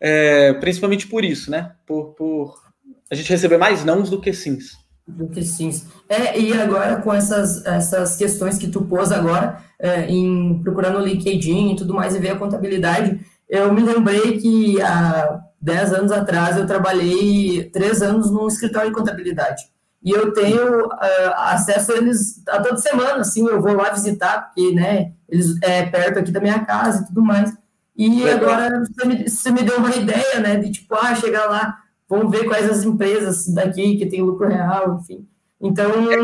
é, 0.00 0.54
principalmente 0.54 1.06
por 1.06 1.24
isso, 1.24 1.50
né? 1.50 1.74
Por, 1.86 2.14
por 2.14 2.62
a 3.10 3.14
gente 3.14 3.28
receber 3.28 3.58
mais 3.58 3.84
nãos 3.84 4.08
do 4.08 4.20
que 4.20 4.32
sims. 4.32 4.81
Do 5.06 5.28
que 5.28 5.42
sim. 5.42 5.70
É, 6.08 6.38
e 6.38 6.52
agora 6.52 7.02
com 7.02 7.12
essas, 7.12 7.64
essas 7.66 8.16
questões 8.16 8.56
que 8.56 8.68
tu 8.68 8.82
pôs 8.82 9.10
agora, 9.10 9.58
é, 9.78 10.06
em 10.06 10.62
procurando 10.62 10.98
o 10.98 11.04
LinkedIn 11.04 11.72
e 11.72 11.76
tudo 11.76 11.94
mais, 11.94 12.14
e 12.14 12.18
ver 12.18 12.30
a 12.30 12.38
contabilidade, 12.38 13.20
eu 13.48 13.72
me 13.72 13.82
lembrei 13.82 14.38
que 14.38 14.80
há 14.80 15.40
10 15.60 15.92
anos 15.92 16.12
atrás 16.12 16.56
eu 16.56 16.66
trabalhei 16.66 17.68
três 17.70 18.00
anos 18.00 18.30
num 18.30 18.46
escritório 18.46 18.90
de 18.90 18.96
contabilidade. 18.96 19.62
E 20.02 20.10
eu 20.10 20.32
tenho 20.32 20.86
uh, 20.86 21.32
acesso 21.36 21.92
a 21.92 21.96
eles 21.96 22.42
a 22.48 22.60
toda 22.60 22.76
semana, 22.78 23.20
assim, 23.20 23.46
eu 23.46 23.62
vou 23.62 23.74
lá 23.74 23.90
visitar, 23.90 24.46
porque, 24.46 24.72
né, 24.72 25.12
eles 25.28 25.56
é 25.62 25.84
perto 25.86 26.18
aqui 26.18 26.32
da 26.32 26.40
minha 26.40 26.64
casa 26.64 27.02
e 27.02 27.06
tudo 27.06 27.22
mais. 27.22 27.52
E 27.96 28.28
agora 28.28 28.80
você 28.80 29.06
me, 29.06 29.28
você 29.28 29.50
me 29.50 29.62
deu 29.62 29.76
uma 29.76 29.94
ideia, 29.94 30.40
né, 30.40 30.56
de 30.56 30.72
tipo, 30.72 30.94
ah, 30.96 31.14
chegar 31.14 31.46
lá, 31.46 31.78
Vamos 32.12 32.30
ver 32.30 32.44
quais 32.44 32.68
as 32.68 32.84
empresas 32.84 33.48
daqui 33.48 33.96
que 33.96 34.04
tem 34.04 34.20
lucro 34.20 34.46
real, 34.46 34.98
enfim. 35.00 35.26
Então, 35.58 35.90
é, 36.12 36.16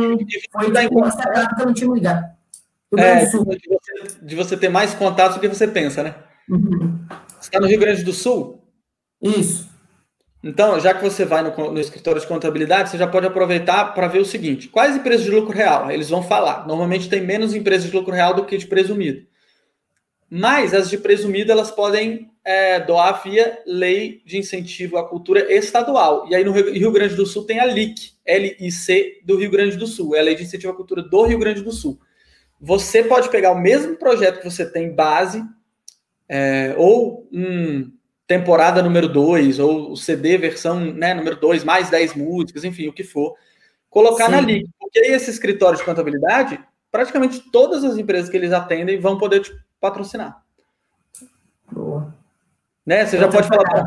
foi 0.52 0.70
daí 0.70 0.86
uma 0.88 1.10
sacada 1.10 1.54
que 1.54 1.62
eu 1.62 1.66
não 1.66 1.72
tinha 1.72 1.90
ligado. 1.90 2.26
É, 2.94 3.24
de 3.24 3.30
você, 3.30 4.18
de 4.20 4.36
você, 4.36 4.56
ter 4.58 4.68
mais 4.68 4.92
contatos 4.92 5.36
do 5.36 5.40
que 5.40 5.48
você 5.48 5.66
pensa, 5.66 6.02
né? 6.02 6.14
Uhum. 6.46 7.06
Você 7.40 7.48
está 7.48 7.58
no 7.58 7.66
Rio 7.66 7.80
Grande 7.80 8.02
do 8.02 8.12
Sul? 8.12 8.62
Isso. 9.22 9.66
Então, 10.44 10.78
já 10.78 10.92
que 10.92 11.02
você 11.02 11.24
vai 11.24 11.42
no, 11.42 11.72
no 11.72 11.80
escritório 11.80 12.20
de 12.20 12.26
contabilidade, 12.26 12.90
você 12.90 12.98
já 12.98 13.06
pode 13.06 13.26
aproveitar 13.26 13.94
para 13.94 14.08
ver 14.08 14.18
o 14.18 14.26
seguinte: 14.26 14.68
quais 14.68 14.94
empresas 14.94 15.24
de 15.24 15.30
lucro 15.30 15.56
real? 15.56 15.90
Eles 15.90 16.10
vão 16.10 16.22
falar. 16.22 16.66
Normalmente 16.66 17.08
tem 17.08 17.22
menos 17.22 17.54
empresas 17.54 17.90
de 17.90 17.96
lucro 17.96 18.12
real 18.12 18.34
do 18.34 18.44
que 18.44 18.58
de 18.58 18.66
presumido. 18.66 19.22
Mas 20.28 20.74
as 20.74 20.90
de 20.90 20.98
presumido, 20.98 21.50
elas 21.50 21.70
podem 21.70 22.30
é, 22.48 22.80
doar 22.80 23.22
via 23.22 23.58
lei 23.66 24.22
de 24.24 24.38
incentivo 24.38 24.96
à 24.96 25.06
cultura 25.06 25.52
estadual. 25.52 26.26
E 26.30 26.34
aí 26.34 26.42
no 26.42 26.52
Rio 26.52 26.90
Grande 26.90 27.14
do 27.14 27.26
Sul 27.26 27.44
tem 27.44 27.60
a 27.60 27.66
LIC, 27.66 28.12
LIC 28.26 29.20
do 29.22 29.36
Rio 29.36 29.50
Grande 29.50 29.76
do 29.76 29.86
Sul, 29.86 30.16
é 30.16 30.20
a 30.20 30.22
lei 30.22 30.34
de 30.34 30.44
incentivo 30.44 30.72
à 30.72 30.74
cultura 30.74 31.02
do 31.02 31.24
Rio 31.24 31.38
Grande 31.38 31.60
do 31.60 31.70
Sul. 31.70 32.00
Você 32.58 33.04
pode 33.04 33.28
pegar 33.28 33.52
o 33.52 33.60
mesmo 33.60 33.96
projeto 33.96 34.40
que 34.40 34.50
você 34.50 34.64
tem 34.64 34.94
base, 34.94 35.44
é, 36.26 36.74
ou 36.78 37.28
um 37.30 37.92
temporada 38.26 38.82
número 38.82 39.10
2, 39.10 39.58
ou 39.58 39.92
o 39.92 39.96
CD 39.96 40.38
versão 40.38 40.80
né, 40.80 41.12
número 41.12 41.36
2, 41.36 41.64
mais 41.64 41.90
10 41.90 42.14
músicas, 42.14 42.64
enfim, 42.64 42.88
o 42.88 42.94
que 42.94 43.04
for, 43.04 43.34
colocar 43.90 44.24
Sim. 44.24 44.32
na 44.32 44.40
LIC. 44.40 44.70
Porque 44.80 45.00
aí 45.00 45.12
esse 45.12 45.28
escritório 45.28 45.78
de 45.78 45.84
contabilidade, 45.84 46.58
praticamente 46.90 47.40
todas 47.52 47.84
as 47.84 47.98
empresas 47.98 48.30
que 48.30 48.38
eles 48.38 48.54
atendem 48.54 48.98
vão 48.98 49.18
poder 49.18 49.40
te 49.40 49.52
patrocinar. 49.78 50.47
Né? 52.88 53.04
Você 53.04 53.18
já 53.18 53.28
pode 53.28 53.46
falar. 53.46 53.84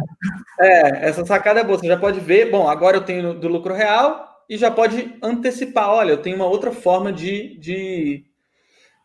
É, 0.59 1.07
essa 1.09 1.25
sacada 1.25 1.59
é 1.59 1.63
boa. 1.63 1.79
Você 1.79 1.87
já 1.87 1.97
pode 1.97 2.19
ver, 2.19 2.51
bom, 2.51 2.69
agora 2.69 2.97
eu 2.97 3.01
tenho 3.01 3.33
do 3.33 3.47
lucro 3.47 3.73
real 3.73 4.45
e 4.47 4.55
já 4.59 4.69
pode 4.69 5.17
antecipar. 5.23 5.89
Olha, 5.89 6.11
eu 6.11 6.21
tenho 6.21 6.35
uma 6.35 6.45
outra 6.45 6.71
forma 6.71 7.11
de, 7.11 7.57
de, 7.57 8.23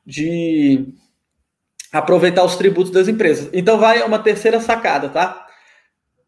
de 0.04 0.92
aproveitar 1.90 2.44
os 2.44 2.56
tributos 2.56 2.92
das 2.92 3.08
empresas. 3.08 3.48
Então 3.54 3.78
vai 3.78 4.02
uma 4.02 4.18
terceira 4.18 4.60
sacada, 4.60 5.08
tá? 5.08 5.46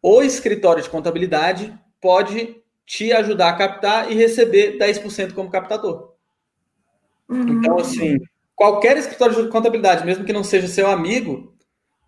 O 0.01 0.23
escritório 0.23 0.81
de 0.81 0.89
contabilidade 0.89 1.71
pode 2.01 2.55
te 2.87 3.11
ajudar 3.11 3.49
a 3.49 3.55
captar 3.55 4.11
e 4.11 4.15
receber 4.15 4.79
10% 4.79 5.35
como 5.35 5.51
captador. 5.51 6.15
Uhum. 7.29 7.59
Então, 7.59 7.77
assim, 7.77 8.17
qualquer 8.55 8.97
escritório 8.97 9.43
de 9.43 9.51
contabilidade, 9.51 10.03
mesmo 10.07 10.25
que 10.25 10.33
não 10.33 10.43
seja 10.43 10.67
seu 10.67 10.89
amigo, 10.89 11.53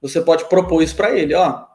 você 0.02 0.22
pode 0.22 0.46
propor 0.46 0.82
isso 0.82 0.96
para 0.96 1.18
ele, 1.18 1.34
ó. 1.34 1.66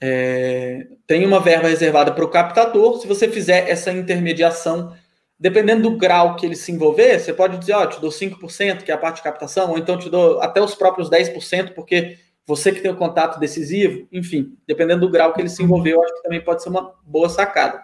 É, 0.00 0.86
tem 1.06 1.26
uma 1.26 1.40
verba 1.40 1.68
reservada 1.68 2.12
para 2.12 2.24
o 2.24 2.30
captador. 2.30 3.00
Se 3.00 3.06
você 3.06 3.28
fizer 3.28 3.68
essa 3.68 3.92
intermediação, 3.92 4.94
dependendo 5.38 5.90
do 5.90 5.96
grau 5.96 6.36
que 6.36 6.46
ele 6.46 6.56
se 6.56 6.72
envolver, 6.72 7.18
você 7.18 7.32
pode 7.32 7.58
dizer, 7.58 7.74
ó, 7.74 7.86
te 7.86 8.00
dou 8.00 8.10
5%, 8.10 8.82
que 8.82 8.90
é 8.90 8.94
a 8.94 8.98
parte 8.98 9.16
de 9.16 9.22
captação, 9.22 9.70
ou 9.70 9.78
então 9.78 9.98
te 9.98 10.08
dou 10.08 10.40
até 10.40 10.60
os 10.60 10.74
próprios 10.74 11.10
10%, 11.10 11.74
porque 11.74 12.16
você 12.46 12.72
que 12.72 12.80
tem 12.80 12.90
o 12.90 12.96
contato 12.96 13.38
decisivo, 13.38 14.08
enfim, 14.10 14.56
dependendo 14.66 15.02
do 15.02 15.12
grau 15.12 15.34
que 15.34 15.40
ele 15.40 15.50
se 15.50 15.62
envolveu, 15.62 15.96
eu 15.96 16.02
acho 16.02 16.14
que 16.14 16.22
também 16.22 16.40
pode 16.40 16.62
ser 16.62 16.70
uma 16.70 16.94
boa 17.04 17.28
sacada. 17.28 17.82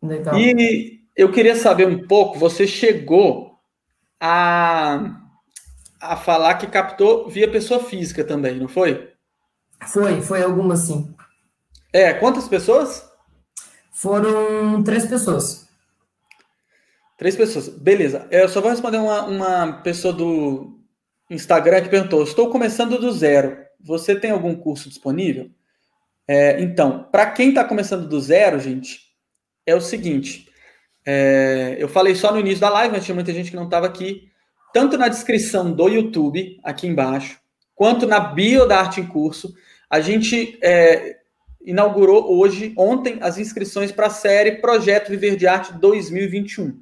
Legal. 0.00 0.38
E 0.38 1.00
eu 1.16 1.30
queria 1.30 1.56
saber 1.56 1.86
um 1.86 2.06
pouco, 2.06 2.38
você 2.38 2.66
chegou 2.66 3.58
a 4.20 5.21
a 6.02 6.16
falar 6.16 6.54
que 6.54 6.66
captou 6.66 7.28
via 7.28 7.48
pessoa 7.48 7.78
física 7.78 8.24
também, 8.24 8.58
não 8.58 8.66
foi? 8.66 9.12
Foi, 9.86 10.20
foi 10.20 10.42
algumas 10.42 10.80
sim. 10.80 11.14
É, 11.92 12.12
quantas 12.14 12.48
pessoas? 12.48 13.08
Foram 13.92 14.82
três 14.82 15.06
pessoas. 15.06 15.68
Três 17.16 17.36
pessoas, 17.36 17.68
beleza. 17.68 18.26
Eu 18.32 18.48
só 18.48 18.60
vou 18.60 18.70
responder 18.70 18.98
uma, 18.98 19.22
uma 19.26 19.72
pessoa 19.82 20.12
do 20.12 20.80
Instagram 21.30 21.82
que 21.82 21.88
perguntou: 21.88 22.24
Estou 22.24 22.50
começando 22.50 22.98
do 22.98 23.12
zero. 23.12 23.56
Você 23.80 24.16
tem 24.16 24.32
algum 24.32 24.56
curso 24.56 24.88
disponível? 24.88 25.50
É, 26.26 26.60
então, 26.60 27.08
para 27.12 27.30
quem 27.30 27.50
está 27.50 27.64
começando 27.64 28.08
do 28.08 28.20
zero, 28.20 28.58
gente, 28.58 29.00
é 29.64 29.74
o 29.74 29.80
seguinte. 29.80 30.48
É, 31.06 31.76
eu 31.78 31.88
falei 31.88 32.14
só 32.14 32.32
no 32.32 32.40
início 32.40 32.60
da 32.60 32.70
live, 32.70 32.94
mas 32.94 33.04
tinha 33.04 33.14
muita 33.14 33.32
gente 33.32 33.50
que 33.50 33.56
não 33.56 33.64
estava 33.64 33.86
aqui 33.86 34.31
tanto 34.72 34.96
na 34.96 35.08
descrição 35.08 35.72
do 35.72 35.88
YouTube, 35.88 36.58
aqui 36.62 36.86
embaixo, 36.86 37.38
quanto 37.74 38.06
na 38.06 38.20
bio 38.20 38.66
da 38.66 38.78
Arte 38.78 39.00
em 39.00 39.06
Curso. 39.06 39.54
A 39.88 40.00
gente 40.00 40.58
é, 40.62 41.16
inaugurou 41.64 42.38
hoje, 42.38 42.72
ontem, 42.76 43.18
as 43.20 43.38
inscrições 43.38 43.92
para 43.92 44.06
a 44.06 44.10
série 44.10 44.52
Projeto 44.52 45.10
Viver 45.10 45.36
de 45.36 45.46
Arte 45.46 45.72
2021. 45.74 46.80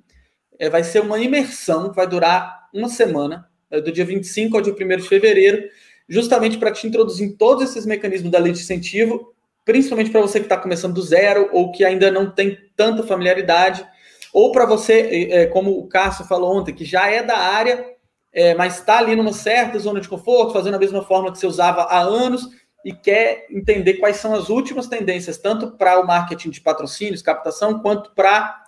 É, 0.59 0.71
vai 0.71 0.85
ser 0.85 1.01
uma 1.01 1.19
imersão, 1.19 1.93
vai 1.93 2.07
durar 2.07 2.69
uma 2.73 2.89
semana, 2.89 3.49
é, 3.71 3.81
do 3.81 3.91
dia 3.91 4.05
25 4.05 4.57
ao 4.57 4.63
dia 4.63 4.75
1 4.75 4.97
de 4.97 5.09
fevereiro, 5.09 5.69
justamente 6.09 6.59
para 6.59 6.73
te 6.73 6.87
introduzir 6.87 7.27
em 7.27 7.37
todos 7.37 7.65
esses 7.65 7.87
mecanismos 7.87 8.31
da 8.31 8.39
lei 8.39 8.53
de 8.53 8.61
incentivo, 8.61 9.33
principalmente 9.65 10.11
para 10.11 10.21
você 10.21 10.41
que 10.41 10.47
está 10.47 10.57
começando 10.57 10.95
do 10.95 11.03
zero 11.03 11.49
ou 11.53 11.71
que 11.71 11.85
ainda 11.85 12.11
não 12.11 12.31
tem 12.31 12.59
tanta 12.77 13.03
familiaridade 13.03 13.87
ou 14.33 14.53
para 14.53 14.67
você, 14.67 15.29
é, 15.31 15.47
como 15.47 15.79
o 15.79 15.89
Cássio 15.89 16.25
falou 16.25 16.57
ontem, 16.57 16.75
que 16.75 16.85
já 16.85 17.11
é 17.11 17.23
da 17.23 17.37
área, 17.37 17.85
é, 18.33 18.55
mas 18.55 18.79
está 18.79 18.99
ali 18.99 19.17
numa 19.17 19.33
certa 19.33 19.79
zona 19.79 20.01
de 20.01 20.09
conforto, 20.09 20.53
fazendo 20.53 20.75
a 20.75 20.79
mesma 20.79 21.03
forma 21.03 21.33
que 21.33 21.39
você 21.39 21.47
usava 21.47 21.83
há 21.83 22.01
anos 22.01 22.49
e 22.85 22.93
quer 22.93 23.47
entender 23.51 23.95
quais 23.95 24.17
são 24.17 24.35
as 24.35 24.49
últimas 24.49 24.87
tendências, 24.87 25.37
tanto 25.37 25.73
para 25.73 26.01
o 26.01 26.07
marketing 26.07 26.51
de 26.51 26.61
patrocínios, 26.61 27.23
captação, 27.23 27.81
quanto 27.81 28.13
para 28.15 28.65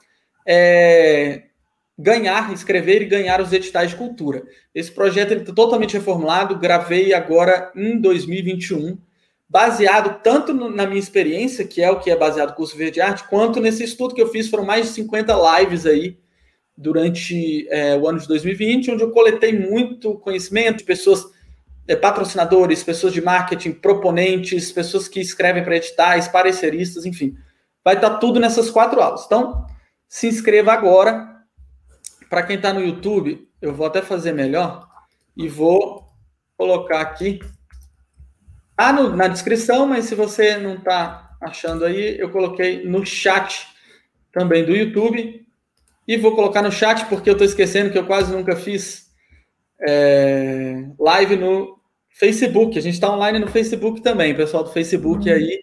é, 0.46 1.44
ganhar, 1.98 2.52
escrever 2.52 3.02
e 3.02 3.06
ganhar 3.06 3.40
os 3.40 3.52
editais 3.52 3.90
de 3.90 3.96
cultura. 3.96 4.42
Esse 4.74 4.90
projeto 4.90 5.32
está 5.32 5.52
totalmente 5.52 5.94
reformulado, 5.94 6.58
gravei 6.58 7.14
agora 7.14 7.70
em 7.74 8.00
2021 8.00 8.98
baseado 9.52 10.22
tanto 10.22 10.54
no, 10.54 10.70
na 10.70 10.86
minha 10.86 10.98
experiência, 10.98 11.66
que 11.66 11.82
é 11.82 11.90
o 11.90 12.00
que 12.00 12.10
é 12.10 12.16
baseado 12.16 12.48
no 12.48 12.54
curso 12.54 12.74
Verde 12.74 13.02
Arte, 13.02 13.28
quanto 13.28 13.60
nesse 13.60 13.84
estudo 13.84 14.14
que 14.14 14.22
eu 14.22 14.28
fiz, 14.28 14.48
foram 14.48 14.64
mais 14.64 14.86
de 14.86 14.92
50 14.94 15.60
lives 15.60 15.84
aí 15.84 16.18
durante 16.74 17.68
é, 17.68 17.94
o 17.94 18.08
ano 18.08 18.18
de 18.18 18.26
2020, 18.26 18.92
onde 18.92 19.02
eu 19.02 19.10
coletei 19.10 19.52
muito 19.52 20.18
conhecimento 20.20 20.78
de 20.78 20.84
pessoas, 20.84 21.26
é, 21.86 21.94
patrocinadores, 21.94 22.82
pessoas 22.82 23.12
de 23.12 23.20
marketing, 23.20 23.72
proponentes, 23.72 24.72
pessoas 24.72 25.06
que 25.06 25.20
escrevem 25.20 25.62
para 25.62 25.76
editais, 25.76 26.28
pareceristas, 26.28 27.04
enfim. 27.04 27.36
Vai 27.84 27.96
estar 27.96 28.16
tudo 28.16 28.40
nessas 28.40 28.70
quatro 28.70 29.02
aulas. 29.02 29.26
Então, 29.26 29.66
se 30.08 30.26
inscreva 30.28 30.72
agora. 30.72 31.30
Para 32.30 32.42
quem 32.42 32.56
está 32.56 32.72
no 32.72 32.80
YouTube, 32.80 33.46
eu 33.60 33.74
vou 33.74 33.86
até 33.86 34.00
fazer 34.00 34.32
melhor 34.32 34.88
e 35.36 35.46
vou 35.46 36.06
colocar 36.56 37.02
aqui 37.02 37.38
Tá 38.76 38.92
no, 38.92 39.14
na 39.14 39.28
descrição, 39.28 39.86
mas 39.86 40.06
se 40.06 40.14
você 40.14 40.56
não 40.56 40.74
está 40.74 41.36
achando 41.40 41.84
aí, 41.84 42.18
eu 42.18 42.30
coloquei 42.30 42.84
no 42.84 43.04
chat 43.04 43.66
também 44.32 44.64
do 44.64 44.74
YouTube. 44.74 45.46
E 46.06 46.16
vou 46.16 46.34
colocar 46.34 46.62
no 46.62 46.72
chat 46.72 47.06
porque 47.06 47.30
eu 47.30 47.34
estou 47.34 47.46
esquecendo 47.46 47.90
que 47.90 47.98
eu 47.98 48.06
quase 48.06 48.32
nunca 48.32 48.56
fiz 48.56 49.06
é, 49.80 50.84
live 50.98 51.36
no 51.36 51.78
Facebook. 52.10 52.78
A 52.78 52.82
gente 52.82 52.94
está 52.94 53.12
online 53.12 53.38
no 53.38 53.48
Facebook 53.48 54.00
também, 54.00 54.34
pessoal 54.34 54.64
do 54.64 54.72
Facebook 54.72 55.28
uhum. 55.28 55.36
aí. 55.36 55.62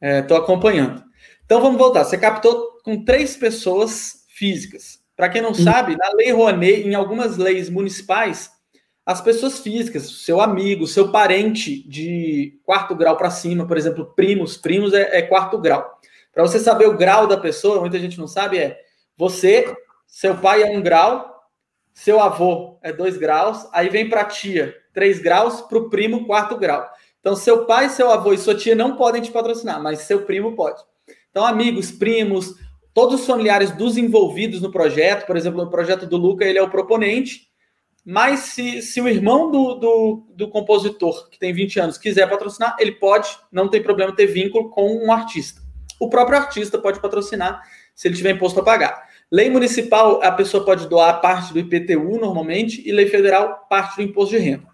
Estou 0.00 0.36
é, 0.36 0.40
acompanhando. 0.40 1.02
Então 1.44 1.60
vamos 1.60 1.78
voltar. 1.78 2.04
Você 2.04 2.16
captou 2.16 2.78
com 2.82 3.04
três 3.04 3.36
pessoas 3.36 4.24
físicas. 4.30 4.98
Para 5.16 5.28
quem 5.28 5.40
não 5.40 5.50
uhum. 5.50 5.54
sabe, 5.54 5.96
na 5.96 6.10
Lei 6.14 6.30
Rouanet, 6.30 6.86
em 6.86 6.94
algumas 6.94 7.36
leis 7.36 7.70
municipais, 7.70 8.50
as 9.06 9.20
pessoas 9.20 9.60
físicas, 9.60 10.10
seu 10.24 10.40
amigo, 10.40 10.84
seu 10.84 11.12
parente 11.12 11.88
de 11.88 12.58
quarto 12.64 12.92
grau 12.92 13.16
para 13.16 13.30
cima, 13.30 13.64
por 13.64 13.76
exemplo, 13.76 14.12
primos, 14.16 14.56
primos 14.56 14.92
é, 14.92 15.18
é 15.18 15.22
quarto 15.22 15.56
grau. 15.58 16.00
Para 16.34 16.42
você 16.42 16.58
saber 16.58 16.88
o 16.88 16.96
grau 16.96 17.28
da 17.28 17.36
pessoa, 17.36 17.80
muita 17.80 18.00
gente 18.00 18.18
não 18.18 18.26
sabe, 18.26 18.58
é 18.58 18.80
você, 19.16 19.72
seu 20.08 20.36
pai 20.36 20.64
é 20.64 20.76
um 20.76 20.82
grau, 20.82 21.48
seu 21.94 22.20
avô 22.20 22.78
é 22.82 22.92
dois 22.92 23.16
graus, 23.16 23.68
aí 23.72 23.88
vem 23.88 24.08
para 24.08 24.22
a 24.22 24.24
tia 24.24 24.74
três 24.92 25.20
graus, 25.20 25.60
para 25.60 25.78
o 25.78 25.88
primo 25.88 26.26
quarto 26.26 26.56
grau. 26.56 26.84
Então, 27.20 27.36
seu 27.36 27.64
pai, 27.64 27.88
seu 27.88 28.10
avô 28.10 28.32
e 28.32 28.38
sua 28.38 28.56
tia 28.56 28.74
não 28.74 28.96
podem 28.96 29.22
te 29.22 29.30
patrocinar, 29.30 29.80
mas 29.80 30.00
seu 30.00 30.22
primo 30.22 30.56
pode. 30.56 30.82
Então, 31.30 31.46
amigos, 31.46 31.92
primos, 31.92 32.54
todos 32.92 33.20
os 33.20 33.26
familiares 33.26 33.70
dos 33.70 33.96
envolvidos 33.96 34.60
no 34.60 34.72
projeto, 34.72 35.26
por 35.26 35.36
exemplo, 35.36 35.62
no 35.62 35.70
projeto 35.70 36.06
do 36.06 36.16
Luca, 36.16 36.44
ele 36.44 36.58
é 36.58 36.62
o 36.62 36.70
proponente, 36.70 37.48
mas 38.08 38.40
se, 38.40 38.82
se 38.82 39.00
o 39.00 39.08
irmão 39.08 39.50
do, 39.50 39.74
do, 39.74 40.26
do, 40.36 40.48
compositor, 40.48 41.28
que 41.28 41.36
tem 41.36 41.52
20 41.52 41.80
anos, 41.80 41.98
quiser 41.98 42.30
patrocinar, 42.30 42.76
ele 42.78 42.92
pode, 42.92 43.28
não 43.50 43.68
tem 43.68 43.82
problema 43.82 44.14
ter 44.14 44.26
vínculo 44.26 44.70
com 44.70 45.04
um 45.04 45.10
artista. 45.10 45.60
O 45.98 46.08
próprio 46.08 46.38
artista 46.38 46.78
pode 46.78 47.00
patrocinar 47.00 47.60
se 47.96 48.06
ele 48.06 48.16
tiver 48.16 48.30
imposto 48.30 48.60
a 48.60 48.62
pagar. 48.62 49.08
Lei 49.28 49.50
municipal, 49.50 50.22
a 50.22 50.30
pessoa 50.30 50.64
pode 50.64 50.86
doar 50.88 51.20
parte 51.20 51.52
do 51.52 51.58
IPTU 51.58 52.20
normalmente, 52.20 52.88
e 52.88 52.92
lei 52.92 53.08
federal, 53.08 53.66
parte 53.68 53.96
do 53.96 54.02
imposto 54.02 54.36
de 54.36 54.40
renda. 54.40 54.68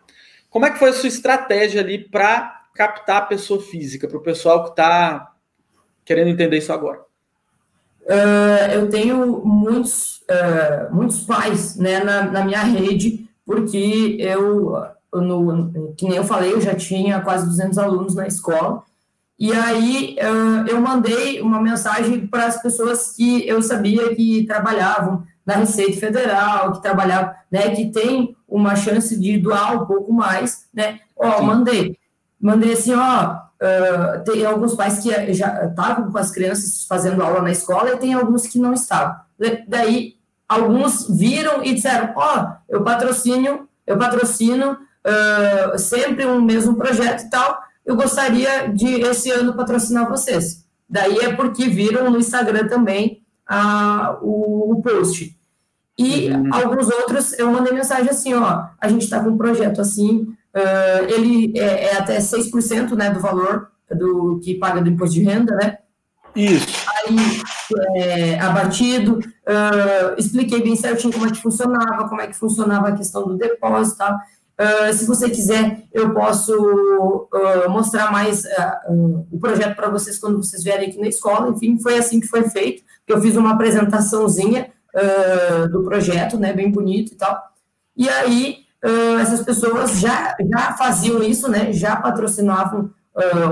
Como 0.50 0.66
é 0.66 0.70
que 0.70 0.78
foi 0.78 0.90
a 0.90 0.92
sua 0.92 1.08
estratégia 1.08 1.80
ali 1.80 1.98
para 1.98 2.64
captar 2.74 3.16
a 3.16 3.26
pessoa 3.26 3.62
física, 3.62 4.06
para 4.06 4.18
o 4.18 4.22
pessoal 4.22 4.64
que 4.64 4.70
está 4.70 5.32
querendo 6.04 6.28
entender 6.28 6.58
isso 6.58 6.70
agora? 6.70 7.00
Uh, 8.02 8.72
eu 8.74 8.90
tenho 8.90 9.42
muitos, 9.44 10.22
uh, 10.22 10.92
muitos 10.92 11.20
pais 11.20 11.76
né, 11.76 12.02
na, 12.02 12.24
na, 12.24 12.44
minha 12.44 12.62
rede, 12.62 13.21
porque 13.44 14.16
eu, 14.20 14.76
no, 15.12 15.94
que 15.96 16.08
nem 16.08 16.16
eu 16.16 16.24
falei, 16.24 16.52
eu 16.52 16.60
já 16.60 16.74
tinha 16.74 17.20
quase 17.20 17.46
200 17.46 17.78
alunos 17.78 18.14
na 18.14 18.26
escola, 18.26 18.82
e 19.38 19.52
aí 19.52 20.16
eu 20.68 20.80
mandei 20.80 21.40
uma 21.40 21.60
mensagem 21.60 22.26
para 22.26 22.46
as 22.46 22.62
pessoas 22.62 23.12
que 23.16 23.46
eu 23.48 23.60
sabia 23.60 24.14
que 24.14 24.44
trabalhavam 24.46 25.24
na 25.44 25.56
Receita 25.56 25.98
Federal, 25.98 26.72
que 26.72 26.82
trabalhavam, 26.82 27.34
né, 27.50 27.74
que 27.74 27.90
tem 27.90 28.36
uma 28.48 28.76
chance 28.76 29.18
de 29.18 29.38
doar 29.38 29.82
um 29.82 29.86
pouco 29.86 30.12
mais, 30.12 30.66
né, 30.72 31.00
ó, 31.16 31.42
mandei. 31.42 31.98
mandei 32.40 32.72
assim, 32.72 32.94
ó, 32.94 33.34
uh, 33.34 34.24
tem 34.24 34.44
alguns 34.44 34.74
pais 34.74 34.98
que 35.00 35.32
já 35.32 35.64
estavam 35.66 36.10
com 36.10 36.18
as 36.18 36.30
crianças 36.30 36.86
fazendo 36.86 37.22
aula 37.22 37.42
na 37.42 37.50
escola 37.50 37.90
e 37.90 37.98
tem 37.98 38.14
alguns 38.14 38.46
que 38.46 38.58
não 38.58 38.72
estavam. 38.72 39.16
Daí, 39.66 40.14
alguns 40.52 41.08
viram 41.08 41.64
e 41.64 41.74
disseram, 41.74 42.12
ó, 42.16 42.38
oh, 42.38 42.52
eu 42.68 42.82
patrocínio, 42.82 43.68
eu 43.86 43.98
patrocino 43.98 44.72
uh, 44.72 45.78
sempre 45.78 46.26
um 46.26 46.40
mesmo 46.40 46.76
projeto 46.76 47.24
e 47.24 47.30
tal, 47.30 47.60
eu 47.84 47.96
gostaria 47.96 48.68
de, 48.68 49.00
esse 49.00 49.30
ano, 49.30 49.54
patrocinar 49.54 50.08
vocês. 50.08 50.64
Daí 50.88 51.18
é 51.18 51.34
porque 51.34 51.68
viram 51.68 52.10
no 52.10 52.18
Instagram 52.18 52.68
também 52.68 53.22
uh, 53.50 54.18
o, 54.22 54.72
o 54.72 54.82
post. 54.82 55.36
E 55.98 56.30
uhum. 56.30 56.54
alguns 56.54 56.88
outros, 56.88 57.38
eu 57.38 57.50
mandei 57.50 57.72
mensagem 57.72 58.10
assim, 58.10 58.34
ó, 58.34 58.66
a 58.80 58.88
gente 58.88 59.02
está 59.02 59.20
com 59.20 59.30
um 59.30 59.38
projeto 59.38 59.80
assim, 59.80 60.34
uh, 60.54 61.04
ele 61.08 61.52
é, 61.58 61.86
é, 61.86 61.98
até 61.98 62.18
6% 62.18 62.92
né, 62.94 63.10
do 63.10 63.20
valor 63.20 63.68
do 63.90 64.40
que 64.42 64.54
paga 64.54 64.80
do 64.80 64.88
imposto 64.88 65.14
de 65.14 65.22
renda, 65.22 65.54
né? 65.54 65.78
Isso. 66.34 66.66
Aí, 67.06 67.42
é, 67.96 68.40
abatido, 68.40 69.18
uh, 69.18 70.18
expliquei 70.18 70.62
bem 70.62 70.76
certinho 70.76 71.12
como 71.12 71.26
é 71.26 71.30
que 71.30 71.42
funcionava, 71.42 72.08
como 72.08 72.20
é 72.20 72.26
que 72.26 72.36
funcionava 72.36 72.88
a 72.88 72.96
questão 72.96 73.26
do 73.26 73.36
depósito 73.36 73.98
tal. 73.98 74.16
Uh, 74.58 74.92
se 74.92 75.06
você 75.06 75.28
quiser, 75.28 75.84
eu 75.92 76.12
posso 76.14 76.54
uh, 76.54 77.70
mostrar 77.70 78.12
mais 78.12 78.44
o 79.30 79.38
projeto 79.38 79.74
para 79.74 79.90
vocês 79.90 80.18
quando 80.18 80.42
vocês 80.42 80.62
vierem 80.62 80.88
aqui 80.88 81.00
na 81.00 81.08
escola. 81.08 81.50
Enfim, 81.50 81.78
foi 81.78 81.98
assim 81.98 82.20
que 82.20 82.26
foi 82.26 82.48
feito, 82.48 82.82
eu 83.06 83.20
fiz 83.20 83.36
uma 83.36 83.52
apresentaçãozinha 83.52 84.70
do 85.70 85.82
projeto, 85.82 86.38
né, 86.38 86.52
bem 86.52 86.70
bonito 86.70 87.12
e 87.12 87.16
tal. 87.16 87.42
E 87.96 88.08
aí, 88.08 88.58
essas 89.20 89.42
pessoas 89.42 89.98
já, 89.98 90.36
já 90.38 90.74
faziam 90.74 91.22
isso, 91.22 91.50
né, 91.50 91.72
já 91.72 91.96
patrocinavam 91.96 92.90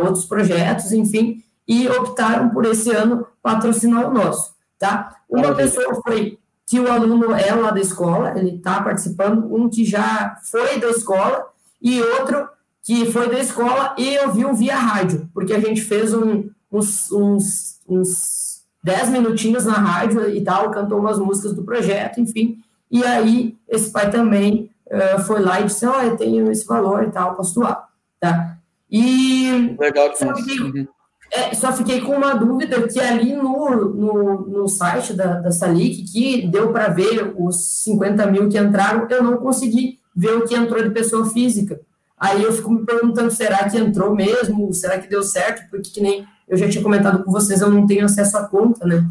outros 0.04 0.26
projetos, 0.26 0.92
enfim, 0.92 1.42
e 1.70 1.86
optaram 1.86 2.50
por 2.50 2.66
esse 2.66 2.90
ano 2.90 3.24
patrocinar 3.40 4.10
o 4.10 4.12
nosso, 4.12 4.56
tá? 4.76 5.14
Uma 5.28 5.54
pessoa 5.54 6.02
foi 6.02 6.36
que 6.66 6.80
o 6.80 6.90
aluno 6.90 7.32
é 7.32 7.54
lá 7.54 7.70
da 7.70 7.78
escola, 7.78 8.36
ele 8.36 8.56
está 8.56 8.82
participando, 8.82 9.54
um 9.54 9.68
que 9.68 9.84
já 9.84 10.36
foi 10.50 10.80
da 10.80 10.90
escola 10.90 11.46
e 11.80 12.02
outro 12.02 12.48
que 12.82 13.06
foi 13.12 13.28
da 13.28 13.38
escola 13.38 13.94
e 13.96 14.18
ouviu 14.18 14.52
via 14.52 14.74
rádio, 14.74 15.30
porque 15.32 15.52
a 15.52 15.60
gente 15.60 15.80
fez 15.80 16.12
um, 16.12 16.50
uns, 16.72 17.12
uns, 17.12 17.80
uns 17.88 18.64
dez 18.82 19.08
minutinhos 19.08 19.64
na 19.64 19.74
rádio 19.74 20.28
e 20.28 20.42
tal, 20.42 20.72
cantou 20.72 20.98
umas 20.98 21.20
músicas 21.20 21.54
do 21.54 21.62
projeto, 21.62 22.20
enfim. 22.20 22.58
E 22.90 23.04
aí, 23.04 23.56
esse 23.68 23.92
pai 23.92 24.10
também 24.10 24.72
uh, 24.86 25.20
foi 25.20 25.40
lá 25.40 25.60
e 25.60 25.66
disse, 25.66 25.86
ó, 25.86 25.98
oh, 25.98 26.02
eu 26.02 26.16
tenho 26.16 26.50
esse 26.50 26.66
valor 26.66 27.04
e 27.04 27.10
tal, 27.12 27.36
posso 27.36 27.54
doar, 27.54 27.88
tá? 28.18 28.56
E... 28.90 29.76
Legal 29.78 30.16
só 30.16 30.34
fiquei, 30.34 30.58
uhum. 30.58 30.88
É, 31.30 31.54
só 31.54 31.72
fiquei 31.72 32.00
com 32.00 32.16
uma 32.16 32.34
dúvida 32.34 32.88
que 32.88 32.98
ali 32.98 33.34
no, 33.34 33.70
no, 33.70 34.40
no 34.48 34.68
site 34.68 35.12
da, 35.12 35.34
da 35.34 35.52
Salic, 35.52 36.02
que 36.02 36.46
deu 36.48 36.72
para 36.72 36.88
ver 36.88 37.34
os 37.36 37.82
50 37.84 38.26
mil 38.26 38.48
que 38.48 38.58
entraram, 38.58 39.06
eu 39.08 39.22
não 39.22 39.36
consegui 39.36 39.98
ver 40.14 40.32
o 40.36 40.44
que 40.44 40.56
entrou 40.56 40.82
de 40.82 40.90
pessoa 40.90 41.30
física. 41.30 41.80
Aí 42.18 42.42
eu 42.42 42.52
fico 42.52 42.70
me 42.70 42.84
perguntando, 42.84 43.30
será 43.30 43.68
que 43.68 43.78
entrou 43.78 44.14
mesmo? 44.14 44.74
Será 44.74 44.98
que 44.98 45.08
deu 45.08 45.22
certo? 45.22 45.70
Porque 45.70 45.90
que 45.90 46.00
nem 46.00 46.26
eu 46.48 46.56
já 46.56 46.68
tinha 46.68 46.82
comentado 46.82 47.22
com 47.22 47.30
vocês, 47.30 47.60
eu 47.60 47.70
não 47.70 47.86
tenho 47.86 48.04
acesso 48.04 48.36
à 48.36 48.48
conta, 48.48 48.84
né? 48.84 49.06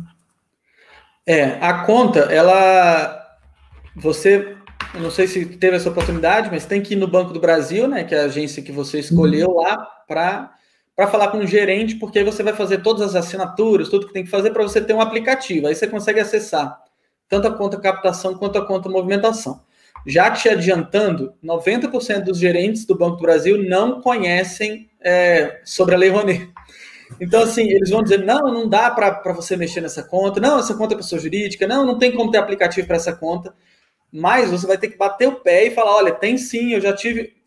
É, 1.25 1.57
a 1.61 1.85
conta, 1.85 2.19
ela. 2.19 3.17
Você, 3.95 4.57
eu 4.93 5.01
não 5.01 5.09
sei 5.09 5.25
se 5.25 5.45
teve 5.45 5.77
essa 5.77 5.89
oportunidade, 5.89 6.49
mas 6.51 6.65
tem 6.65 6.81
que 6.81 6.93
ir 6.93 6.97
no 6.97 7.07
Banco 7.07 7.31
do 7.31 7.39
Brasil, 7.39 7.87
né? 7.87 8.03
Que 8.03 8.13
é 8.13 8.21
a 8.21 8.25
agência 8.25 8.61
que 8.61 8.71
você 8.71 8.99
escolheu 8.99 9.47
uhum. 9.47 9.61
lá, 9.61 9.77
para 10.07 10.51
para 10.99 11.07
falar 11.07 11.29
com 11.29 11.37
o 11.37 11.47
gerente, 11.47 11.95
porque 11.95 12.19
aí 12.19 12.25
você 12.25 12.43
vai 12.43 12.51
fazer 12.51 12.79
todas 12.79 13.01
as 13.01 13.15
assinaturas, 13.15 13.87
tudo 13.87 14.05
que 14.05 14.11
tem 14.11 14.25
que 14.25 14.29
fazer 14.29 14.51
para 14.51 14.63
você 14.63 14.81
ter 14.81 14.93
um 14.93 14.99
aplicativo. 14.99 15.67
Aí 15.67 15.73
você 15.73 15.87
consegue 15.87 16.19
acessar 16.19 16.77
tanto 17.29 17.47
a 17.47 17.53
conta 17.53 17.79
captação 17.79 18.35
quanto 18.35 18.57
a 18.57 18.65
conta 18.65 18.89
movimentação. 18.89 19.61
Já 20.05 20.29
te 20.29 20.49
adiantando, 20.49 21.33
90% 21.41 22.25
dos 22.25 22.37
gerentes 22.37 22.85
do 22.85 22.97
Banco 22.97 23.15
do 23.15 23.21
Brasil 23.21 23.63
não 23.63 24.01
conhecem 24.01 24.89
é, 24.99 25.61
sobre 25.63 25.95
a 25.95 25.97
Lei 25.97 26.09
Rouanet. 26.09 26.51
Então, 27.21 27.43
assim, 27.43 27.63
eles 27.69 27.91
vão 27.91 28.03
dizer: 28.03 28.25
não, 28.25 28.53
não 28.53 28.67
dá 28.67 28.91
para 28.91 29.31
você 29.31 29.55
mexer 29.55 29.79
nessa 29.79 30.03
conta, 30.03 30.41
não, 30.41 30.59
essa 30.59 30.75
conta 30.75 30.95
é 30.95 30.97
pessoa 30.97 31.21
jurídica, 31.21 31.65
não, 31.65 31.85
não 31.85 31.97
tem 31.97 32.11
como 32.11 32.29
ter 32.29 32.39
aplicativo 32.39 32.85
para 32.85 32.97
essa 32.97 33.13
conta. 33.13 33.55
Mas 34.11 34.51
você 34.51 34.67
vai 34.67 34.77
ter 34.77 34.89
que 34.89 34.97
bater 34.97 35.29
o 35.29 35.39
pé 35.39 35.67
e 35.67 35.71
falar: 35.71 35.95
olha, 35.95 36.11
tem 36.11 36.37
sim, 36.37 36.73
eu 36.73 36.81
já 36.81 36.91
tive. 36.91 37.38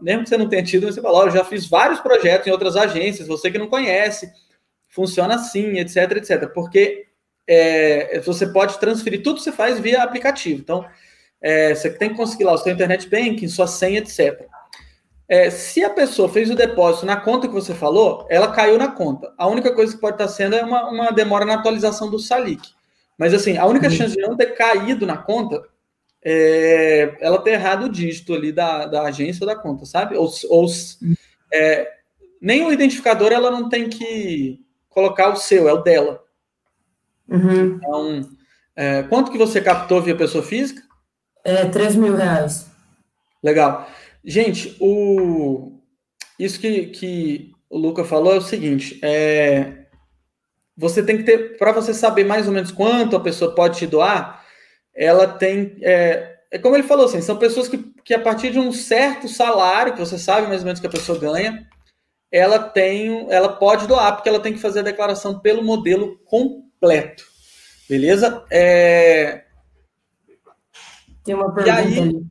Mesmo 0.00 0.22
que 0.22 0.28
você 0.28 0.36
não 0.36 0.48
tenha 0.48 0.62
tido, 0.62 0.86
você 0.86 1.00
fala: 1.00 1.18
olha, 1.18 1.28
eu 1.28 1.36
já 1.36 1.44
fiz 1.44 1.66
vários 1.66 2.00
projetos 2.00 2.46
em 2.46 2.50
outras 2.50 2.76
agências, 2.76 3.28
você 3.28 3.50
que 3.50 3.58
não 3.58 3.68
conhece, 3.68 4.30
funciona 4.88 5.34
assim, 5.34 5.78
etc, 5.78 6.12
etc. 6.16 6.48
Porque 6.52 7.06
é, 7.46 8.20
você 8.20 8.46
pode 8.46 8.78
transferir 8.78 9.22
tudo 9.22 9.36
que 9.36 9.42
você 9.42 9.52
faz 9.52 9.78
via 9.78 10.02
aplicativo. 10.02 10.60
Então, 10.60 10.84
é, 11.40 11.74
você 11.74 11.90
tem 11.90 12.10
que 12.10 12.16
conseguir 12.16 12.44
lá 12.44 12.52
o 12.52 12.58
seu 12.58 12.72
internet 12.72 13.08
banking, 13.08 13.48
sua 13.48 13.66
senha, 13.66 14.00
etc. 14.00 14.46
É, 15.28 15.50
se 15.50 15.84
a 15.84 15.90
pessoa 15.90 16.28
fez 16.28 16.50
o 16.50 16.54
depósito 16.54 17.04
na 17.04 17.16
conta 17.16 17.48
que 17.48 17.54
você 17.54 17.74
falou, 17.74 18.26
ela 18.30 18.50
caiu 18.50 18.78
na 18.78 18.88
conta. 18.88 19.32
A 19.36 19.46
única 19.46 19.74
coisa 19.74 19.94
que 19.94 20.00
pode 20.00 20.14
estar 20.14 20.28
sendo 20.28 20.56
é 20.56 20.62
uma, 20.62 20.88
uma 20.88 21.10
demora 21.10 21.44
na 21.44 21.54
atualização 21.54 22.10
do 22.10 22.18
Salic. 22.18 22.70
Mas 23.18 23.34
assim, 23.34 23.58
a 23.58 23.66
única 23.66 23.88
uhum. 23.88 23.92
chance 23.92 24.14
de 24.14 24.22
não 24.22 24.36
ter 24.36 24.54
caído 24.54 25.04
na 25.04 25.18
conta 25.18 25.62
é 26.24 27.16
ela 27.20 27.42
ter 27.42 27.52
errado 27.52 27.84
o 27.86 27.88
dígito 27.88 28.34
ali 28.34 28.52
da, 28.52 28.86
da 28.86 29.02
agência 29.02 29.46
da 29.46 29.54
conta, 29.54 29.84
sabe? 29.84 30.16
Ou, 30.16 30.30
ou 30.50 30.66
é, 31.52 31.90
nem 32.40 32.64
o 32.64 32.72
identificador 32.72 33.32
ela 33.32 33.50
não 33.50 33.68
tem 33.68 33.88
que 33.88 34.60
colocar 34.88 35.30
o 35.30 35.36
seu, 35.36 35.68
é 35.68 35.72
o 35.72 35.82
dela. 35.82 36.22
Uhum. 37.28 37.76
Então, 37.76 38.30
é, 38.74 39.02
quanto 39.04 39.30
que 39.30 39.38
você 39.38 39.60
captou 39.60 40.02
via 40.02 40.16
pessoa 40.16 40.42
física? 40.42 40.82
É, 41.44 41.64
3 41.66 41.96
mil 41.96 42.16
reais. 42.16 42.70
Legal. 43.42 43.88
Gente, 44.24 44.76
o... 44.80 45.80
isso 46.38 46.60
que, 46.60 46.86
que 46.86 47.52
o 47.70 47.78
Luca 47.78 48.04
falou 48.04 48.34
é 48.34 48.38
o 48.38 48.42
seguinte: 48.42 48.98
é... 49.02 49.86
você 50.76 51.02
tem 51.02 51.16
que 51.16 51.24
ter, 51.24 51.56
para 51.56 51.72
você 51.72 51.94
saber 51.94 52.24
mais 52.24 52.46
ou 52.46 52.52
menos 52.52 52.72
quanto 52.72 53.16
a 53.16 53.20
pessoa 53.20 53.54
pode 53.54 53.78
te 53.78 53.86
doar, 53.86 54.37
ela 54.98 55.28
tem. 55.28 55.76
É, 55.80 56.38
é 56.50 56.58
como 56.58 56.74
ele 56.74 56.82
falou 56.82 57.06
assim: 57.06 57.22
são 57.22 57.36
pessoas 57.36 57.68
que, 57.68 57.78
que 58.04 58.12
a 58.12 58.20
partir 58.20 58.50
de 58.50 58.58
um 58.58 58.72
certo 58.72 59.28
salário, 59.28 59.92
que 59.92 60.00
você 60.00 60.18
sabe 60.18 60.48
mais 60.48 60.60
ou 60.60 60.64
menos 60.66 60.80
que 60.80 60.86
a 60.86 60.90
pessoa 60.90 61.16
ganha, 61.16 61.68
ela 62.32 62.58
tem, 62.58 63.30
ela 63.30 63.48
pode 63.48 63.86
doar, 63.86 64.16
porque 64.16 64.28
ela 64.28 64.40
tem 64.40 64.52
que 64.52 64.58
fazer 64.58 64.80
a 64.80 64.82
declaração 64.82 65.38
pelo 65.38 65.62
modelo 65.62 66.18
completo. 66.24 67.24
Beleza? 67.88 68.44
É... 68.50 69.44
Tem 71.24 71.34
uma 71.34 71.54
pergunta 71.54 71.76
aí, 71.76 71.98
ali. 72.00 72.26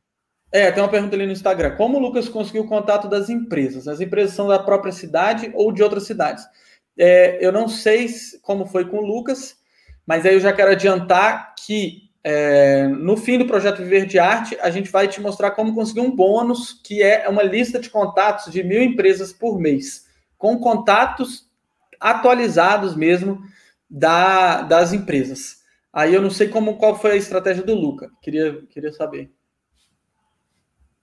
É, 0.52 0.70
tem 0.70 0.82
uma 0.82 0.90
pergunta 0.90 1.16
ali 1.16 1.24
no 1.26 1.32
Instagram. 1.32 1.76
Como 1.76 1.96
o 1.96 2.00
Lucas 2.00 2.28
conseguiu 2.28 2.62
o 2.62 2.68
contato 2.68 3.08
das 3.08 3.30
empresas? 3.30 3.88
As 3.88 4.00
empresas 4.00 4.34
são 4.34 4.46
da 4.46 4.58
própria 4.58 4.92
cidade 4.92 5.50
ou 5.54 5.72
de 5.72 5.82
outras 5.82 6.04
cidades? 6.04 6.44
É, 6.98 7.38
eu 7.44 7.50
não 7.50 7.68
sei 7.68 8.08
como 8.42 8.66
foi 8.66 8.84
com 8.88 8.98
o 8.98 9.06
Lucas, 9.06 9.56
mas 10.06 10.26
aí 10.26 10.34
eu 10.34 10.40
já 10.40 10.52
quero 10.52 10.72
adiantar 10.72 11.54
que 11.54 12.07
é, 12.30 12.86
no 12.86 13.16
fim 13.16 13.38
do 13.38 13.46
projeto 13.46 13.78
Viver 13.78 14.04
de 14.04 14.18
Arte, 14.18 14.54
a 14.60 14.68
gente 14.68 14.90
vai 14.90 15.08
te 15.08 15.18
mostrar 15.18 15.52
como 15.52 15.74
conseguir 15.74 16.00
um 16.00 16.14
bônus, 16.14 16.78
que 16.84 17.02
é 17.02 17.26
uma 17.26 17.42
lista 17.42 17.78
de 17.78 17.88
contatos 17.88 18.52
de 18.52 18.62
mil 18.62 18.82
empresas 18.82 19.32
por 19.32 19.58
mês, 19.58 20.04
com 20.36 20.58
contatos 20.58 21.48
atualizados 21.98 22.94
mesmo 22.94 23.40
da, 23.88 24.60
das 24.60 24.92
empresas. 24.92 25.62
Aí 25.90 26.12
eu 26.12 26.20
não 26.20 26.28
sei 26.28 26.48
como 26.48 26.76
qual 26.76 26.98
foi 26.98 27.12
a 27.12 27.16
estratégia 27.16 27.64
do 27.64 27.74
Lucas. 27.74 28.10
Queria, 28.20 28.60
queria 28.68 28.92
saber. 28.92 29.32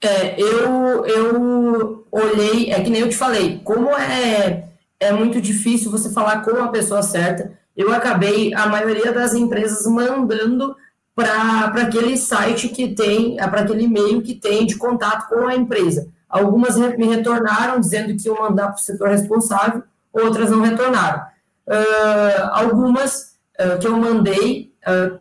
É, 0.03 0.39
eu, 0.39 1.07
eu 1.07 2.07
olhei, 2.11 2.71
é 2.71 2.83
que 2.83 2.91
nem 2.91 3.01
eu 3.01 3.09
te 3.09 3.17
falei, 3.17 3.61
como 3.63 3.89
é, 3.97 4.69
é 4.99 5.11
muito 5.11 5.41
difícil 5.41 5.89
você 5.89 6.13
falar 6.13 6.43
com 6.43 6.51
a 6.61 6.67
pessoa 6.67 7.01
certa, 7.01 7.57
eu 7.75 7.91
acabei, 7.91 8.53
a 8.53 8.67
maioria 8.67 9.11
das 9.11 9.33
empresas, 9.33 9.87
mandando 9.87 10.75
para 11.15 11.81
aquele 11.81 12.17
site 12.17 12.67
que 12.67 12.93
tem, 12.93 13.37
para 13.37 13.61
aquele 13.61 13.85
e-mail 13.85 14.21
que 14.21 14.35
tem 14.35 14.65
de 14.65 14.77
contato 14.77 15.29
com 15.29 15.47
a 15.47 15.55
empresa. 15.55 16.09
Algumas 16.29 16.75
me 16.75 17.07
retornaram 17.07 17.79
dizendo 17.79 18.15
que 18.15 18.27
iam 18.27 18.37
mandar 18.37 18.67
para 18.67 18.75
o 18.75 18.79
setor 18.79 19.07
responsável, 19.07 19.83
outras 20.11 20.51
não 20.51 20.61
retornaram. 20.61 21.23
Uh, 21.67 22.49
algumas 22.51 23.35
uh, 23.59 23.79
que 23.79 23.87
eu 23.87 23.97
mandei 23.97 24.73
uh, 24.85 25.17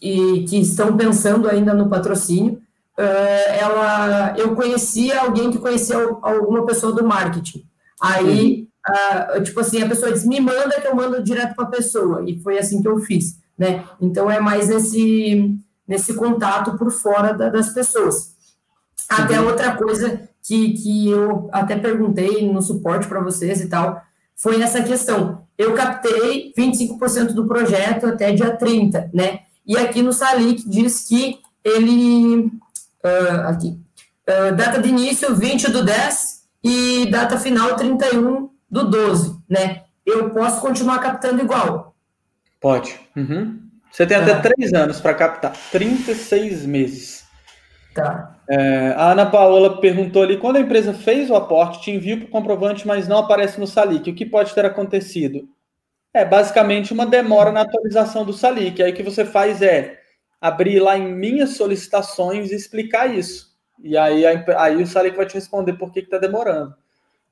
e 0.00 0.44
que 0.48 0.60
estão 0.60 0.96
pensando 0.96 1.48
ainda 1.48 1.74
no 1.74 1.88
patrocínio, 1.88 2.60
ela, 3.58 4.34
eu 4.36 4.54
conhecia 4.54 5.22
alguém 5.22 5.50
que 5.50 5.58
conhecia 5.58 5.96
alguma 6.22 6.64
pessoa 6.64 6.92
do 6.92 7.04
marketing. 7.04 7.64
Aí, 8.00 8.68
uh, 9.36 9.42
tipo 9.42 9.58
assim, 9.60 9.82
a 9.82 9.88
pessoa 9.88 10.12
diz, 10.12 10.24
me 10.24 10.40
manda 10.40 10.80
que 10.80 10.86
eu 10.86 10.94
mando 10.94 11.22
direto 11.22 11.54
para 11.54 11.64
a 11.64 11.70
pessoa. 11.70 12.22
E 12.28 12.38
foi 12.40 12.58
assim 12.58 12.82
que 12.82 12.88
eu 12.88 12.98
fiz, 12.98 13.38
né? 13.58 13.84
Então, 14.00 14.30
é 14.30 14.40
mais 14.40 14.68
nesse, 14.68 15.58
nesse 15.86 16.14
contato 16.14 16.76
por 16.76 16.90
fora 16.90 17.32
da, 17.32 17.48
das 17.48 17.70
pessoas. 17.70 18.32
Até 19.08 19.40
uhum. 19.40 19.48
outra 19.48 19.76
coisa 19.76 20.28
que, 20.42 20.72
que 20.72 21.10
eu 21.10 21.48
até 21.52 21.76
perguntei 21.76 22.50
no 22.50 22.60
suporte 22.60 23.06
para 23.06 23.20
vocês 23.20 23.60
e 23.60 23.68
tal, 23.68 24.02
foi 24.34 24.60
essa 24.60 24.82
questão. 24.82 25.46
Eu 25.56 25.74
captei 25.74 26.52
25% 26.58 27.32
do 27.32 27.46
projeto 27.46 28.06
até 28.06 28.32
dia 28.32 28.56
30, 28.56 29.10
né? 29.12 29.40
E 29.64 29.76
aqui 29.76 30.02
no 30.02 30.12
Salic 30.12 30.68
diz 30.68 31.06
que 31.06 31.38
ele. 31.62 32.46
Uh, 33.04 33.46
aqui. 33.46 33.78
Uh, 34.28 34.54
data 34.56 34.80
de 34.80 34.88
início 34.88 35.34
20 35.34 35.70
do 35.70 35.84
10 35.84 36.42
e 36.64 37.06
data 37.10 37.38
final 37.38 37.76
31 37.76 38.48
do 38.70 38.88
12, 38.88 39.36
né? 39.48 39.82
Eu 40.04 40.30
posso 40.30 40.60
continuar 40.60 40.98
captando 40.98 41.42
igual. 41.42 41.91
Pode. 42.62 42.98
Uhum. 43.16 43.60
Você 43.90 44.06
tem 44.06 44.16
até 44.16 44.34
tá. 44.34 44.40
três 44.40 44.72
anos 44.72 45.00
para 45.00 45.14
captar, 45.14 45.52
36 45.72 46.64
meses. 46.64 47.26
Tá. 47.92 48.40
É, 48.48 48.94
a 48.96 49.12
Ana 49.12 49.26
Paola 49.26 49.80
perguntou 49.80 50.22
ali: 50.22 50.38
quando 50.38 50.56
a 50.56 50.60
empresa 50.60 50.94
fez 50.94 51.28
o 51.28 51.34
aporte, 51.34 51.82
te 51.82 51.90
envia 51.90 52.16
para 52.16 52.26
o 52.26 52.30
comprovante, 52.30 52.86
mas 52.86 53.08
não 53.08 53.18
aparece 53.18 53.60
no 53.60 53.66
Salic, 53.66 54.08
o 54.08 54.14
que 54.14 54.24
pode 54.24 54.54
ter 54.54 54.64
acontecido? 54.64 55.46
É 56.14 56.24
basicamente 56.24 56.92
uma 56.92 57.04
demora 57.04 57.50
na 57.50 57.62
atualização 57.62 58.24
do 58.24 58.32
Salic. 58.32 58.82
Aí 58.82 58.92
o 58.92 58.94
que 58.94 59.02
você 59.02 59.24
faz 59.24 59.60
é 59.60 59.98
abrir 60.40 60.78
lá 60.78 60.96
em 60.96 61.12
minhas 61.12 61.50
solicitações 61.56 62.50
e 62.50 62.54
explicar 62.54 63.06
isso. 63.12 63.52
E 63.82 63.96
aí, 63.96 64.24
aí 64.26 64.82
o 64.82 64.86
Salic 64.86 65.16
vai 65.16 65.26
te 65.26 65.34
responder 65.34 65.74
por 65.74 65.90
que 65.92 66.00
está 66.00 66.18
demorando. 66.18 66.74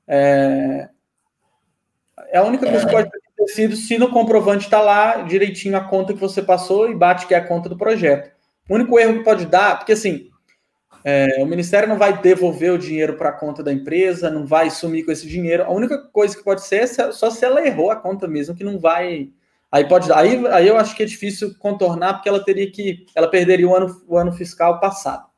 É, 0.08 0.88
é 2.30 2.38
a 2.38 2.42
única 2.42 2.66
coisa 2.66 2.84
que 2.84 2.92
pode 2.92 3.10
ter 3.10 3.20
acontecido 3.40 3.74
se 3.74 3.96
no 3.96 4.10
comprovante 4.10 4.64
está 4.64 4.80
lá 4.80 5.22
direitinho 5.22 5.76
a 5.76 5.80
conta 5.80 6.12
que 6.12 6.20
você 6.20 6.42
passou 6.42 6.90
e 6.90 6.94
bate 6.94 7.26
que 7.26 7.34
é 7.34 7.38
a 7.38 7.46
conta 7.46 7.68
do 7.68 7.76
projeto. 7.76 8.30
O 8.68 8.74
único 8.74 8.98
erro 8.98 9.14
que 9.14 9.24
pode 9.24 9.46
dar, 9.46 9.78
porque 9.78 9.92
assim, 9.92 10.28
é, 11.02 11.42
o 11.42 11.46
Ministério 11.46 11.88
não 11.88 11.96
vai 11.96 12.20
devolver 12.20 12.72
o 12.72 12.78
dinheiro 12.78 13.14
para 13.14 13.30
a 13.30 13.32
conta 13.32 13.62
da 13.62 13.72
empresa, 13.72 14.30
não 14.30 14.46
vai 14.46 14.70
sumir 14.70 15.04
com 15.04 15.10
esse 15.10 15.26
dinheiro. 15.26 15.64
A 15.64 15.70
única 15.70 15.98
coisa 15.98 16.36
que 16.36 16.44
pode 16.44 16.64
ser 16.64 16.82
é 16.82 16.86
só 16.86 17.30
se 17.30 17.44
ela 17.44 17.66
errou 17.66 17.90
a 17.90 17.96
conta 17.96 18.28
mesmo, 18.28 18.54
que 18.54 18.62
não 18.62 18.78
vai. 18.78 19.30
Aí 19.72 19.88
pode 19.88 20.12
aí, 20.12 20.46
aí 20.48 20.68
eu 20.68 20.76
acho 20.76 20.94
que 20.94 21.02
é 21.02 21.06
difícil 21.06 21.54
contornar, 21.58 22.14
porque 22.14 22.28
ela 22.28 22.44
teria 22.44 22.70
que. 22.70 23.06
Ela 23.14 23.28
perderia 23.28 23.66
o 23.66 23.74
ano, 23.74 24.02
o 24.06 24.16
ano 24.16 24.32
fiscal 24.32 24.78
passado. 24.78 25.29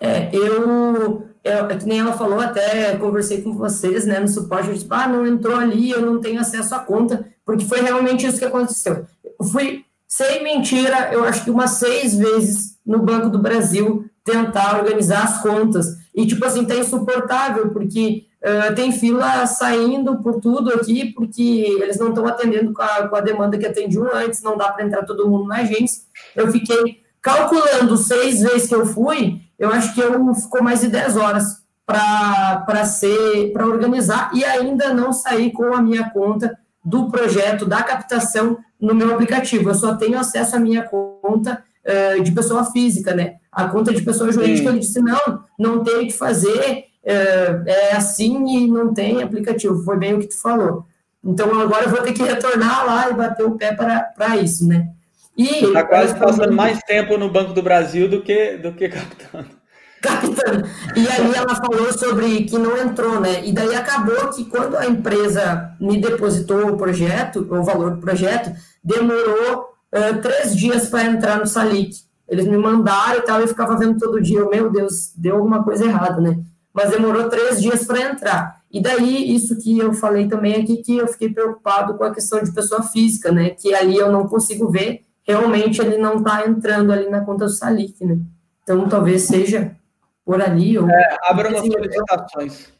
É, 0.00 0.30
eu, 0.32 1.26
eu, 1.44 1.78
que 1.78 1.86
nem 1.86 2.00
ela 2.00 2.12
falou, 2.12 2.40
até 2.40 2.96
conversei 2.96 3.42
com 3.42 3.52
vocês, 3.52 4.06
né, 4.06 4.18
no 4.18 4.28
suporte, 4.28 4.68
eu 4.68 4.74
disse, 4.74 4.86
ah, 4.90 5.08
não 5.08 5.26
entrou 5.26 5.56
ali, 5.56 5.90
eu 5.90 6.00
não 6.00 6.20
tenho 6.20 6.40
acesso 6.40 6.74
à 6.74 6.78
conta, 6.78 7.26
porque 7.44 7.64
foi 7.64 7.80
realmente 7.80 8.26
isso 8.26 8.38
que 8.38 8.44
aconteceu. 8.44 9.06
Eu 9.38 9.46
fui, 9.46 9.84
sem 10.06 10.42
mentira, 10.42 11.10
eu 11.12 11.24
acho 11.24 11.44
que 11.44 11.50
umas 11.50 11.72
seis 11.72 12.16
vezes 12.16 12.78
no 12.84 12.98
Banco 12.98 13.28
do 13.30 13.38
Brasil 13.38 14.04
tentar 14.24 14.78
organizar 14.78 15.24
as 15.24 15.42
contas. 15.42 15.98
E, 16.14 16.26
tipo 16.26 16.44
assim, 16.44 16.64
tá 16.64 16.74
insuportável, 16.74 17.70
porque 17.70 18.26
uh, 18.42 18.74
tem 18.74 18.92
fila 18.92 19.46
saindo 19.46 20.18
por 20.22 20.40
tudo 20.40 20.72
aqui, 20.74 21.12
porque 21.12 21.42
eles 21.80 21.98
não 21.98 22.08
estão 22.08 22.26
atendendo 22.26 22.72
com 22.72 22.82
a, 22.82 23.08
com 23.08 23.16
a 23.16 23.20
demanda 23.20 23.56
que 23.56 23.66
atendiam 23.66 24.08
antes, 24.12 24.42
não 24.42 24.56
dá 24.56 24.70
para 24.70 24.84
entrar 24.84 25.04
todo 25.04 25.28
mundo 25.28 25.46
na 25.46 25.56
agência. 25.56 26.02
Eu 26.34 26.50
fiquei 26.50 27.00
calculando 27.22 27.96
seis 27.96 28.40
vezes 28.40 28.68
que 28.68 28.74
eu 28.74 28.86
fui, 28.86 29.40
eu 29.60 29.70
acho 29.70 29.94
que 29.94 30.00
eu 30.00 30.34
ficou 30.34 30.62
mais 30.62 30.80
de 30.80 30.88
10 30.88 31.18
horas 31.18 31.60
para 31.86 32.84
ser 32.86 33.52
para 33.52 33.66
organizar 33.66 34.30
e 34.32 34.42
ainda 34.42 34.94
não 34.94 35.12
sair 35.12 35.52
com 35.52 35.74
a 35.74 35.82
minha 35.82 36.08
conta 36.08 36.58
do 36.82 37.10
projeto 37.10 37.66
da 37.66 37.82
captação 37.82 38.58
no 38.80 38.94
meu 38.94 39.12
aplicativo. 39.12 39.68
Eu 39.68 39.74
só 39.74 39.94
tenho 39.96 40.18
acesso 40.18 40.56
à 40.56 40.58
minha 40.58 40.82
conta 40.82 41.62
uh, 41.84 42.22
de 42.22 42.32
pessoa 42.32 42.64
física, 42.72 43.14
né? 43.14 43.34
A 43.52 43.68
conta 43.68 43.92
de 43.92 44.00
pessoa 44.00 44.32
jurídica, 44.32 44.70
Sim. 44.70 44.76
ele 44.76 44.78
disse, 44.78 45.00
não, 45.00 45.44
não 45.58 45.84
tem 45.84 45.96
o 45.96 46.06
que 46.06 46.12
fazer, 46.12 46.86
uh, 47.04 47.68
é 47.68 47.92
assim 47.92 48.46
e 48.46 48.66
não 48.66 48.94
tem 48.94 49.22
aplicativo. 49.22 49.84
Foi 49.84 49.98
bem 49.98 50.14
o 50.14 50.20
que 50.20 50.28
tu 50.28 50.40
falou. 50.40 50.86
Então, 51.22 51.60
agora 51.60 51.84
eu 51.84 51.90
vou 51.90 52.00
ter 52.00 52.14
que 52.14 52.22
retornar 52.22 52.86
lá 52.86 53.10
e 53.10 53.14
bater 53.14 53.44
o 53.44 53.58
pé 53.58 53.74
para 53.74 54.36
isso, 54.38 54.66
né? 54.66 54.88
Está 55.36 55.84
quase 55.84 56.18
passando 56.18 56.52
mais 56.52 56.78
tempo 56.80 57.16
no 57.16 57.30
Banco 57.30 57.52
do 57.52 57.62
Brasil 57.62 58.08
do 58.08 58.22
que, 58.22 58.56
do 58.58 58.72
que 58.72 58.88
captando. 58.90 59.60
Captando. 60.02 60.66
E 60.96 61.06
aí 61.08 61.34
ela 61.34 61.54
falou 61.54 61.92
sobre 61.92 62.44
que 62.44 62.58
não 62.58 62.76
entrou, 62.76 63.20
né? 63.20 63.44
E 63.44 63.52
daí 63.52 63.74
acabou 63.74 64.28
que 64.28 64.44
quando 64.46 64.76
a 64.76 64.86
empresa 64.86 65.74
me 65.80 66.00
depositou 66.00 66.68
o 66.68 66.76
projeto, 66.76 67.46
o 67.50 67.62
valor 67.62 67.92
do 67.92 68.00
projeto, 68.00 68.50
demorou 68.82 69.70
uh, 69.92 70.20
três 70.20 70.56
dias 70.56 70.88
para 70.88 71.04
entrar 71.04 71.38
no 71.38 71.46
Salic. 71.46 71.96
Eles 72.28 72.46
me 72.46 72.56
mandaram 72.56 73.18
e 73.18 73.22
tal, 73.22 73.40
eu 73.40 73.48
ficava 73.48 73.76
vendo 73.76 73.98
todo 73.98 74.22
dia, 74.22 74.44
meu 74.46 74.70
Deus, 74.70 75.12
deu 75.16 75.36
alguma 75.36 75.64
coisa 75.64 75.84
errada, 75.84 76.20
né? 76.20 76.38
Mas 76.72 76.90
demorou 76.90 77.28
três 77.28 77.60
dias 77.60 77.84
para 77.84 78.00
entrar. 78.00 78.60
E 78.70 78.80
daí, 78.80 79.34
isso 79.34 79.58
que 79.58 79.76
eu 79.76 79.92
falei 79.92 80.28
também 80.28 80.54
aqui, 80.54 80.76
que 80.76 80.96
eu 80.96 81.08
fiquei 81.08 81.30
preocupado 81.30 81.94
com 81.94 82.04
a 82.04 82.14
questão 82.14 82.40
de 82.42 82.52
pessoa 82.52 82.84
física, 82.84 83.32
né? 83.32 83.50
Que 83.50 83.74
ali 83.74 83.96
eu 83.96 84.12
não 84.12 84.28
consigo 84.28 84.70
ver 84.70 85.04
realmente 85.30 85.80
ele 85.80 85.96
não 85.96 86.16
está 86.16 86.46
entrando 86.46 86.92
ali 86.92 87.08
na 87.08 87.20
conta 87.20 87.44
do 87.44 87.50
Salic, 87.50 88.04
né? 88.04 88.18
Então, 88.62 88.88
talvez 88.88 89.22
seja 89.22 89.76
por 90.24 90.40
ali. 90.40 90.78
Ou... 90.78 90.88
É, 90.88 91.18
abra 91.24 91.48
umas 91.48 91.60
solicitações. 91.60 92.72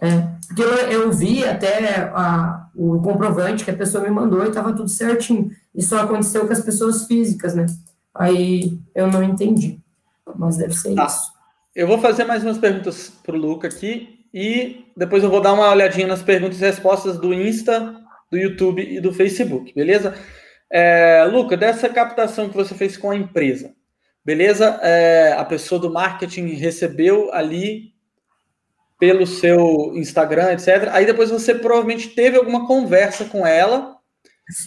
É, 0.00 0.28
porque 0.46 0.62
eu, 0.62 0.68
eu 0.68 1.12
vi 1.12 1.44
até 1.44 2.10
a, 2.14 2.68
o 2.74 3.00
comprovante 3.02 3.64
que 3.64 3.70
a 3.70 3.76
pessoa 3.76 4.02
me 4.02 4.10
mandou 4.10 4.44
e 4.44 4.48
estava 4.48 4.72
tudo 4.72 4.88
certinho. 4.88 5.50
E 5.74 5.82
só 5.82 6.00
aconteceu 6.00 6.46
com 6.46 6.52
as 6.52 6.60
pessoas 6.60 7.06
físicas, 7.06 7.54
né? 7.54 7.66
Aí 8.14 8.78
eu 8.94 9.06
não 9.06 9.22
entendi. 9.22 9.78
Mas 10.36 10.56
deve 10.56 10.74
ser 10.74 10.94
tá. 10.94 11.06
isso. 11.06 11.32
Eu 11.74 11.86
vou 11.86 11.98
fazer 11.98 12.24
mais 12.24 12.42
umas 12.42 12.58
perguntas 12.58 13.12
para 13.24 13.36
o 13.36 13.38
Luca 13.38 13.68
aqui 13.68 14.20
e 14.32 14.86
depois 14.96 15.22
eu 15.22 15.30
vou 15.30 15.40
dar 15.40 15.52
uma 15.52 15.70
olhadinha 15.70 16.06
nas 16.06 16.22
perguntas 16.22 16.60
e 16.60 16.64
respostas 16.64 17.18
do 17.18 17.34
Insta, 17.34 18.00
do 18.30 18.38
YouTube 18.38 18.82
e 18.82 19.00
do 19.00 19.12
Facebook, 19.12 19.74
beleza? 19.74 20.14
É, 20.70 21.24
Luca, 21.24 21.56
dessa 21.56 21.88
captação 21.88 22.48
que 22.48 22.56
você 22.56 22.74
fez 22.74 22.96
com 22.96 23.10
a 23.10 23.16
empresa, 23.16 23.74
beleza? 24.24 24.78
É, 24.82 25.32
a 25.32 25.44
pessoa 25.44 25.80
do 25.80 25.92
marketing 25.92 26.46
recebeu 26.54 27.32
ali 27.32 27.92
pelo 29.00 29.26
seu 29.26 29.92
Instagram, 29.96 30.52
etc. 30.52 30.90
Aí 30.92 31.06
depois 31.06 31.30
você 31.30 31.54
provavelmente 31.54 32.10
teve 32.10 32.36
alguma 32.36 32.66
conversa 32.66 33.24
com 33.24 33.46
ela 33.46 33.96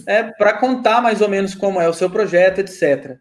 é, 0.07 0.23
para 0.23 0.53
contar 0.53 1.01
mais 1.01 1.21
ou 1.21 1.29
menos 1.29 1.53
como 1.53 1.79
é 1.79 1.87
o 1.87 1.93
seu 1.93 2.09
projeto, 2.09 2.59
etc. 2.59 3.17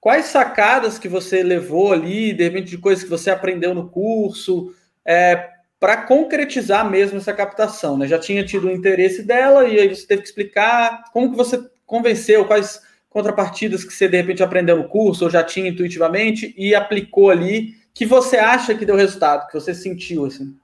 Quais 0.00 0.26
sacadas 0.26 0.98
que 0.98 1.08
você 1.08 1.42
levou 1.42 1.92
ali, 1.92 2.32
de 2.32 2.44
repente, 2.44 2.70
de 2.70 2.78
coisas 2.78 3.04
que 3.04 3.10
você 3.10 3.30
aprendeu 3.30 3.74
no 3.74 3.90
curso, 3.90 4.74
é, 5.04 5.48
para 5.78 5.96
concretizar 5.96 6.88
mesmo 6.88 7.18
essa 7.18 7.32
captação? 7.32 7.98
Né? 7.98 8.06
Já 8.06 8.18
tinha 8.18 8.44
tido 8.44 8.68
o 8.68 8.70
interesse 8.70 9.22
dela 9.22 9.66
e 9.66 9.78
aí 9.78 9.88
você 9.88 10.06
teve 10.06 10.22
que 10.22 10.28
explicar 10.28 11.04
como 11.12 11.30
que 11.30 11.36
você 11.36 11.58
convenceu, 11.86 12.44
quais 12.44 12.80
contrapartidas 13.08 13.84
que 13.84 13.92
você 13.92 14.08
de 14.08 14.16
repente 14.16 14.42
aprendeu 14.42 14.76
no 14.76 14.88
curso 14.88 15.24
ou 15.24 15.30
já 15.30 15.44
tinha 15.44 15.68
intuitivamente 15.68 16.54
e 16.56 16.74
aplicou 16.74 17.30
ali, 17.30 17.74
que 17.92 18.06
você 18.06 18.38
acha 18.38 18.74
que 18.74 18.86
deu 18.86 18.96
resultado, 18.96 19.46
que 19.48 19.54
você 19.54 19.74
sentiu 19.74 20.24
assim? 20.24 20.56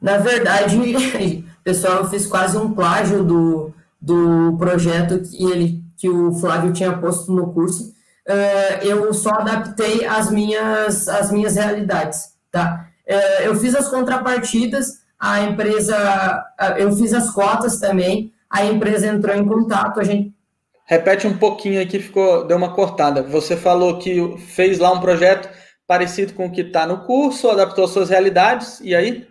Na 0.00 0.18
verdade, 0.18 0.76
pessoal, 1.64 1.98
eu 1.98 2.08
fiz 2.08 2.26
quase 2.26 2.56
um 2.56 2.72
plágio 2.72 3.24
do, 3.24 3.74
do 4.00 4.56
projeto 4.58 5.20
que 5.20 5.44
ele 5.44 5.86
que 5.96 6.08
o 6.08 6.34
Flávio 6.34 6.72
tinha 6.72 6.96
posto 6.98 7.32
no 7.32 7.52
curso. 7.52 7.94
Uh, 8.28 8.84
eu 8.84 9.14
só 9.14 9.30
adaptei 9.30 10.04
as 10.04 10.30
minhas 10.30 11.08
as 11.08 11.30
minhas 11.30 11.56
realidades, 11.56 12.34
tá? 12.50 12.88
Uh, 13.08 13.42
eu 13.42 13.56
fiz 13.56 13.74
as 13.74 13.88
contrapartidas, 13.88 15.00
a 15.18 15.40
empresa, 15.42 16.44
eu 16.76 16.94
fiz 16.94 17.14
as 17.14 17.30
cotas 17.30 17.78
também, 17.80 18.32
a 18.50 18.64
empresa 18.64 19.06
entrou 19.06 19.34
em 19.34 19.44
contato, 19.44 20.00
a 20.00 20.04
gente 20.04 20.36
Repete 20.88 21.26
um 21.26 21.36
pouquinho 21.36 21.82
aqui, 21.82 21.98
ficou, 21.98 22.46
deu 22.46 22.56
uma 22.56 22.72
cortada. 22.72 23.20
Você 23.20 23.56
falou 23.56 23.98
que 23.98 24.38
fez 24.38 24.78
lá 24.78 24.92
um 24.92 25.00
projeto 25.00 25.48
parecido 25.84 26.32
com 26.32 26.46
o 26.46 26.50
que 26.50 26.60
está 26.60 26.86
no 26.86 26.98
curso, 26.98 27.50
adaptou 27.50 27.88
suas 27.88 28.08
realidades, 28.08 28.80
e 28.80 28.94
aí? 28.94 29.26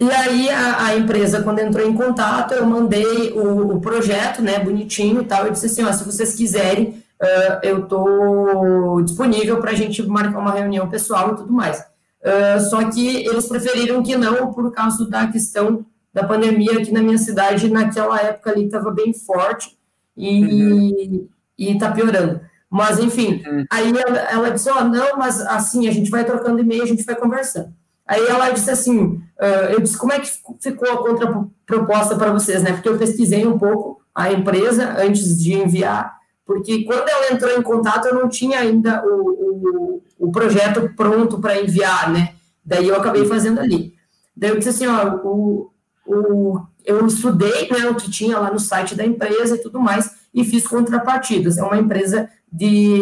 E 0.00 0.10
aí 0.10 0.48
a, 0.48 0.86
a, 0.86 0.96
empresa, 0.96 1.42
quando 1.42 1.58
entrou 1.58 1.86
em 1.86 1.94
contato, 1.94 2.54
eu 2.54 2.66
mandei 2.66 3.32
o, 3.32 3.76
o, 3.76 3.80
projeto, 3.80 4.40
né, 4.40 4.58
bonitinho 4.58 5.20
e 5.20 5.24
tal, 5.26 5.44
eu 5.44 5.52
disse 5.52 5.66
assim, 5.66 5.84
ó, 5.84 5.92
se 5.92 6.02
vocês 6.02 6.34
quiserem, 6.34 7.02
uh, 7.22 7.60
eu 7.62 7.84
estou 7.84 9.02
disponível 9.02 9.60
para 9.60 9.70
a 9.70 9.74
gente 9.74 10.02
marcar 10.02 10.38
uma 10.38 10.52
reunião 10.52 10.88
pessoal 10.88 11.32
e 11.32 11.36
tudo 11.36 11.52
mais. 11.52 11.78
Uh, 12.22 12.60
só 12.70 12.90
que 12.90 13.26
eles 13.26 13.46
preferiram 13.46 14.02
que 14.02 14.16
não, 14.16 14.50
por 14.50 14.72
causa 14.72 15.08
da 15.08 15.26
questão 15.26 15.84
da 16.14 16.24
pandemia 16.24 16.78
aqui 16.78 16.92
na 16.92 17.02
minha 17.02 17.18
cidade, 17.18 17.68
naquela 17.68 18.20
época 18.20 18.50
ali 18.50 18.66
estava 18.66 18.90
bem 18.90 19.12
forte, 19.12 19.76
e, 20.16 20.44
uhum. 20.44 21.28
e 21.58 21.76
tá 21.76 21.90
piorando. 21.90 22.40
Mas, 22.70 22.98
enfim, 23.00 23.42
uhum. 23.46 23.64
aí 23.70 23.92
ela, 23.96 24.18
ela 24.20 24.50
disse, 24.50 24.70
ó, 24.70 24.78
oh, 24.80 24.84
não, 24.84 25.18
mas 25.18 25.40
assim, 25.40 25.88
a 25.88 25.92
gente 25.92 26.10
vai 26.10 26.24
trocando 26.24 26.60
e-mail, 26.60 26.84
a 26.84 26.86
gente 26.86 27.04
vai 27.04 27.16
conversando. 27.16 27.72
Aí 28.06 28.24
ela 28.26 28.50
disse 28.50 28.70
assim, 28.70 29.20
uh, 29.40 29.72
eu 29.72 29.80
disse, 29.80 29.96
como 29.98 30.12
é 30.12 30.20
que 30.20 30.30
ficou 30.60 30.90
a 30.90 30.98
contraproposta 30.98 32.16
para 32.16 32.32
vocês, 32.32 32.62
né? 32.62 32.72
Porque 32.72 32.88
eu 32.88 32.98
pesquisei 32.98 33.46
um 33.46 33.58
pouco 33.58 34.00
a 34.14 34.32
empresa 34.32 34.94
antes 34.98 35.42
de 35.42 35.54
enviar 35.54 36.14
porque 36.46 36.84
quando 36.84 37.08
ela 37.08 37.32
entrou 37.32 37.50
em 37.56 37.62
contato, 37.62 38.06
eu 38.06 38.14
não 38.14 38.28
tinha 38.28 38.58
ainda 38.58 39.02
o, 39.04 40.02
o, 40.18 40.26
o 40.26 40.32
projeto 40.32 40.92
pronto 40.94 41.40
para 41.40 41.60
enviar, 41.60 42.12
né? 42.12 42.34
Daí 42.64 42.88
eu 42.88 42.96
acabei 42.96 43.24
fazendo 43.24 43.60
ali. 43.60 43.94
Daí 44.36 44.50
eu 44.50 44.58
disse 44.58 44.70
assim, 44.70 44.86
ó, 44.86 45.16
o, 45.24 45.70
o, 46.06 46.60
eu 46.84 47.06
estudei 47.06 47.68
né, 47.70 47.88
o 47.88 47.94
que 47.94 48.10
tinha 48.10 48.38
lá 48.38 48.50
no 48.50 48.58
site 48.58 48.94
da 48.94 49.04
empresa 49.04 49.56
e 49.56 49.62
tudo 49.62 49.80
mais, 49.80 50.10
e 50.32 50.44
fiz 50.44 50.66
contrapartidas. 50.66 51.58
É 51.58 51.62
uma 51.62 51.78
empresa 51.78 52.28
de, 52.50 53.00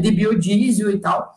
de 0.00 0.10
biodiesel 0.10 0.90
e 0.90 0.98
tal. 0.98 1.34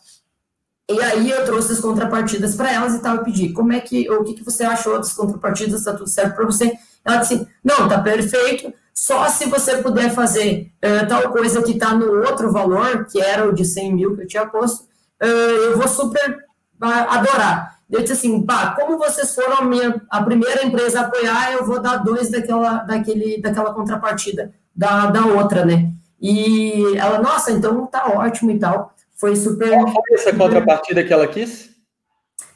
E 0.88 1.00
aí 1.00 1.30
eu 1.30 1.44
trouxe 1.44 1.72
as 1.72 1.80
contrapartidas 1.80 2.54
para 2.54 2.72
elas 2.72 2.94
e 2.94 3.02
tal, 3.02 3.16
eu 3.16 3.24
pedi, 3.24 3.52
como 3.52 3.72
é 3.72 3.80
que, 3.80 4.08
o 4.08 4.22
que, 4.22 4.34
que 4.34 4.44
você 4.44 4.62
achou 4.62 4.96
das 4.96 5.12
contrapartidas, 5.12 5.80
está 5.80 5.92
tudo 5.92 6.08
certo 6.08 6.36
para 6.36 6.44
você? 6.44 6.72
Ela 7.04 7.16
disse, 7.16 7.46
não, 7.64 7.88
tá 7.88 8.00
perfeito, 8.00 8.72
só 8.94 9.28
se 9.28 9.46
você 9.46 9.78
puder 9.78 10.10
fazer 10.10 10.72
uh, 10.84 11.06
tal 11.08 11.30
coisa 11.30 11.62
que 11.62 11.72
está 11.72 11.92
no 11.92 12.24
outro 12.24 12.52
valor, 12.52 13.04
que 13.06 13.20
era 13.20 13.48
o 13.48 13.52
de 13.52 13.64
100 13.64 13.94
mil 13.94 14.16
que 14.16 14.22
eu 14.22 14.26
tinha 14.26 14.46
posto, 14.46 14.84
uh, 15.22 15.26
eu 15.26 15.76
vou 15.76 15.88
super 15.88 16.38
uh, 16.80 16.86
adorar. 17.10 17.75
Eu 17.88 18.00
disse 18.00 18.14
assim, 18.14 18.44
pá, 18.44 18.74
como 18.74 18.98
vocês 18.98 19.32
foram 19.34 19.58
a, 19.58 19.64
minha, 19.64 20.02
a 20.10 20.22
primeira 20.22 20.64
empresa 20.64 21.00
a 21.00 21.02
apoiar, 21.04 21.52
eu 21.52 21.64
vou 21.64 21.80
dar 21.80 21.98
dois 21.98 22.30
daquela, 22.30 22.78
daquele, 22.78 23.40
daquela 23.40 23.72
contrapartida 23.72 24.52
da, 24.74 25.06
da 25.06 25.24
outra, 25.24 25.64
né? 25.64 25.92
E 26.20 26.96
ela, 26.96 27.20
nossa, 27.20 27.52
então 27.52 27.86
tá 27.86 28.08
ótimo 28.08 28.50
e 28.50 28.58
tal. 28.58 28.92
Foi 29.16 29.36
super. 29.36 29.70
Qual 29.70 29.92
foi 29.92 30.14
essa 30.14 30.34
contrapartida 30.34 31.04
que 31.04 31.12
ela 31.12 31.28
quis? 31.28 31.70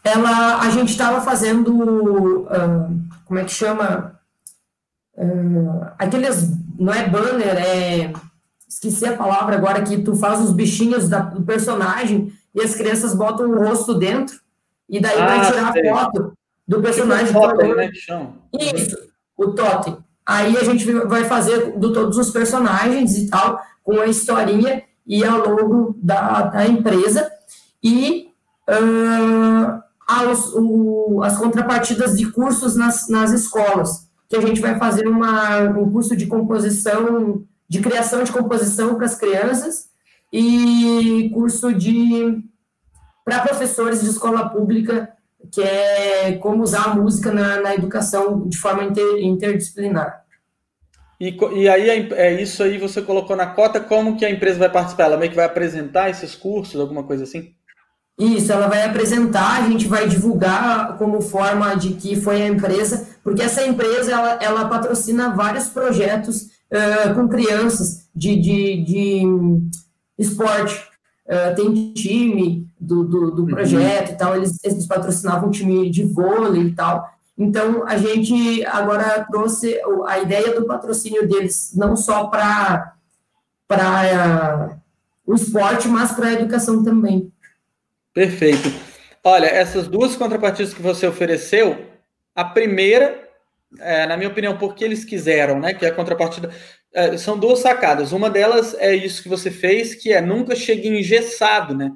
Ela, 0.03 0.61
a 0.61 0.71
gente 0.71 0.91
estava 0.91 1.21
fazendo, 1.21 2.43
uh, 2.43 3.01
como 3.25 3.39
é 3.39 3.45
que 3.45 3.53
chama? 3.53 4.19
Uh, 5.15 5.87
aqueles, 5.99 6.51
não 6.79 6.93
é 6.93 7.09
banner, 7.09 7.57
é. 7.57 8.13
Esqueci 8.69 9.05
a 9.05 9.17
palavra 9.17 9.57
agora, 9.57 9.83
que 9.83 9.99
tu 9.99 10.17
faz 10.17 10.41
os 10.41 10.53
bichinhos 10.53 11.09
da, 11.09 11.19
do 11.21 11.43
personagem 11.43 12.33
e 12.55 12.63
as 12.63 12.75
crianças 12.75 13.15
botam 13.15 13.51
o 13.51 13.59
rosto 13.59 13.95
dentro 13.95 14.41
e 14.91 15.01
daí 15.01 15.19
ah, 15.19 15.27
vai 15.27 15.47
tirar 15.47 15.73
sei. 15.73 15.89
a 15.89 15.95
foto 15.95 16.33
do 16.67 16.83
personagem. 16.83 17.27
Tipo 17.27 17.41
totem, 17.41 17.75
né, 17.77 17.89
que 17.89 17.99
chama. 17.99 18.35
Isso, 18.59 18.97
o 19.37 19.53
totem. 19.53 19.97
Aí 20.27 20.57
a 20.57 20.65
gente 20.65 20.91
vai 20.93 21.25
fazer 21.25 21.79
do 21.79 21.93
todos 21.93 22.19
os 22.19 22.31
personagens 22.31 23.17
e 23.17 23.29
tal, 23.29 23.61
com 23.83 24.01
a 24.01 24.07
historinha 24.07 24.83
e 25.07 25.25
a 25.25 25.37
logo 25.37 25.97
da, 26.03 26.43
da 26.43 26.67
empresa. 26.67 27.31
E 27.83 28.29
uh, 28.69 29.83
as, 30.07 30.53
o, 30.55 31.23
as 31.23 31.39
contrapartidas 31.39 32.17
de 32.17 32.31
cursos 32.31 32.77
nas, 32.77 33.09
nas 33.09 33.33
escolas, 33.33 34.09
que 34.29 34.37
a 34.37 34.41
gente 34.41 34.61
vai 34.61 34.79
fazer 34.79 35.07
uma, 35.07 35.61
um 35.61 35.91
curso 35.91 36.17
de 36.17 36.27
composição, 36.27 37.43
de 37.69 37.81
criação 37.81 38.23
de 38.23 38.33
composição 38.33 38.95
para 38.97 39.07
as 39.07 39.15
crianças 39.15 39.89
e 40.33 41.31
curso 41.33 41.73
de 41.73 42.45
para 43.25 43.41
professores 43.41 44.03
de 44.03 44.11
escola 44.11 44.49
pública, 44.49 45.13
que 45.53 45.63
é 45.63 46.33
como 46.33 46.63
usar 46.63 46.85
a 46.85 46.95
música 46.95 47.33
na, 47.33 47.61
na 47.61 47.75
educação 47.75 48.49
de 48.49 48.59
forma 48.59 48.85
inter, 48.85 49.19
interdisciplinar. 49.19 50.25
E, 51.21 51.37
e 51.55 51.69
aí 51.69 51.91
é 52.13 52.41
isso 52.41 52.63
aí 52.63 52.79
você 52.79 53.03
colocou 53.03 53.37
na 53.37 53.47
cota, 53.47 53.79
como 53.79 54.17
que 54.17 54.25
a 54.25 54.31
empresa 54.31 54.59
vai 54.59 54.71
participar? 54.71 55.05
Ela 55.05 55.17
meio 55.19 55.31
que 55.31 55.37
vai 55.37 55.45
apresentar 55.45 56.09
esses 56.09 56.35
cursos, 56.35 56.81
alguma 56.81 57.03
coisa 57.03 57.25
assim? 57.25 57.55
Isso, 58.19 58.53
ela 58.53 58.69
vai 58.69 58.85
apresentar, 58.85 59.63
a 59.63 59.69
gente 59.69 59.87
vai 59.87 60.07
divulgar 60.07 60.99
como 60.99 61.23
forma 61.23 61.75
de 61.75 61.95
que 61.95 62.21
foi 62.21 62.43
a 62.43 62.49
empresa, 62.49 63.09
porque 63.23 63.43
essa 63.43 63.67
empresa 63.67 64.13
ela, 64.13 64.39
ela 64.43 64.69
patrocina 64.69 65.35
vários 65.35 65.69
projetos 65.69 66.43
uh, 66.71 67.15
com 67.15 67.29
crianças 67.29 68.09
de, 68.15 68.37
de, 68.37 68.85
de 68.85 69.23
esporte. 70.19 70.87
Uh, 71.27 71.55
tem 71.55 71.93
time 71.95 72.70
do, 72.81 73.05
do, 73.05 73.31
do 73.31 73.43
uhum. 73.43 73.49
projeto 73.49 74.09
uhum. 74.09 74.15
e 74.15 74.17
tal, 74.17 74.37
eles, 74.37 74.59
eles 74.65 74.87
patrocinavam 74.87 75.49
um 75.49 75.53
time 75.53 75.91
de 75.91 76.05
vôlei 76.05 76.63
e 76.63 76.75
tal. 76.75 77.09
Então, 77.37 77.87
a 77.87 77.97
gente 77.97 78.65
agora 78.67 79.27
trouxe 79.31 79.79
a 80.07 80.19
ideia 80.19 80.55
do 80.55 80.67
patrocínio 80.67 81.27
deles, 81.27 81.73
não 81.75 81.97
só 81.97 82.27
para 82.27 82.95
o 85.27 85.35
esporte, 85.35 85.89
mas 85.89 86.13
para 86.13 86.29
a 86.29 86.33
educação 86.33 86.83
também. 86.83 87.33
Perfeito. 88.13 88.71
Olha, 89.23 89.47
essas 89.47 89.87
duas 89.87 90.17
contrapartidas 90.17 90.75
que 90.75 90.83
você 90.83 91.07
ofereceu, 91.07 91.87
a 92.35 92.45
primeira, 92.45 93.29
é, 93.79 94.07
na 94.07 94.17
minha 94.17 94.29
opinião, 94.29 94.59
porque 94.59 94.85
eles 94.85 95.05
quiseram, 95.05 95.61
né? 95.61 95.73
Que 95.73 95.87
é 95.87 95.89
a 95.89 95.95
contrapartida. 95.95 96.51
É, 96.93 97.17
são 97.17 97.39
duas 97.39 97.61
sacadas. 97.61 98.13
Uma 98.13 98.29
delas 98.29 98.75
é 98.79 98.95
isso 98.95 99.23
que 99.23 99.29
você 99.29 99.51
fez, 99.51 99.95
que 99.95 100.13
é 100.13 100.21
nunca 100.21 100.57
chegue 100.57 100.89
engessado, 100.89 101.75
né? 101.75 101.93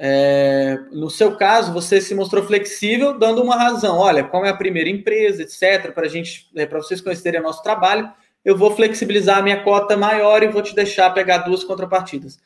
É, 0.00 0.78
no 0.92 1.10
seu 1.10 1.36
caso, 1.36 1.72
você 1.72 2.00
se 2.00 2.14
mostrou 2.14 2.44
flexível, 2.44 3.18
dando 3.18 3.42
uma 3.42 3.56
razão. 3.56 3.98
Olha, 3.98 4.22
como 4.22 4.46
é 4.46 4.50
a 4.50 4.56
primeira 4.56 4.88
empresa, 4.88 5.42
etc., 5.42 5.92
para 5.92 6.06
gente, 6.06 6.48
é, 6.54 6.64
para 6.66 6.78
vocês 6.78 7.00
conhecerem 7.00 7.40
o 7.40 7.42
nosso 7.42 7.62
trabalho, 7.62 8.08
eu 8.44 8.56
vou 8.56 8.74
flexibilizar 8.74 9.38
a 9.38 9.42
minha 9.42 9.62
cota 9.62 9.96
maior 9.96 10.42
e 10.42 10.48
vou 10.48 10.62
te 10.62 10.74
deixar 10.74 11.10
pegar 11.10 11.38
duas 11.38 11.64
contrapartidas. 11.64 12.38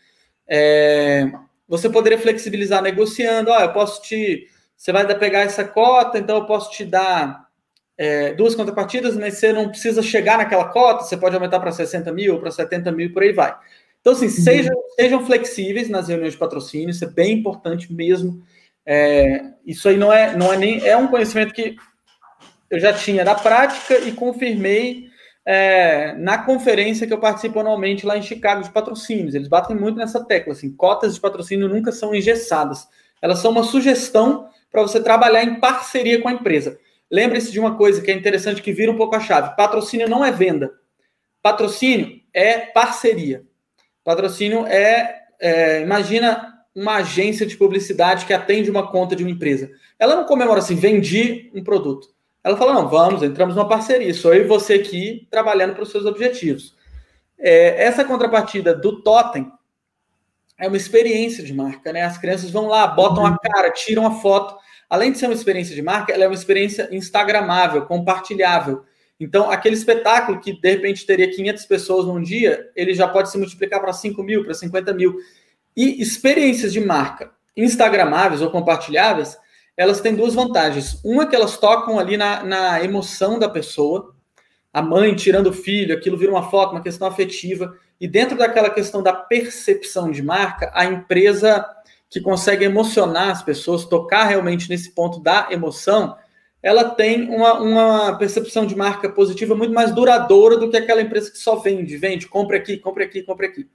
É, 0.48 1.30
você 1.68 1.90
poderia 1.90 2.18
flexibilizar 2.18 2.82
negociando. 2.82 3.50
Ó, 3.50 3.60
eu 3.60 3.72
posso 3.72 4.02
te, 4.02 4.48
você 4.76 4.90
vai 4.90 5.06
pegar 5.18 5.40
essa 5.40 5.64
cota, 5.64 6.18
então 6.18 6.36
eu 6.36 6.46
posso 6.46 6.70
te 6.70 6.84
dar 6.84 7.46
é, 7.98 8.32
duas 8.32 8.54
contrapartidas, 8.54 9.16
mas 9.16 9.34
você 9.34 9.52
não 9.52 9.68
precisa 9.68 10.02
chegar 10.02 10.38
naquela 10.38 10.64
cota. 10.70 11.04
Você 11.04 11.16
pode 11.16 11.34
aumentar 11.34 11.60
para 11.60 11.70
60 11.70 12.10
mil, 12.12 12.40
para 12.40 12.50
70 12.50 12.90
mil, 12.92 13.12
por 13.12 13.22
aí 13.22 13.32
vai. 13.32 13.54
Então, 14.02 14.12
assim, 14.12 14.26
uhum. 14.26 14.30
sejam, 14.30 14.76
sejam 14.96 15.24
flexíveis 15.24 15.88
nas 15.88 16.08
reuniões 16.08 16.34
de 16.34 16.38
patrocínio, 16.38 16.90
isso 16.90 17.04
é 17.04 17.08
bem 17.08 17.38
importante 17.38 17.90
mesmo. 17.92 18.42
É, 18.84 19.44
isso 19.64 19.88
aí 19.88 19.96
não 19.96 20.12
é, 20.12 20.36
não 20.36 20.52
é 20.52 20.56
nem. 20.56 20.84
É 20.84 20.96
um 20.96 21.06
conhecimento 21.06 21.54
que 21.54 21.76
eu 22.68 22.80
já 22.80 22.92
tinha 22.92 23.24
da 23.24 23.34
prática 23.34 23.98
e 23.98 24.12
confirmei 24.12 25.06
é, 25.46 26.14
na 26.14 26.38
conferência 26.38 27.06
que 27.06 27.12
eu 27.12 27.20
participo 27.20 27.60
anualmente 27.60 28.04
lá 28.04 28.18
em 28.18 28.22
Chicago 28.22 28.62
de 28.62 28.70
patrocínios. 28.70 29.36
Eles 29.36 29.48
batem 29.48 29.76
muito 29.76 29.96
nessa 29.96 30.24
tecla, 30.24 30.52
assim, 30.52 30.74
cotas 30.74 31.14
de 31.14 31.20
patrocínio 31.20 31.68
nunca 31.68 31.92
são 31.92 32.12
engessadas. 32.12 32.88
Elas 33.20 33.38
são 33.38 33.52
uma 33.52 33.62
sugestão 33.62 34.48
para 34.70 34.82
você 34.82 35.00
trabalhar 35.00 35.44
em 35.44 35.60
parceria 35.60 36.20
com 36.20 36.28
a 36.28 36.32
empresa. 36.32 36.76
Lembre-se 37.08 37.52
de 37.52 37.60
uma 37.60 37.76
coisa 37.76 38.00
que 38.02 38.10
é 38.10 38.14
interessante 38.14 38.62
que 38.62 38.72
vira 38.72 38.90
um 38.90 38.96
pouco 38.96 39.14
a 39.14 39.20
chave: 39.20 39.54
patrocínio 39.54 40.08
não 40.08 40.24
é 40.24 40.32
venda. 40.32 40.72
Patrocínio 41.40 42.20
é 42.34 42.58
parceria. 42.58 43.44
Patrocínio 44.04 44.66
é, 44.66 45.22
é, 45.40 45.82
imagina 45.82 46.52
uma 46.74 46.96
agência 46.96 47.46
de 47.46 47.56
publicidade 47.56 48.24
que 48.24 48.32
atende 48.32 48.70
uma 48.70 48.90
conta 48.90 49.14
de 49.14 49.22
uma 49.22 49.30
empresa. 49.30 49.70
Ela 49.98 50.16
não 50.16 50.24
comemora 50.24 50.60
assim, 50.60 50.74
vendi 50.74 51.50
um 51.54 51.62
produto. 51.62 52.08
Ela 52.42 52.56
fala, 52.56 52.72
não, 52.72 52.88
vamos, 52.88 53.22
entramos 53.22 53.54
numa 53.54 53.68
parceria, 53.68 54.12
sou 54.14 54.34
eu 54.34 54.44
e 54.44 54.48
você 54.48 54.74
aqui 54.74 55.28
trabalhando 55.30 55.74
para 55.74 55.84
os 55.84 55.90
seus 55.90 56.04
objetivos. 56.06 56.74
É, 57.38 57.84
essa 57.84 58.04
contrapartida 58.04 58.74
do 58.74 59.02
Totem 59.02 59.50
é 60.58 60.66
uma 60.66 60.76
experiência 60.76 61.42
de 61.42 61.52
marca, 61.52 61.92
né? 61.92 62.02
As 62.02 62.18
crianças 62.18 62.50
vão 62.50 62.68
lá, 62.68 62.86
botam 62.86 63.26
a 63.26 63.36
cara, 63.38 63.70
tiram 63.70 64.06
a 64.06 64.12
foto. 64.12 64.56
Além 64.88 65.12
de 65.12 65.18
ser 65.18 65.26
uma 65.26 65.34
experiência 65.34 65.74
de 65.74 65.82
marca, 65.82 66.12
ela 66.12 66.24
é 66.24 66.26
uma 66.26 66.34
experiência 66.34 66.88
instagramável, 66.92 67.86
compartilhável. 67.86 68.84
Então, 69.22 69.48
aquele 69.48 69.76
espetáculo 69.76 70.40
que 70.40 70.52
de 70.52 70.68
repente 70.68 71.06
teria 71.06 71.30
500 71.30 71.64
pessoas 71.66 72.06
num 72.06 72.20
dia, 72.20 72.68
ele 72.74 72.92
já 72.92 73.06
pode 73.06 73.30
se 73.30 73.38
multiplicar 73.38 73.80
para 73.80 73.92
5 73.92 74.20
mil, 74.22 74.44
para 74.44 74.52
50 74.52 74.92
mil. 74.92 75.16
E 75.76 76.02
experiências 76.02 76.72
de 76.72 76.80
marca 76.80 77.30
instagramáveis 77.56 78.42
ou 78.42 78.50
compartilháveis, 78.50 79.38
elas 79.76 80.00
têm 80.00 80.16
duas 80.16 80.34
vantagens. 80.34 81.00
Uma 81.04 81.22
é 81.22 81.26
que 81.26 81.36
elas 81.36 81.56
tocam 81.56 82.00
ali 82.00 82.16
na, 82.16 82.42
na 82.42 82.82
emoção 82.82 83.38
da 83.38 83.48
pessoa, 83.48 84.12
a 84.72 84.82
mãe 84.82 85.14
tirando 85.14 85.48
o 85.48 85.52
filho, 85.52 85.94
aquilo 85.94 86.16
vira 86.16 86.32
uma 86.32 86.50
foto, 86.50 86.72
uma 86.72 86.82
questão 86.82 87.06
afetiva. 87.06 87.76
E 88.00 88.08
dentro 88.08 88.36
daquela 88.36 88.70
questão 88.70 89.02
da 89.02 89.12
percepção 89.12 90.10
de 90.10 90.22
marca, 90.22 90.72
a 90.74 90.84
empresa 90.84 91.64
que 92.10 92.20
consegue 92.20 92.64
emocionar 92.64 93.30
as 93.30 93.42
pessoas, 93.42 93.84
tocar 93.84 94.24
realmente 94.24 94.68
nesse 94.68 94.90
ponto 94.90 95.20
da 95.20 95.46
emoção, 95.50 96.16
ela 96.62 96.90
tem 96.90 97.28
uma, 97.28 97.54
uma 97.60 98.18
percepção 98.18 98.64
de 98.64 98.76
marca 98.76 99.08
positiva 99.08 99.54
muito 99.54 99.74
mais 99.74 99.92
duradoura 99.92 100.56
do 100.56 100.70
que 100.70 100.76
aquela 100.76 101.02
empresa 101.02 101.30
que 101.30 101.38
só 101.38 101.56
vende, 101.56 101.96
vende, 101.96 102.28
compre 102.28 102.56
aqui, 102.56 102.76
compre 102.76 103.04
aqui, 103.04 103.22
compre 103.22 103.46
aqui. 103.46 103.68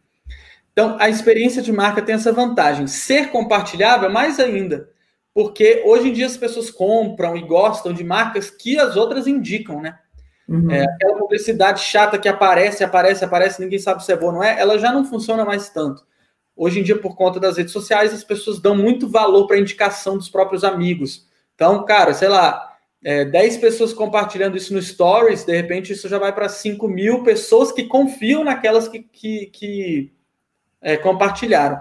Então, 0.72 0.96
a 1.00 1.10
experiência 1.10 1.62
de 1.62 1.72
marca 1.72 2.02
tem 2.02 2.16
essa 2.16 2.32
vantagem. 2.32 2.88
Ser 2.88 3.30
compartilhável, 3.32 4.10
mais 4.10 4.40
ainda, 4.40 4.90
porque 5.34 5.84
hoje 5.86 6.10
em 6.10 6.14
dia 6.14 6.28
as 6.28 6.38
pessoas 6.38 6.72
compram 6.72 7.36
e 7.36 7.42
gostam 7.42 7.92
de 7.92 8.04
marcas 8.04 8.50
que 8.50 8.80
as 8.80 8.96
outras 8.96 9.28
indicam, 9.28 9.82
né? 9.82 9.98
Uhum. 10.48 10.72
É, 10.72 10.84
aquela 10.84 11.18
publicidade 11.18 11.82
chata 11.82 12.18
que 12.18 12.30
aparece, 12.30 12.84
aparece, 12.84 13.26
aparece, 13.26 13.62
ninguém 13.62 13.80
sabe 13.80 14.06
se 14.06 14.14
é 14.14 14.16
boa 14.16 14.32
ou 14.32 14.38
não 14.38 14.44
é, 14.44 14.58
ela 14.58 14.80
já 14.80 14.94
não 14.94 15.04
funciona 15.04 15.44
mais 15.44 15.70
tanto. 15.70 16.06
Hoje 16.56 16.80
em 16.80 16.84
dia, 16.84 16.98
por 16.98 17.16
conta 17.16 17.40
das 17.40 17.58
redes 17.58 17.74
sociais, 17.74 18.14
as 18.14 18.24
pessoas 18.24 18.60
dão 18.60 18.76
muito 18.76 19.10
valor 19.10 19.46
para 19.46 19.58
a 19.58 19.60
indicação 19.60 20.18
dos 20.18 20.30
próprios 20.30 20.64
amigos. 20.64 21.28
Então, 21.54 21.84
cara, 21.86 22.14
sei 22.14 22.30
lá, 22.30 22.67
é, 23.08 23.24
10 23.24 23.58
pessoas 23.60 23.94
compartilhando 23.94 24.58
isso 24.58 24.74
no 24.74 24.82
Stories, 24.82 25.46
de 25.46 25.56
repente 25.56 25.94
isso 25.94 26.10
já 26.10 26.20
vai 26.20 26.36
para 26.36 26.50
5 26.50 26.90
mil 26.90 27.24
pessoas 27.24 27.72
que 27.72 27.86
confiam 27.86 28.44
naquelas 28.44 28.90
que, 28.90 29.00
que, 29.00 29.46
que 29.46 30.12
é, 30.82 30.98
compartilharam. 30.98 31.80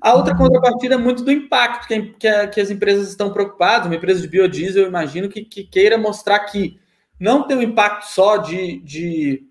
A 0.00 0.14
outra 0.14 0.32
uhum. 0.32 0.40
contrapartida 0.40 0.96
é 0.96 0.98
muito 0.98 1.22
do 1.22 1.30
impacto 1.30 1.86
que, 1.86 2.02
que, 2.18 2.46
que, 2.48 2.60
as 2.60 2.68
empresas 2.68 3.08
estão 3.08 3.32
preocupadas. 3.32 3.86
Uma 3.86 3.94
empresa 3.94 4.20
de 4.20 4.26
biodiesel, 4.26 4.82
eu 4.82 4.88
imagino 4.88 5.28
que, 5.28 5.44
que 5.44 5.62
queira 5.62 5.96
mostrar 5.96 6.40
que 6.40 6.80
não 7.18 7.46
tem 7.46 7.56
um 7.56 7.62
impacto 7.62 8.06
só 8.06 8.36
de, 8.36 8.80
de 8.80 9.46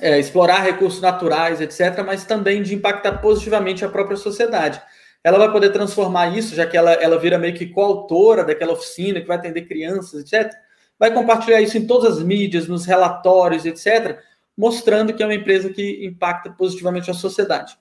é, 0.00 0.20
explorar 0.20 0.62
recursos 0.62 1.00
naturais, 1.00 1.60
etc., 1.60 2.04
mas 2.06 2.24
também 2.24 2.62
de 2.62 2.76
impactar 2.76 3.18
positivamente 3.18 3.84
a 3.84 3.88
própria 3.88 4.16
sociedade. 4.16 4.80
Ela 5.26 5.38
vai 5.38 5.50
poder 5.50 5.70
transformar 5.70 6.38
isso, 6.38 6.54
já 6.54 6.64
que 6.64 6.76
ela, 6.76 6.92
ela 6.92 7.18
vira 7.18 7.36
meio 7.36 7.52
que 7.52 7.66
coautora 7.66 8.44
daquela 8.44 8.74
oficina 8.74 9.20
que 9.20 9.26
vai 9.26 9.36
atender 9.36 9.62
crianças, 9.62 10.20
etc., 10.20 10.56
vai 10.96 11.12
compartilhar 11.12 11.60
isso 11.60 11.76
em 11.76 11.84
todas 11.84 12.18
as 12.18 12.22
mídias, 12.22 12.68
nos 12.68 12.84
relatórios, 12.84 13.66
etc., 13.66 14.20
mostrando 14.56 15.12
que 15.12 15.24
é 15.24 15.26
uma 15.26 15.34
empresa 15.34 15.68
que 15.68 16.06
impacta 16.06 16.48
positivamente 16.50 17.10
a 17.10 17.14
sociedade. 17.14 17.76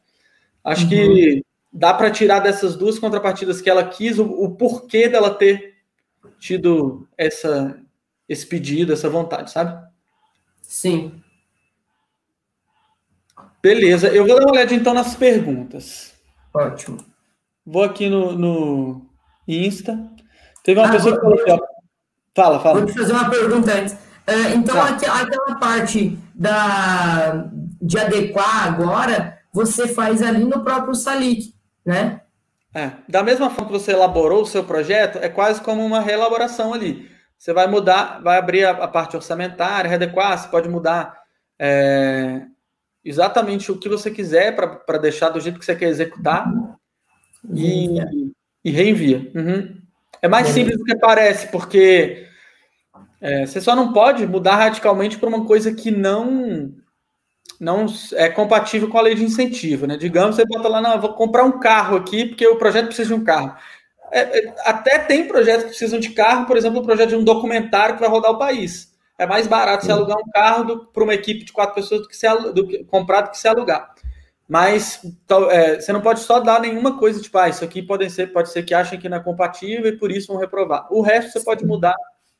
Acho 0.63 0.85
uhum. 0.85 0.89
que 0.89 1.45
dá 1.71 1.93
para 1.93 2.09
tirar 2.09 2.39
dessas 2.39 2.75
duas 2.75 2.97
contrapartidas 2.97 3.61
que 3.61 3.69
ela 3.69 3.87
quis 3.87 4.17
o, 4.17 4.25
o, 4.25 4.55
porquê 4.55 5.07
dela 5.07 5.29
ter 5.29 5.75
tido 6.39 7.07
essa, 7.15 7.79
esse 8.27 8.47
pedido, 8.47 8.91
essa 8.91 9.07
vontade, 9.07 9.51
sabe? 9.51 9.87
Sim. 10.63 11.21
Beleza, 13.61 14.07
eu 14.07 14.25
vou 14.25 14.35
dar 14.35 14.45
uma 14.47 14.53
olhada 14.53 14.73
então 14.73 14.95
nas 14.95 15.15
perguntas. 15.15 16.11
Ótimo. 16.51 17.13
Vou 17.65 17.83
aqui 17.83 18.09
no, 18.09 18.33
no 18.33 19.09
Insta. 19.47 19.97
Teve 20.63 20.79
uma 20.79 20.87
ah, 20.87 20.91
pessoa 20.91 21.19
vou, 21.19 21.35
que 21.35 21.43
falou 21.43 21.57
aqui, 21.57 21.65
Fala, 22.35 22.59
fala. 22.59 22.79
Vou 22.79 22.85
te 22.85 22.93
fazer 22.93 23.13
uma 23.13 23.29
pergunta 23.29 23.73
antes. 23.73 23.93
Uh, 23.93 24.55
então, 24.55 24.75
tá. 24.75 25.21
aquela 25.21 25.55
parte 25.55 26.17
da, 26.33 27.47
de 27.81 27.97
adequar 27.97 28.67
agora, 28.67 29.39
você 29.53 29.87
faz 29.87 30.21
ali 30.21 30.43
no 30.43 30.63
próprio 30.63 30.93
Salic, 30.93 31.53
né? 31.85 32.21
É, 32.73 32.91
da 33.07 33.23
mesma 33.23 33.49
forma 33.49 33.67
que 33.67 33.79
você 33.79 33.93
elaborou 33.93 34.41
o 34.41 34.45
seu 34.45 34.63
projeto, 34.63 35.17
é 35.19 35.29
quase 35.29 35.61
como 35.61 35.85
uma 35.85 36.01
reelaboração 36.01 36.73
ali. 36.73 37.09
Você 37.37 37.53
vai 37.53 37.67
mudar, 37.67 38.21
vai 38.21 38.37
abrir 38.37 38.65
a, 38.65 38.71
a 38.71 38.87
parte 38.87 39.15
orçamentária, 39.15 39.89
readequar, 39.89 40.37
você 40.37 40.49
pode 40.49 40.67
mudar 40.67 41.15
é, 41.57 42.41
exatamente 43.03 43.71
o 43.71 43.77
que 43.77 43.87
você 43.87 44.11
quiser 44.11 44.55
para 44.55 44.97
deixar 44.97 45.29
do 45.29 45.39
jeito 45.39 45.57
que 45.57 45.63
você 45.65 45.75
quer 45.75 45.87
executar 45.87 46.51
e, 47.53 48.31
e 48.63 48.71
reenvia. 48.71 49.31
Uhum. 49.35 49.75
É 50.21 50.27
mais 50.27 50.47
simples 50.47 50.77
do 50.77 50.83
que 50.83 50.95
parece, 50.95 51.47
porque 51.47 52.27
é, 53.21 53.45
você 53.45 53.61
só 53.61 53.75
não 53.75 53.93
pode 53.93 54.25
mudar 54.25 54.55
radicalmente 54.55 55.17
para 55.17 55.29
uma 55.29 55.45
coisa 55.45 55.73
que 55.73 55.91
não 55.91 56.73
não 57.59 57.85
é 58.13 58.29
compatível 58.29 58.89
com 58.89 58.97
a 58.97 59.01
lei 59.01 59.15
de 59.15 59.23
incentivo, 59.23 59.87
né? 59.87 59.97
Digamos, 59.97 60.35
você 60.35 60.45
bota 60.45 60.67
lá, 60.67 60.81
não, 60.81 60.99
vou 60.99 61.13
comprar 61.13 61.45
um 61.45 61.59
carro 61.59 61.95
aqui, 61.95 62.25
porque 62.25 62.45
o 62.45 62.57
projeto 62.57 62.87
precisa 62.87 63.15
de 63.15 63.21
um 63.21 63.23
carro. 63.23 63.55
É, 64.11 64.39
é, 64.39 64.55
até 64.65 64.99
tem 64.99 65.27
projetos 65.27 65.63
que 65.63 65.69
precisam 65.69 65.99
de 65.99 66.09
carro, 66.09 66.45
por 66.45 66.57
exemplo, 66.57 66.79
o 66.79 66.83
projeto 66.83 67.09
de 67.09 67.15
um 67.15 67.23
documentário 67.23 67.95
que 67.95 68.01
vai 68.01 68.09
rodar 68.09 68.31
o 68.31 68.37
país. 68.37 68.93
É 69.17 69.25
mais 69.25 69.47
barato 69.47 69.85
você 69.85 69.91
alugar 69.91 70.17
um 70.17 70.29
carro 70.31 70.85
para 70.87 71.03
uma 71.03 71.13
equipe 71.13 71.45
de 71.45 71.53
quatro 71.53 71.75
pessoas 71.75 72.01
do 72.01 72.07
que, 72.07 72.17
se, 72.17 72.27
do 72.53 72.67
que 72.67 72.83
comprar 72.83 73.21
do 73.21 73.31
que 73.31 73.37
se 73.37 73.47
alugar. 73.47 73.94
Mas 74.47 75.01
é, 75.49 75.79
você 75.79 75.91
não 75.91 76.01
pode 76.01 76.19
só 76.19 76.39
dar 76.39 76.61
nenhuma 76.61 76.99
coisa, 76.99 77.19
tipo, 77.19 77.37
ah, 77.37 77.49
isso 77.49 77.63
aqui 77.63 77.81
pode 77.81 78.07
ser, 78.11 78.27
pode 78.27 78.51
ser 78.51 78.63
que 78.63 78.73
achem 78.73 78.99
que 78.99 79.09
não 79.09 79.17
é 79.17 79.19
compatível 79.19 79.87
e 79.87 79.97
por 79.97 80.11
isso 80.11 80.27
vão 80.27 80.37
reprovar. 80.37 80.87
O 80.91 81.01
resto 81.01 81.31
você 81.31 81.39
pode 81.43 81.65
mudar 81.65 81.95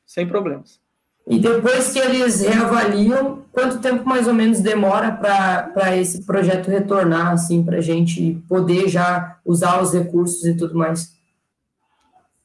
sem 0.06 0.26
problemas. 0.26 0.80
E 1.28 1.40
depois 1.40 1.92
que 1.92 1.98
eles 1.98 2.40
reavaliam, 2.40 3.42
quanto 3.50 3.80
tempo 3.80 4.08
mais 4.08 4.28
ou 4.28 4.34
menos 4.34 4.60
demora 4.60 5.10
para 5.10 5.96
esse 5.96 6.24
projeto 6.24 6.70
retornar, 6.70 7.32
assim, 7.32 7.64
para 7.64 7.78
a 7.78 7.80
gente 7.80 8.40
poder 8.48 8.88
já 8.88 9.36
usar 9.44 9.82
os 9.82 9.92
recursos 9.92 10.44
e 10.44 10.56
tudo 10.56 10.78
mais? 10.78 11.16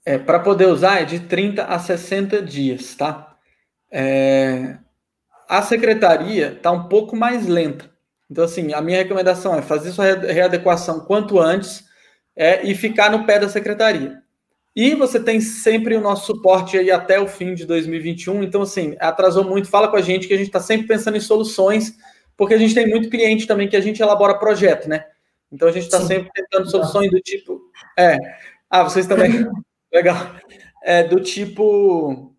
É, 0.03 0.17
para 0.17 0.39
poder 0.39 0.65
usar 0.65 1.01
é 1.01 1.05
de 1.05 1.19
30 1.19 1.63
a 1.63 1.77
60 1.77 2.41
dias, 2.41 2.95
tá? 2.95 3.35
É, 3.91 4.77
a 5.47 5.61
secretaria 5.61 6.53
está 6.53 6.71
um 6.71 6.87
pouco 6.87 7.15
mais 7.15 7.45
lenta. 7.45 7.90
Então, 8.31 8.45
assim, 8.45 8.71
a 8.73 8.79
minha 8.81 8.97
recomendação 8.97 9.53
é 9.53 9.61
fazer 9.61 9.91
sua 9.91 10.05
readequação 10.05 11.01
quanto 11.01 11.37
antes 11.37 11.83
é, 12.33 12.65
e 12.65 12.73
ficar 12.73 13.11
no 13.11 13.25
pé 13.25 13.37
da 13.37 13.49
secretaria. 13.49 14.21
E 14.73 14.95
você 14.95 15.21
tem 15.21 15.41
sempre 15.41 15.97
o 15.97 16.01
nosso 16.01 16.27
suporte 16.27 16.77
aí 16.77 16.89
até 16.89 17.19
o 17.19 17.27
fim 17.27 17.53
de 17.53 17.65
2021. 17.65 18.41
Então, 18.41 18.61
assim, 18.61 18.95
atrasou 19.01 19.43
muito, 19.43 19.67
fala 19.67 19.89
com 19.89 19.97
a 19.97 20.01
gente 20.01 20.29
que 20.29 20.33
a 20.33 20.37
gente 20.37 20.47
está 20.47 20.61
sempre 20.61 20.87
pensando 20.87 21.17
em 21.17 21.19
soluções, 21.19 21.97
porque 22.37 22.53
a 22.53 22.57
gente 22.57 22.73
tem 22.73 22.87
muito 22.87 23.09
cliente 23.09 23.45
também 23.45 23.67
que 23.67 23.75
a 23.75 23.81
gente 23.81 24.01
elabora 24.01 24.39
projeto, 24.39 24.87
né? 24.87 25.03
Então 25.51 25.67
a 25.67 25.71
gente 25.73 25.83
está 25.83 25.99
sempre 25.99 26.31
tentando 26.33 26.71
soluções 26.71 27.11
do 27.11 27.19
tipo. 27.19 27.59
É. 27.99 28.17
Ah, 28.69 28.83
vocês 28.83 29.07
também. 29.07 29.45
Legal. 29.91 30.15
É, 30.81 31.03
do 31.03 31.19
tipo. 31.19 32.33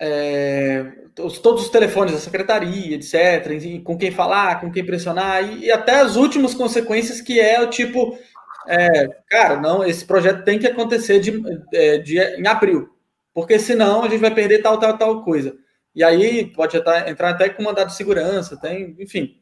É, 0.00 0.99
todos 1.42 1.64
os 1.64 1.70
telefones 1.70 2.12
da 2.12 2.18
secretaria, 2.18 2.96
etc., 2.96 3.82
com 3.82 3.96
quem 3.96 4.10
falar, 4.10 4.60
com 4.60 4.70
quem 4.70 4.84
pressionar, 4.84 5.42
e, 5.42 5.66
e 5.66 5.72
até 5.72 6.00
as 6.00 6.16
últimas 6.16 6.54
consequências, 6.54 7.20
que 7.20 7.38
é 7.40 7.60
o 7.60 7.70
tipo 7.70 8.18
é, 8.68 9.08
cara, 9.28 9.60
não, 9.60 9.84
esse 9.84 10.04
projeto 10.04 10.44
tem 10.44 10.58
que 10.58 10.66
acontecer 10.66 11.18
de, 11.20 11.42
é, 11.72 11.98
de, 11.98 12.18
em 12.18 12.46
abril, 12.46 12.88
porque 13.34 13.58
senão 13.58 14.02
a 14.04 14.08
gente 14.08 14.20
vai 14.20 14.34
perder 14.34 14.62
tal, 14.62 14.78
tal, 14.78 14.96
tal 14.96 15.24
coisa. 15.24 15.56
E 15.94 16.04
aí 16.04 16.46
pode 16.46 16.76
entrar 16.76 17.30
até 17.30 17.48
com 17.48 17.62
mandado 17.62 17.88
de 17.88 17.96
segurança, 17.96 18.56
tem, 18.56 18.96
enfim. 18.98 19.40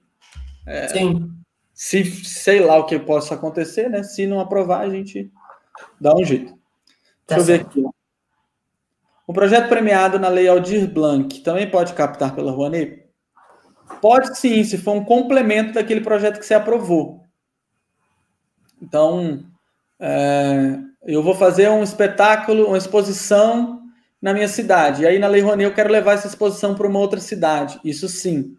É, 0.67 0.89
Sim. 0.89 1.31
Se 1.75 2.05
sei 2.05 2.61
lá 2.61 2.77
o 2.77 2.87
que 2.87 2.99
possa 2.99 3.35
acontecer, 3.35 3.89
né? 3.89 4.03
Se 4.03 4.27
não 4.27 4.41
aprovar, 4.41 4.81
a 4.81 4.91
gente 4.91 5.31
dá 6.01 6.15
um 6.15 6.25
jeito. 6.25 6.53
Tá 7.27 7.37
Deixa 7.37 7.53
eu 7.53 7.59
ver 7.59 7.61
aqui. 7.61 7.85
O 9.29 9.33
projeto 9.35 9.69
premiado 9.69 10.19
na 10.19 10.31
Lei 10.31 10.49
Aldir 10.49 10.91
Blanc 10.91 11.41
também 11.41 11.71
pode 11.71 11.93
captar 11.93 12.35
pela 12.35 12.51
Rouanet? 12.51 13.05
Pode 14.01 14.39
sim, 14.39 14.65
se 14.65 14.79
for 14.79 14.93
um 14.93 15.05
complemento 15.05 15.75
daquele 15.75 16.01
projeto 16.01 16.39
que 16.39 16.47
você 16.47 16.55
aprovou. 16.55 17.23
Então, 18.81 19.45
é, 20.01 20.79
eu 21.07 21.23
vou 21.23 21.35
fazer 21.35 21.69
um 21.69 21.83
espetáculo, 21.83 22.69
uma 22.69 22.79
exposição 22.79 23.83
na 24.21 24.33
minha 24.33 24.49
cidade. 24.49 25.03
E 25.03 25.07
aí, 25.07 25.19
na 25.19 25.29
Lei 25.29 25.43
Rouanet, 25.43 25.65
eu 25.65 25.75
quero 25.75 25.93
levar 25.93 26.15
essa 26.15 26.27
exposição 26.27 26.75
para 26.75 26.89
uma 26.89 26.99
outra 26.99 27.21
cidade. 27.21 27.79
Isso 27.85 28.09
sim. 28.09 28.57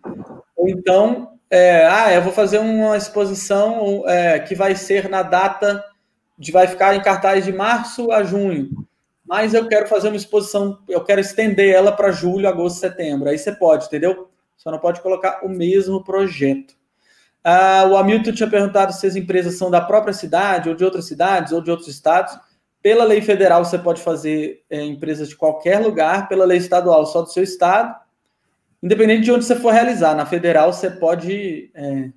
Ou 0.56 0.70
então, 0.70 1.32
é, 1.50 1.88
ah, 1.88 2.14
eu 2.14 2.22
vou 2.22 2.32
fazer 2.32 2.60
uma 2.60 2.96
exposição 2.96 4.04
é, 4.08 4.38
que 4.38 4.54
vai 4.54 4.76
ser 4.76 5.10
na 5.10 5.24
data 5.24 5.84
de 6.38 6.52
vai 6.52 6.68
ficar 6.68 6.96
em 6.96 7.02
cartaz 7.02 7.44
de 7.44 7.52
março 7.52 8.12
a 8.12 8.22
junho. 8.22 8.70
Mas 9.30 9.54
eu 9.54 9.68
quero 9.68 9.88
fazer 9.88 10.08
uma 10.08 10.18
exposição, 10.18 10.80
eu 10.90 11.04
quero 11.04 11.22
estender 11.22 11.72
ela 11.72 11.92
para 11.92 12.10
julho, 12.10 12.50
agosto, 12.50 12.80
setembro. 12.80 13.30
Aí 13.30 13.38
você 13.38 13.52
pode, 13.52 13.86
entendeu? 13.86 14.28
Só 14.58 14.72
não 14.72 14.80
pode 14.80 15.02
colocar 15.02 15.46
o 15.46 15.48
mesmo 15.48 16.04
projeto. 16.04 16.74
Ah, 17.44 17.86
o 17.88 17.96
Hamilton 17.96 18.32
tinha 18.32 18.50
perguntado 18.50 18.92
se 18.92 19.06
as 19.06 19.16
empresas 19.16 19.56
são 19.56 19.70
da 19.70 19.82
própria 19.82 20.14
cidade, 20.14 20.68
ou 20.68 20.74
de 20.74 20.84
outras 20.84 21.06
cidades, 21.06 21.54
ou 21.54 21.62
de 21.62 21.70
outros 21.70 21.88
estados. 21.88 22.36
Pela 22.82 23.04
lei 23.04 23.22
federal, 23.22 23.64
você 23.64 23.78
pode 23.78 24.02
fazer 24.02 24.64
é, 24.68 24.84
empresas 24.84 25.30
de 25.30 25.36
qualquer 25.36 25.78
lugar, 25.78 26.28
pela 26.28 26.44
lei 26.44 26.58
estadual, 26.58 27.06
só 27.06 27.22
do 27.22 27.32
seu 27.32 27.44
estado. 27.44 27.96
Independente 28.82 29.26
de 29.26 29.32
onde 29.32 29.46
você 29.46 29.56
for 29.56 29.72
realizar, 29.72 30.16
na 30.16 30.26
federal 30.26 30.74
você 30.74 30.90
pode 30.90 31.70
é, 31.76 32.10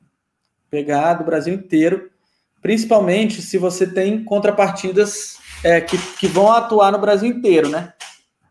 pegar 0.71 1.13
do 1.13 1.25
Brasil 1.25 1.53
inteiro, 1.53 2.11
principalmente 2.63 3.43
se 3.43 3.59
você 3.59 3.87
tem 3.87 4.25
contrapartidas 4.25 5.42
é, 5.65 5.81
que, 5.81 5.97
que 6.17 6.27
vão 6.27 6.53
atuar 6.53 6.93
no 6.93 6.99
Brasil 6.99 7.29
inteiro, 7.29 7.69
né? 7.69 7.93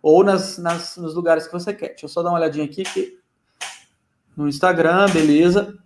Ou 0.02 0.24
nas, 0.24 0.58
nas, 0.58 0.98
nos 0.98 1.14
lugares 1.14 1.46
que 1.46 1.54
você 1.54 1.74
quer. 1.74 1.90
Deixa 1.90 2.06
eu 2.06 2.10
só 2.10 2.24
dar 2.24 2.30
uma 2.30 2.40
olhadinha 2.40 2.66
aqui 2.66 2.84
que 2.84 3.20
no 4.36 4.48
Instagram, 4.48 5.10
beleza. 5.10 5.78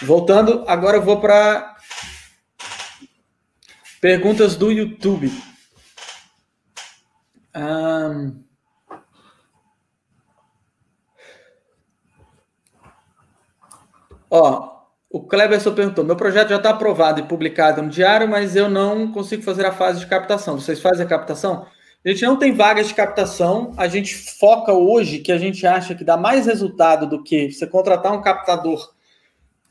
Voltando, 0.00 0.64
agora 0.66 0.96
eu 0.96 1.02
vou 1.02 1.20
para 1.20 1.76
perguntas 4.00 4.56
do 4.56 4.70
YouTube. 4.70 5.30
Um... 7.54 8.42
Ó, 14.30 14.71
o 15.12 15.22
Cleberson 15.22 15.74
perguntou: 15.74 16.04
meu 16.04 16.16
projeto 16.16 16.48
já 16.48 16.56
está 16.56 16.70
aprovado 16.70 17.20
e 17.20 17.24
publicado 17.24 17.82
no 17.82 17.88
diário, 17.88 18.26
mas 18.26 18.56
eu 18.56 18.68
não 18.68 19.12
consigo 19.12 19.42
fazer 19.42 19.66
a 19.66 19.72
fase 19.72 20.00
de 20.00 20.06
captação. 20.06 20.58
Vocês 20.58 20.80
fazem 20.80 21.04
a 21.04 21.08
captação? 21.08 21.66
A 22.04 22.08
gente 22.08 22.24
não 22.24 22.36
tem 22.36 22.52
vagas 22.52 22.88
de 22.88 22.94
captação. 22.94 23.72
A 23.76 23.86
gente 23.86 24.14
foca 24.14 24.72
hoje 24.72 25.18
que 25.18 25.30
a 25.30 25.38
gente 25.38 25.66
acha 25.66 25.94
que 25.94 26.02
dá 26.02 26.16
mais 26.16 26.46
resultado 26.46 27.06
do 27.06 27.22
que 27.22 27.52
você 27.52 27.66
contratar 27.66 28.12
um 28.12 28.22
captador 28.22 28.92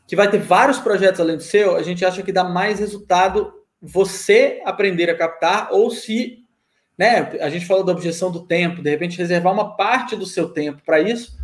que 0.08 0.16
vai 0.16 0.30
ter 0.30 0.40
vários 0.40 0.78
projetos 0.78 1.22
além 1.22 1.38
do 1.38 1.44
seu, 1.44 1.76
a 1.78 1.84
gente 1.84 2.04
acha 2.04 2.22
que 2.22 2.34
dá 2.34 2.44
mais 2.44 2.80
resultado 2.80 3.54
você 3.82 4.62
aprender 4.66 5.10
a 5.10 5.18
captar 5.18 5.70
ou 5.72 5.90
se 5.90 6.42
né? 6.98 7.32
A 7.40 7.50
gente 7.50 7.66
falou 7.66 7.84
da 7.84 7.92
objeção 7.92 8.32
do 8.32 8.46
tempo, 8.46 8.82
de 8.84 8.90
repente 8.90 9.18
reservar 9.18 9.52
uma 9.52 9.76
parte 9.76 10.16
do 10.16 10.26
seu 10.26 10.50
tempo 10.50 10.84
para 10.86 11.00
isso, 11.00 11.36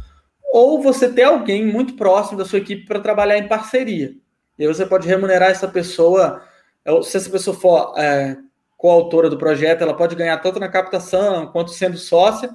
ou 0.52 0.82
você 0.82 1.12
ter 1.12 1.24
alguém 1.24 1.66
muito 1.66 1.96
próximo 1.96 2.38
da 2.38 2.46
sua 2.46 2.60
equipe 2.60 2.86
para 2.86 3.00
trabalhar 3.00 3.38
em 3.38 3.48
parceria. 3.48 4.16
E 4.58 4.64
aí 4.64 4.68
você 4.68 4.86
pode 4.86 5.08
remunerar 5.08 5.50
essa 5.50 5.68
pessoa, 5.68 6.42
é, 6.84 7.02
se 7.02 7.18
essa 7.18 7.30
pessoa 7.30 7.56
for 7.56 7.94
é, 7.98 8.38
coautora 8.78 9.30
do 9.30 9.38
projeto, 9.38 9.82
ela 9.82 9.96
pode 9.96 10.16
ganhar 10.16 10.38
tanto 10.38 10.60
na 10.60 10.70
captação 10.70 11.48
quanto 11.48 11.72
sendo 11.72 11.98
sócia. 11.98 12.50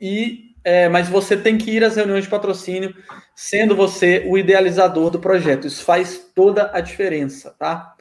E 0.00 0.54
é, 0.66 0.88
mas 0.88 1.08
você 1.08 1.36
tem 1.36 1.56
que 1.56 1.70
ir 1.70 1.84
às 1.84 1.94
reuniões 1.94 2.24
de 2.24 2.30
patrocínio, 2.30 2.92
sendo 3.36 3.76
você 3.76 4.24
o 4.26 4.36
idealizador 4.36 5.10
do 5.10 5.20
projeto. 5.20 5.68
Isso 5.68 5.84
faz 5.84 6.18
toda 6.34 6.72
a 6.74 6.80
diferença, 6.80 7.54
tá? 7.56 7.94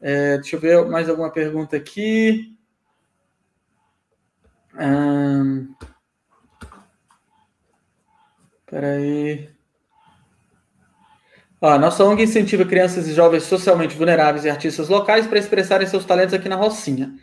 É, 0.00 0.38
deixa 0.38 0.56
eu 0.56 0.60
ver 0.60 0.84
mais 0.86 1.08
alguma 1.08 1.30
pergunta 1.30 1.76
aqui. 1.76 2.52
Hum, 4.74 5.72
peraí. 8.74 9.48
Ó, 11.60 11.78
nossa 11.78 12.04
ONG 12.04 12.24
incentiva 12.24 12.64
crianças 12.64 13.06
e 13.06 13.14
jovens 13.14 13.44
socialmente 13.44 13.94
vulneráveis 13.94 14.44
e 14.44 14.50
artistas 14.50 14.88
locais 14.88 15.28
para 15.28 15.38
expressarem 15.38 15.86
seus 15.86 16.04
talentos 16.04 16.34
aqui 16.34 16.48
na 16.48 16.56
Rocinha. 16.56 17.14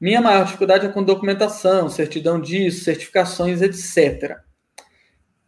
Minha 0.00 0.20
maior 0.20 0.44
dificuldade 0.44 0.86
é 0.86 0.88
com 0.88 1.02
documentação, 1.02 1.88
certidão 1.88 2.40
disso, 2.40 2.84
certificações, 2.84 3.62
etc. 3.62 4.36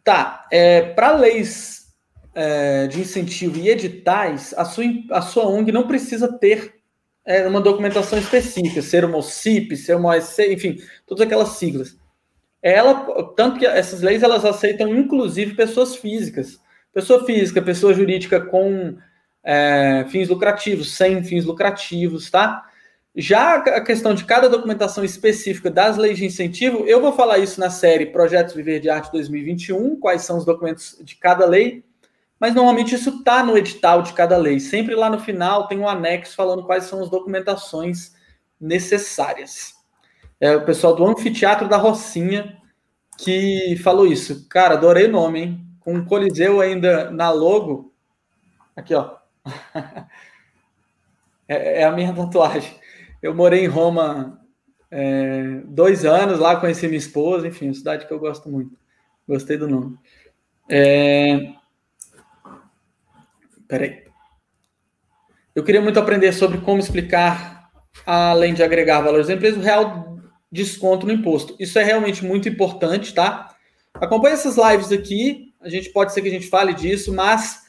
Tá, 0.03 0.45
é, 0.51 0.81
para 0.81 1.15
leis 1.15 1.87
é, 2.35 2.87
de 2.87 2.99
incentivo 2.99 3.57
e 3.59 3.69
editais, 3.69 4.53
a 4.57 4.65
sua, 4.65 4.83
a 5.11 5.21
sua 5.21 5.47
ONG 5.47 5.71
não 5.71 5.87
precisa 5.87 6.37
ter 6.37 6.81
é, 7.25 7.47
uma 7.47 7.61
documentação 7.61 8.19
específica, 8.19 8.81
ser 8.81 9.05
uma 9.05 9.19
OCIP, 9.19 9.77
ser 9.77 9.95
uma 9.95 10.17
OSC, 10.17 10.51
enfim, 10.51 10.77
todas 11.07 11.25
aquelas 11.25 11.49
siglas. 11.49 11.98
Ela, 12.61 13.33
tanto 13.35 13.59
que 13.59 13.65
essas 13.65 14.01
leis 14.01 14.21
elas 14.21 14.43
aceitam 14.43 14.95
inclusive 14.95 15.55
pessoas 15.55 15.95
físicas. 15.95 16.59
Pessoa 16.93 17.25
física, 17.25 17.61
pessoa 17.61 17.93
jurídica 17.93 18.41
com 18.41 18.97
é, 19.43 20.05
fins 20.09 20.27
lucrativos, 20.27 20.95
sem 20.95 21.23
fins 21.23 21.45
lucrativos, 21.45 22.29
tá? 22.29 22.65
Já 23.15 23.55
a 23.55 23.81
questão 23.81 24.13
de 24.13 24.23
cada 24.23 24.47
documentação 24.47 25.03
específica 25.03 25.69
das 25.69 25.97
leis 25.97 26.17
de 26.17 26.25
incentivo, 26.25 26.85
eu 26.85 27.01
vou 27.01 27.11
falar 27.11 27.39
isso 27.39 27.59
na 27.59 27.69
série 27.69 28.05
Projetos 28.05 28.53
Viver 28.53 28.79
de 28.79 28.89
Arte 28.89 29.11
2021, 29.11 29.99
quais 29.99 30.21
são 30.21 30.37
os 30.37 30.45
documentos 30.45 30.97
de 31.01 31.15
cada 31.15 31.45
lei, 31.45 31.83
mas 32.39 32.53
normalmente 32.53 32.95
isso 32.95 33.09
está 33.09 33.43
no 33.43 33.57
edital 33.57 34.01
de 34.01 34.13
cada 34.13 34.37
lei. 34.37 34.59
Sempre 34.59 34.95
lá 34.95 35.09
no 35.09 35.19
final 35.19 35.67
tem 35.67 35.79
um 35.79 35.89
anexo 35.89 36.35
falando 36.35 36.65
quais 36.65 36.85
são 36.85 37.01
as 37.01 37.09
documentações 37.09 38.13
necessárias. 38.59 39.73
É 40.39 40.55
o 40.55 40.65
pessoal 40.65 40.95
do 40.95 41.05
Anfiteatro 41.05 41.67
da 41.67 41.77
Rocinha 41.77 42.57
que 43.17 43.75
falou 43.83 44.07
isso. 44.07 44.47
Cara, 44.47 44.75
adorei 44.75 45.07
o 45.07 45.11
nome, 45.11 45.41
hein? 45.41 45.65
Com 45.79 45.95
um 45.95 46.05
Coliseu 46.05 46.61
ainda 46.61 47.11
na 47.11 47.29
logo. 47.31 47.93
Aqui, 48.75 48.95
ó. 48.95 49.17
é, 51.47 51.81
é 51.81 51.83
a 51.83 51.91
minha 51.91 52.13
tatuagem. 52.13 52.73
Eu 53.21 53.35
morei 53.35 53.65
em 53.65 53.67
Roma 53.67 54.39
é, 54.89 55.61
dois 55.65 56.05
anos, 56.05 56.39
lá 56.39 56.55
conheci 56.55 56.87
minha 56.87 56.97
esposa, 56.97 57.47
enfim, 57.47 57.73
cidade 57.73 58.07
que 58.07 58.13
eu 58.13 58.19
gosto 58.19 58.49
muito. 58.49 58.77
Gostei 59.27 59.57
do 59.57 59.67
nome. 59.67 59.97
É... 60.69 61.53
Peraí. 63.67 64.03
Eu 65.53 65.63
queria 65.63 65.81
muito 65.81 65.99
aprender 65.99 66.31
sobre 66.31 66.59
como 66.59 66.79
explicar, 66.79 67.69
além 68.05 68.53
de 68.53 68.63
agregar 68.63 69.01
valores 69.01 69.29
à 69.29 69.33
empresa, 69.33 69.59
o 69.59 69.63
real 69.63 70.08
desconto 70.51 71.05
no 71.05 71.13
imposto. 71.13 71.55
Isso 71.59 71.77
é 71.77 71.83
realmente 71.83 72.25
muito 72.25 72.49
importante, 72.49 73.13
tá? 73.13 73.55
Acompanhe 73.93 74.33
essas 74.33 74.57
lives 74.57 74.91
aqui. 74.91 75.53
A 75.61 75.69
gente 75.69 75.89
pode 75.89 76.13
ser 76.13 76.21
que 76.21 76.27
a 76.27 76.31
gente 76.31 76.47
fale 76.47 76.73
disso, 76.73 77.13
mas 77.13 77.63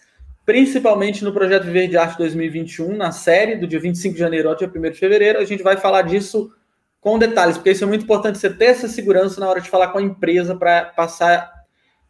principalmente 0.47 1.23
no 1.23 1.33
projeto 1.33 1.65
Viver 1.65 1.89
de 1.89 1.97
Arte 1.97 2.19
2021, 2.19 2.97
na 2.97 3.13
série 3.13 3.57
do 3.57 3.67
dia 3.67 3.81
25 3.81 4.15
de 4.15 4.21
janeiro 4.21 4.49
ao 4.49 4.57
dia 4.57 4.71
1 4.75 4.81
de 4.91 4.99
fevereiro, 4.99 5.39
a 5.39 5.45
gente 5.45 5.63
vai 5.63 5.77
falar 5.77 6.03
disso 6.03 6.51
com 7.01 7.19
detalhes, 7.19 7.57
porque 7.57 7.71
isso 7.71 7.85
é 7.85 7.87
muito 7.87 8.03
importante 8.03 8.39
você 8.39 8.51
ter 8.51 8.67
essa 8.67 8.89
segurança 8.89 9.41
na 9.41 9.49
hora 9.49 9.61
de 9.61 9.71
falar 9.71 9.89
com 9.89 9.99
a 9.99 10.03
empresa 10.03 10.55
para 10.55 10.87
passar 10.87 11.51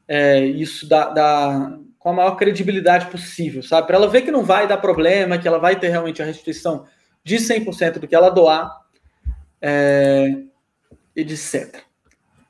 é, 0.08 0.40
isso 0.44 0.88
da, 0.88 1.10
da, 1.10 1.78
com 1.98 2.08
a 2.08 2.12
maior 2.12 2.36
credibilidade 2.36 3.06
possível, 3.06 3.62
sabe? 3.62 3.86
Para 3.86 3.96
ela 3.96 4.08
ver 4.08 4.22
que 4.22 4.30
não 4.32 4.42
vai 4.42 4.66
dar 4.66 4.78
problema, 4.78 5.38
que 5.38 5.46
ela 5.46 5.58
vai 5.58 5.78
ter 5.78 5.88
realmente 5.88 6.20
a 6.20 6.24
restituição 6.24 6.86
de 7.22 7.36
100% 7.36 7.98
do 7.98 8.08
que 8.08 8.14
ela 8.14 8.30
doar, 8.30 8.80
é, 9.62 10.34
etc. 11.14 11.82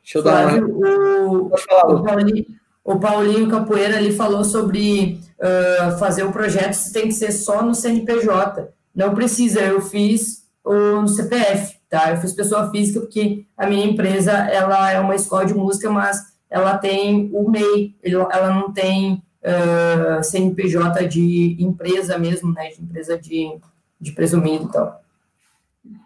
Deixa 0.02 0.18
eu 0.18 0.22
dar 0.22 0.54
uma... 0.54 0.66
O, 0.66 1.46
o 1.46 2.02
Paulinho, 2.02 2.46
o 2.84 2.98
Paulinho 2.98 3.48
Capoeira 3.48 3.96
ali 3.96 4.12
falou 4.12 4.42
sobre 4.42 5.20
uh, 5.38 5.98
fazer 5.98 6.24
o 6.24 6.32
projeto 6.32 6.76
tem 6.92 7.08
que 7.08 7.14
ser 7.14 7.32
só 7.32 7.62
no 7.62 7.74
CNPJ. 7.74 8.68
Não 8.94 9.14
precisa, 9.14 9.60
eu 9.60 9.80
fiz 9.80 10.44
o, 10.64 11.02
no 11.02 11.08
CPF, 11.08 11.76
tá? 11.88 12.10
Eu 12.10 12.16
fiz 12.18 12.32
pessoa 12.32 12.70
física 12.70 13.00
porque 13.00 13.44
a 13.56 13.66
minha 13.66 13.86
empresa, 13.86 14.32
ela 14.32 14.90
é 14.90 14.98
uma 14.98 15.14
escola 15.14 15.46
de 15.46 15.54
música, 15.54 15.90
mas 15.90 16.30
ela 16.48 16.76
tem 16.78 17.30
o 17.32 17.48
MEI, 17.48 17.94
ela 18.02 18.52
não 18.52 18.72
tem 18.72 19.22
uh, 19.42 20.22
CNPJ 20.22 21.06
de 21.06 21.56
empresa 21.60 22.18
mesmo, 22.18 22.52
né? 22.52 22.70
De 22.70 22.82
empresa 22.82 23.18
de, 23.18 23.56
de 24.00 24.12
presumido 24.12 24.64
e 24.64 24.72
tal. 24.72 24.99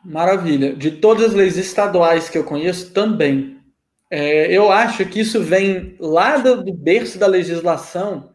Maravilha. 0.05 0.75
De 0.75 0.91
todas 0.91 1.27
as 1.27 1.35
leis 1.35 1.57
estaduais 1.57 2.29
que 2.29 2.39
eu 2.39 2.45
conheço, 2.45 2.93
também. 2.93 3.59
É, 4.11 4.47
eu 4.53 4.71
acho 4.71 5.05
que 5.07 5.21
isso 5.21 5.43
vem 5.43 5.97
lá 5.99 6.37
do, 6.37 6.63
do 6.63 6.73
berço 6.73 7.19
da 7.19 7.27
legislação, 7.27 8.33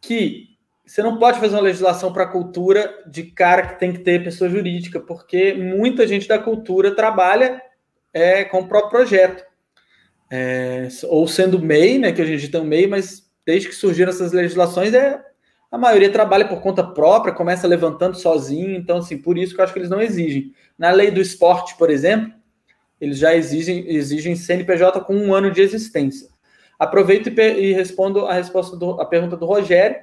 que 0.00 0.52
você 0.84 1.02
não 1.02 1.18
pode 1.18 1.38
fazer 1.38 1.54
uma 1.54 1.62
legislação 1.62 2.12
para 2.12 2.24
a 2.24 2.28
cultura 2.28 3.02
de 3.06 3.24
cara 3.24 3.66
que 3.68 3.78
tem 3.78 3.92
que 3.92 4.00
ter 4.00 4.24
pessoa 4.24 4.50
jurídica, 4.50 4.98
porque 4.98 5.54
muita 5.54 6.06
gente 6.06 6.26
da 6.26 6.38
cultura 6.38 6.94
trabalha 6.94 7.62
é, 8.12 8.44
com 8.44 8.60
o 8.60 8.68
próprio 8.68 8.90
projeto. 8.90 9.44
É, 10.30 10.88
ou 11.04 11.28
sendo 11.28 11.58
MEI, 11.58 11.98
né, 11.98 12.12
que 12.12 12.22
a 12.22 12.26
gente 12.26 12.48
tem 12.48 12.60
um 12.60 12.64
MEI, 12.64 12.86
mas 12.86 13.30
desde 13.46 13.68
que 13.68 13.74
surgiram 13.74 14.10
essas 14.10 14.32
legislações, 14.32 14.92
é, 14.92 15.22
a 15.72 15.78
maioria 15.78 16.12
trabalha 16.12 16.46
por 16.46 16.60
conta 16.60 16.84
própria, 16.84 17.32
começa 17.32 17.66
levantando 17.66 18.18
sozinho, 18.18 18.76
então, 18.76 18.98
assim, 18.98 19.16
por 19.16 19.38
isso 19.38 19.54
que 19.54 19.60
eu 19.60 19.64
acho 19.64 19.72
que 19.72 19.78
eles 19.78 19.88
não 19.88 20.02
exigem. 20.02 20.52
Na 20.76 20.90
lei 20.90 21.10
do 21.10 21.18
esporte, 21.18 21.74
por 21.78 21.88
exemplo, 21.88 22.30
eles 23.00 23.16
já 23.16 23.34
exigem, 23.34 23.88
exigem 23.88 24.36
CNPJ 24.36 25.00
com 25.00 25.16
um 25.16 25.32
ano 25.32 25.50
de 25.50 25.62
existência. 25.62 26.28
Aproveito 26.78 27.28
e, 27.28 27.40
e 27.40 27.72
respondo 27.72 28.26
a 28.26 28.34
resposta 28.34 28.76
do, 28.76 29.00
a 29.00 29.06
pergunta 29.06 29.34
do 29.34 29.46
Rogério. 29.46 29.96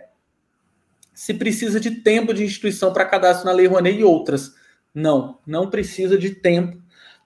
Se 1.13 1.35
precisa 1.35 1.79
de 1.79 1.91
tempo 1.91 2.33
de 2.33 2.43
instituição 2.43 2.91
para 2.91 3.05
cadastro 3.05 3.45
na 3.45 3.51
Lei 3.51 3.67
Rouanet 3.67 3.99
e 3.99 4.03
outras. 4.03 4.55
Não, 4.91 5.37
não 5.45 5.69
precisa 5.69 6.17
de 6.17 6.31
tempo. 6.31 6.81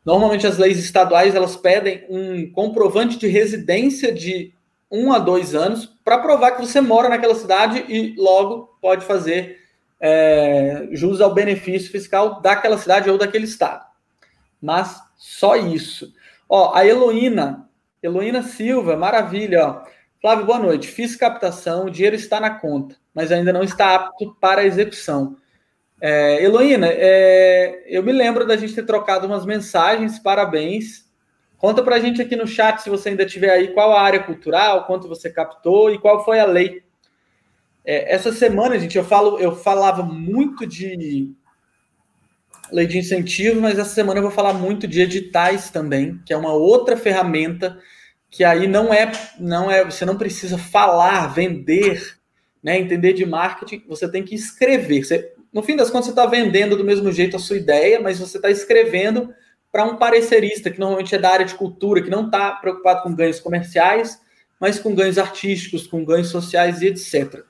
Normalmente 0.06 0.46
as 0.46 0.58
leis 0.58 0.80
estaduais 0.80 1.34
elas 1.34 1.56
pedem 1.56 2.06
um 2.10 2.52
comprovante 2.52 3.18
de 3.18 3.28
residência 3.28 4.12
de 4.14 4.54
um 4.94 5.12
a 5.12 5.18
dois 5.18 5.56
anos 5.56 5.88
para 6.06 6.20
provar 6.20 6.52
que 6.52 6.62
você 6.62 6.80
mora 6.80 7.10
naquela 7.10 7.34
cidade 7.34 7.84
e 7.90 8.16
logo 8.16 8.78
pode 8.80 9.04
fazer 9.04 9.58
é, 10.00 10.88
jus 10.92 11.20
ao 11.20 11.34
benefício 11.34 11.92
fiscal 11.92 12.40
daquela 12.40 12.78
cidade 12.78 13.10
ou 13.10 13.18
daquele 13.18 13.46
estado. 13.46 13.84
Mas 14.62 15.02
só 15.18 15.56
isso. 15.56 16.14
Ó, 16.48 16.76
a 16.76 16.86
Heloína, 16.86 17.68
Heloína 18.04 18.44
Silva, 18.44 18.96
maravilha, 18.96 19.66
ó. 19.66 19.84
Flávio, 20.22 20.46
boa 20.46 20.60
noite. 20.60 20.88
Fiz 20.88 21.16
captação, 21.16 21.86
o 21.86 21.90
dinheiro 21.90 22.16
está 22.16 22.40
na 22.40 22.52
conta, 22.52 22.96
mas 23.14 23.32
ainda 23.32 23.52
não 23.52 23.64
está 23.64 23.96
apto 23.96 24.38
para 24.40 24.64
execução. 24.64 25.38
É, 26.00 26.44
Heloína, 26.44 26.88
é, 26.90 27.84
eu 27.88 28.04
me 28.04 28.12
lembro 28.12 28.46
da 28.46 28.56
gente 28.56 28.76
ter 28.76 28.86
trocado 28.86 29.26
umas 29.26 29.46
mensagens, 29.46 30.20
parabéns. 30.20 31.03
Conta 31.64 31.82
para 31.82 31.96
a 31.96 32.00
gente 32.00 32.22
aqui 32.22 32.36
no 32.36 32.46
chat, 32.46 32.82
se 32.82 32.90
você 32.90 33.08
ainda 33.08 33.26
tiver 33.26 33.50
aí, 33.50 33.70
qual 33.70 33.94
a 33.94 34.02
área 34.02 34.22
cultural, 34.22 34.86
quanto 34.86 35.08
você 35.08 35.30
captou 35.30 35.90
e 35.90 35.98
qual 35.98 36.26
foi 36.26 36.38
a 36.38 36.46
lei. 36.46 36.84
É, 37.86 38.14
essa 38.14 38.34
semana, 38.34 38.78
gente, 38.78 38.98
eu, 38.98 39.04
falo, 39.06 39.40
eu 39.40 39.56
falava 39.56 40.04
muito 40.04 40.68
de 40.68 41.32
lei 42.70 42.86
de 42.86 42.98
incentivo, 42.98 43.62
mas 43.62 43.80
essa 43.80 43.92
semana 43.92 44.20
eu 44.20 44.24
vou 44.24 44.32
falar 44.32 44.52
muito 44.52 44.86
de 44.86 45.00
editais 45.00 45.70
também, 45.70 46.20
que 46.26 46.34
é 46.34 46.38
uma 46.38 46.52
outra 46.52 46.98
ferramenta 46.98 47.80
que 48.30 48.44
aí 48.44 48.68
não 48.68 48.94
é, 48.94 49.10
não 49.40 49.72
é, 49.72 49.86
você 49.86 50.04
não 50.04 50.18
precisa 50.18 50.58
falar, 50.58 51.28
vender, 51.28 52.18
né, 52.62 52.78
entender 52.78 53.14
de 53.14 53.26
marketing, 53.26 53.86
você 53.88 54.12
tem 54.12 54.22
que 54.22 54.36
escrever. 54.36 55.06
Você, 55.06 55.32
no 55.54 55.64
fim 55.64 55.78
das 55.78 55.90
contas, 55.90 56.08
você 56.08 56.12
está 56.12 56.26
vendendo 56.26 56.76
do 56.76 56.84
mesmo 56.84 57.10
jeito 57.10 57.38
a 57.38 57.40
sua 57.40 57.56
ideia, 57.56 58.02
mas 58.02 58.20
você 58.20 58.36
está 58.36 58.52
escrevendo 58.52 59.34
para 59.74 59.84
um 59.86 59.98
parecerista, 59.98 60.70
que 60.70 60.80
normalmente 60.80 61.16
é 61.16 61.18
da 61.18 61.32
área 61.32 61.46
de 61.46 61.56
cultura, 61.56 62.04
que 62.04 62.10
não 62.10 62.28
está 62.28 62.52
preocupado 62.52 63.02
com 63.02 63.16
ganhos 63.16 63.40
comerciais, 63.40 64.22
mas 64.60 64.78
com 64.78 64.94
ganhos 64.94 65.18
artísticos, 65.18 65.88
com 65.88 66.06
ganhos 66.06 66.30
sociais 66.30 66.84
e 66.84 66.88
etc. 66.88 67.44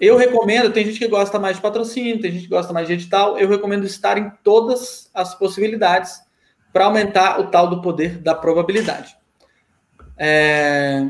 Eu 0.00 0.16
recomendo, 0.16 0.72
tem 0.72 0.84
gente 0.84 0.98
que 0.98 1.06
gosta 1.06 1.38
mais 1.38 1.54
de 1.54 1.62
patrocínio, 1.62 2.20
tem 2.20 2.32
gente 2.32 2.42
que 2.42 2.50
gosta 2.50 2.72
mais 2.72 2.88
de 2.88 2.94
edital, 2.94 3.38
eu 3.38 3.48
recomendo 3.48 3.86
estar 3.86 4.18
em 4.18 4.30
todas 4.42 5.08
as 5.14 5.32
possibilidades, 5.36 6.24
para 6.72 6.86
aumentar 6.86 7.38
o 7.38 7.46
tal 7.46 7.70
do 7.70 7.80
poder 7.80 8.18
da 8.18 8.34
probabilidade. 8.34 9.16
É... 10.18 11.08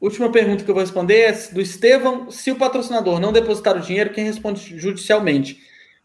Última 0.00 0.30
pergunta 0.30 0.62
que 0.62 0.70
eu 0.70 0.74
vou 0.74 0.84
responder 0.84 1.22
é 1.22 1.32
do 1.52 1.60
Estevão. 1.60 2.30
Se 2.30 2.52
o 2.52 2.56
patrocinador 2.56 3.18
não 3.18 3.32
depositar 3.32 3.76
o 3.76 3.80
dinheiro, 3.80 4.12
quem 4.12 4.24
responde 4.24 4.78
judicialmente? 4.78 5.60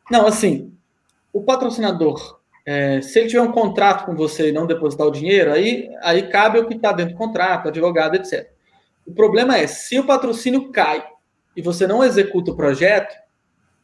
Não, 0.09 0.25
assim, 0.25 0.73
o 1.31 1.43
patrocinador, 1.43 2.38
é, 2.71 3.01
se 3.01 3.17
ele 3.17 3.29
tiver 3.29 3.41
um 3.41 3.51
contrato 3.51 4.05
com 4.05 4.13
você 4.13 4.49
e 4.49 4.51
não 4.51 4.67
depositar 4.67 5.07
o 5.07 5.11
dinheiro, 5.11 5.51
aí, 5.51 5.89
aí 6.03 6.29
cabe 6.29 6.59
o 6.59 6.67
que 6.67 6.75
está 6.75 6.91
dentro 6.91 7.15
do 7.15 7.17
contrato, 7.17 7.67
advogado, 7.67 8.13
etc. 8.13 8.47
O 9.07 9.11
problema 9.11 9.57
é, 9.57 9.65
se 9.65 9.97
o 9.97 10.05
patrocínio 10.05 10.71
cai 10.71 11.03
e 11.57 11.63
você 11.63 11.87
não 11.87 12.03
executa 12.03 12.51
o 12.51 12.55
projeto, 12.55 13.15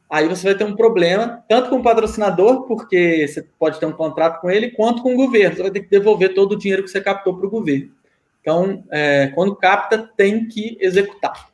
aí 0.07 0.27
você 0.27 0.49
vai 0.49 0.55
ter 0.55 0.65
um 0.65 0.75
problema, 0.75 1.43
tanto 1.49 1.71
com 1.71 1.77
o 1.77 1.81
patrocinador, 1.81 2.67
porque 2.67 3.27
você 3.27 3.41
pode 3.57 3.79
ter 3.79 3.87
um 3.87 3.91
contrato 3.91 4.39
com 4.39 4.51
ele, 4.51 4.69
quanto 4.69 5.01
com 5.01 5.15
o 5.15 5.17
governo. 5.17 5.55
Você 5.55 5.63
vai 5.63 5.71
ter 5.71 5.79
que 5.79 5.89
devolver 5.89 6.35
todo 6.35 6.51
o 6.51 6.55
dinheiro 6.55 6.83
que 6.83 6.91
você 6.91 7.01
captou 7.01 7.35
para 7.35 7.47
o 7.47 7.49
governo. 7.49 7.91
Então, 8.39 8.83
é, 8.91 9.31
quando 9.33 9.55
capta, 9.55 10.11
tem 10.15 10.47
que 10.47 10.77
executar. 10.79 11.49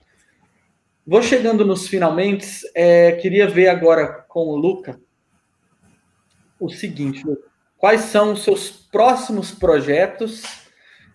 Vou 1.08 1.22
chegando 1.22 1.64
nos 1.64 1.88
finalmente, 1.88 2.46
é, 2.76 3.14
queria 3.14 3.48
ver 3.48 3.70
agora 3.70 4.26
com 4.28 4.48
o 4.50 4.58
Luca 4.58 5.00
o 6.62 6.70
seguinte, 6.70 7.24
quais 7.78 8.02
são 8.02 8.34
os 8.34 8.44
seus 8.44 8.70
próximos 8.70 9.52
projetos, 9.52 10.44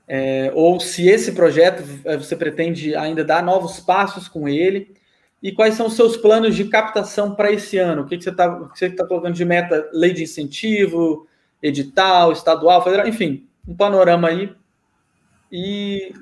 é, 0.08 0.50
ou 0.54 0.78
se 0.80 1.08
esse 1.08 1.32
projeto 1.32 1.82
é, 2.04 2.16
você 2.16 2.34
pretende 2.34 2.94
ainda 2.94 3.24
dar 3.24 3.42
novos 3.42 3.80
passos 3.80 4.28
com 4.28 4.48
ele, 4.48 4.94
e 5.42 5.52
quais 5.52 5.74
são 5.74 5.86
os 5.86 5.94
seus 5.94 6.16
planos 6.16 6.56
de 6.56 6.64
captação 6.64 7.34
para 7.34 7.52
esse 7.52 7.78
ano? 7.78 8.02
O 8.02 8.06
que, 8.06 8.18
que 8.18 8.24
você 8.24 8.30
está 8.30 8.48
tá 8.50 9.06
colocando 9.06 9.34
de 9.34 9.44
meta? 9.44 9.88
Lei 9.92 10.12
de 10.12 10.24
incentivo, 10.24 11.28
edital, 11.62 12.32
estadual, 12.32 12.82
federal, 12.82 13.06
enfim, 13.06 13.46
um 13.66 13.74
panorama 13.74 14.28
aí 14.28 14.52
e 15.50 16.12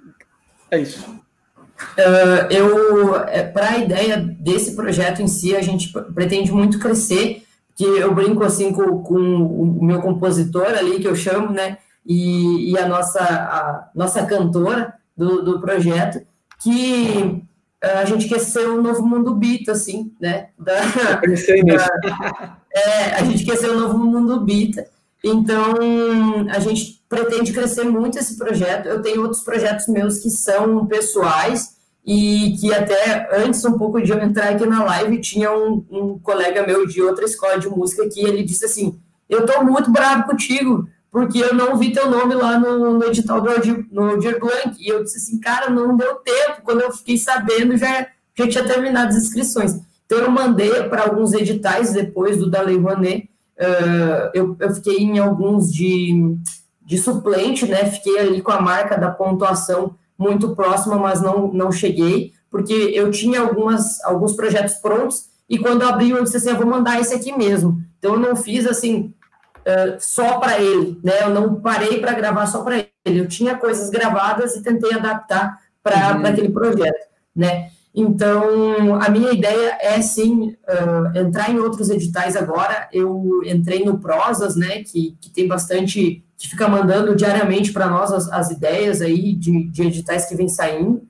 é 0.70 0.78
isso. 0.78 1.24
Uh, 1.98 2.50
eu, 2.50 3.16
é, 3.26 3.42
para 3.42 3.70
a 3.70 3.78
ideia 3.78 4.16
desse 4.16 4.76
projeto 4.76 5.20
em 5.20 5.28
si, 5.28 5.56
a 5.56 5.62
gente 5.62 5.92
pretende 6.14 6.52
muito 6.52 6.78
crescer, 6.78 7.42
que 7.74 7.84
eu 7.84 8.14
brinco 8.14 8.44
assim 8.44 8.72
com, 8.72 9.02
com 9.02 9.18
o 9.18 9.84
meu 9.84 10.00
compositor 10.00 10.66
ali, 10.66 11.00
que 11.00 11.08
eu 11.08 11.16
chamo, 11.16 11.50
né, 11.50 11.78
e, 12.06 12.72
e 12.72 12.78
a, 12.78 12.86
nossa, 12.86 13.20
a 13.20 13.90
nossa 13.94 14.24
cantora 14.26 14.94
do, 15.16 15.42
do 15.42 15.60
projeto, 15.60 16.24
que 16.62 17.42
uh, 17.82 17.98
a 17.98 18.04
gente 18.04 18.28
quer 18.28 18.40
ser 18.40 18.68
o 18.68 18.78
um 18.78 18.82
novo 18.82 19.04
mundo 19.04 19.34
Bita, 19.34 19.72
assim, 19.72 20.12
né, 20.20 20.48
da, 20.58 20.74
da, 21.24 22.58
é, 22.74 23.14
a 23.16 23.24
gente 23.24 23.44
quer 23.44 23.56
ser 23.56 23.70
o 23.70 23.76
um 23.76 23.80
novo 23.80 23.98
mundo 23.98 24.40
Bita, 24.40 24.86
então, 25.24 25.74
a 26.50 26.58
gente 26.58 27.02
pretende 27.08 27.50
crescer 27.50 27.84
muito 27.84 28.18
esse 28.18 28.36
projeto. 28.36 28.86
Eu 28.86 29.00
tenho 29.00 29.22
outros 29.22 29.42
projetos 29.42 29.88
meus 29.88 30.18
que 30.18 30.28
são 30.28 30.84
pessoais 30.84 31.76
e 32.04 32.56
que 32.60 32.72
até 32.72 33.28
antes, 33.34 33.64
um 33.64 33.78
pouco 33.78 34.00
de 34.00 34.12
eu 34.12 34.18
entrar 34.18 34.50
aqui 34.50 34.66
na 34.66 34.84
live, 34.84 35.20
tinha 35.20 35.50
um, 35.52 35.84
um 35.90 36.18
colega 36.18 36.66
meu 36.66 36.86
de 36.86 37.00
outra 37.00 37.24
escola 37.24 37.58
de 37.58 37.68
música 37.68 38.08
que 38.08 38.20
ele 38.20 38.42
disse 38.42 38.64
assim, 38.64 38.98
eu 39.28 39.46
tô 39.46 39.64
muito 39.64 39.90
bravo 39.90 40.24
contigo, 40.24 40.86
porque 41.10 41.38
eu 41.38 41.54
não 41.54 41.76
vi 41.76 41.92
teu 41.92 42.10
nome 42.10 42.34
lá 42.34 42.58
no, 42.58 42.98
no 42.98 43.04
edital 43.04 43.40
do 43.40 43.48
Aldir, 43.48 43.86
no 43.90 44.10
Aldir 44.10 44.38
Blanc. 44.38 44.76
E 44.78 44.88
eu 44.88 45.02
disse 45.04 45.18
assim, 45.18 45.38
cara, 45.38 45.70
não 45.70 45.96
deu 45.96 46.16
tempo. 46.16 46.62
Quando 46.64 46.80
eu 46.80 46.92
fiquei 46.92 47.16
sabendo, 47.16 47.76
já, 47.76 48.08
já 48.36 48.48
tinha 48.48 48.64
terminado 48.64 49.08
as 49.10 49.22
inscrições. 49.22 49.80
Então, 50.04 50.18
eu 50.18 50.30
mandei 50.30 50.82
para 50.84 51.04
alguns 51.04 51.32
editais 51.32 51.92
depois 51.92 52.36
do 52.38 52.50
da 52.50 52.62
Lei 52.62 52.76
Rouanet, 52.76 53.30
Uh, 53.56 54.30
eu, 54.34 54.56
eu 54.58 54.74
fiquei 54.74 54.98
em 54.98 55.18
alguns 55.18 55.72
de, 55.72 56.36
de 56.84 56.98
suplente, 56.98 57.66
né? 57.66 57.86
Fiquei 57.86 58.18
ali 58.18 58.42
com 58.42 58.50
a 58.50 58.60
marca 58.60 58.98
da 58.98 59.10
pontuação 59.10 59.94
muito 60.18 60.54
próxima, 60.54 60.96
mas 60.96 61.20
não, 61.20 61.52
não 61.52 61.72
cheguei, 61.72 62.32
porque 62.50 62.72
eu 62.72 63.10
tinha 63.10 63.40
algumas, 63.40 64.02
alguns 64.04 64.34
projetos 64.34 64.74
prontos 64.74 65.34
e 65.48 65.58
quando 65.58 65.82
eu 65.82 65.88
abri, 65.88 66.10
eu 66.10 66.22
disse 66.22 66.36
assim: 66.36 66.50
eu 66.50 66.56
vou 66.56 66.66
mandar 66.66 67.00
esse 67.00 67.14
aqui 67.14 67.36
mesmo. 67.36 67.82
Então, 67.98 68.14
eu 68.14 68.20
não 68.20 68.36
fiz 68.36 68.66
assim. 68.66 69.12
Uh, 69.60 69.96
só 69.98 70.38
para 70.38 70.60
ele, 70.60 71.00
né? 71.02 71.22
Eu 71.22 71.30
não 71.30 71.54
parei 71.54 71.98
para 71.98 72.12
gravar 72.12 72.46
só 72.46 72.62
para 72.62 72.76
ele. 72.76 73.20
Eu 73.20 73.26
tinha 73.26 73.56
coisas 73.56 73.88
gravadas 73.88 74.56
e 74.56 74.62
tentei 74.62 74.92
adaptar 74.92 75.58
para 75.82 76.16
uhum. 76.16 76.26
aquele 76.26 76.50
projeto, 76.50 77.06
né? 77.34 77.70
Então, 77.94 78.96
a 79.00 79.08
minha 79.08 79.30
ideia 79.32 79.78
é, 79.80 80.02
sim, 80.02 80.56
uh, 80.68 81.16
entrar 81.18 81.50
em 81.50 81.58
outros 81.58 81.88
editais 81.88 82.36
agora. 82.36 82.88
Eu 82.92 83.40
entrei 83.44 83.84
no 83.84 83.98
Prosas, 83.98 84.56
né, 84.56 84.82
que, 84.82 85.16
que 85.20 85.30
tem 85.30 85.46
bastante, 85.46 86.24
que 86.36 86.48
fica 86.48 86.68
mandando 86.68 87.14
diariamente 87.14 87.72
para 87.72 87.86
nós 87.86 88.12
as, 88.12 88.30
as, 88.30 88.50
ideias 88.50 89.00
aí 89.00 89.34
de, 89.34 89.68
de 89.68 89.82
editais 89.82 90.26
que 90.26 90.34
vem 90.34 90.48
saindo. 90.48 91.02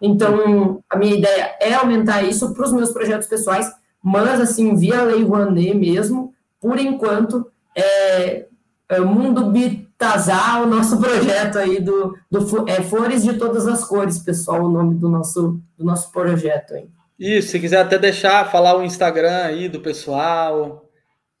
Então, 0.00 0.80
a 0.90 0.96
minha 0.96 1.16
ideia 1.16 1.54
é 1.60 1.74
aumentar 1.74 2.22
isso 2.22 2.52
para 2.52 2.64
os 2.64 2.72
meus 2.72 2.90
projetos 2.90 3.28
pessoais, 3.28 3.72
mas, 4.02 4.40
assim, 4.40 4.74
via 4.74 5.02
Lei 5.02 5.22
Rouanet 5.22 5.74
mesmo, 5.74 6.34
por 6.60 6.78
enquanto, 6.78 7.46
é, 7.76 8.46
é 8.88 9.00
Mundo 9.00 9.50
Bit 9.50 9.88
casar 9.96 10.60
o 10.62 10.66
nosso 10.66 10.98
projeto 10.98 11.58
aí 11.58 11.80
do, 11.80 12.18
do 12.28 12.68
é, 12.68 12.82
Flores 12.82 13.22
de 13.22 13.34
Todas 13.34 13.68
as 13.68 13.84
Cores, 13.84 14.18
pessoal, 14.18 14.64
o 14.64 14.68
nome 14.68 14.96
do 14.96 15.08
nosso, 15.08 15.60
do 15.78 15.84
nosso 15.84 16.10
projeto 16.10 16.74
aí. 16.74 16.88
Isso, 17.16 17.50
se 17.50 17.60
quiser 17.60 17.80
até 17.80 17.96
deixar, 17.96 18.50
falar 18.50 18.76
o 18.76 18.82
Instagram 18.82 19.44
aí 19.44 19.68
do 19.68 19.78
pessoal, 19.78 20.81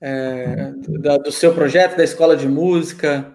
é, 0.02 0.72
do, 0.76 1.18
do 1.18 1.32
seu 1.32 1.54
projeto, 1.54 1.96
da 1.96 2.02
escola 2.02 2.36
de 2.36 2.48
música. 2.48 3.32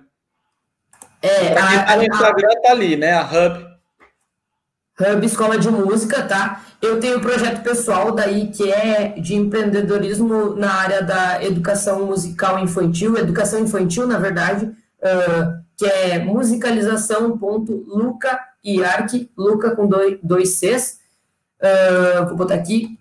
É, 1.22 1.58
a, 1.58 1.94
a, 1.94 1.98
o 1.98 2.04
Instagram 2.04 2.50
tá 2.62 2.72
ali, 2.72 2.98
né? 2.98 3.14
A 3.14 3.24
Hub. 3.24 3.66
Hub 5.00 5.24
Escola 5.26 5.58
de 5.58 5.70
Música, 5.70 6.24
tá? 6.24 6.62
Eu 6.82 7.00
tenho 7.00 7.20
um 7.20 7.22
projeto 7.22 7.64
pessoal 7.64 8.12
daí 8.12 8.48
que 8.48 8.70
é 8.72 9.10
de 9.10 9.36
empreendedorismo 9.36 10.56
na 10.56 10.74
área 10.74 11.02
da 11.02 11.42
educação 11.44 12.06
musical 12.06 12.60
infantil, 12.60 13.18
educação 13.18 13.60
infantil, 13.60 14.06
na 14.06 14.20
verdade, 14.20 14.66
uh, 14.66 15.58
que 15.78 15.86
é 15.86 16.20
musicalização.luca 16.20 18.40
e 18.64 18.84
arque, 18.84 19.32
Luca 19.38 19.76
com 19.76 19.88
dois, 19.88 20.18
dois 20.22 20.50
Cs. 20.50 21.00
Uh, 21.62 22.26
vou 22.28 22.38
botar 22.38 22.56
aqui. 22.56 23.00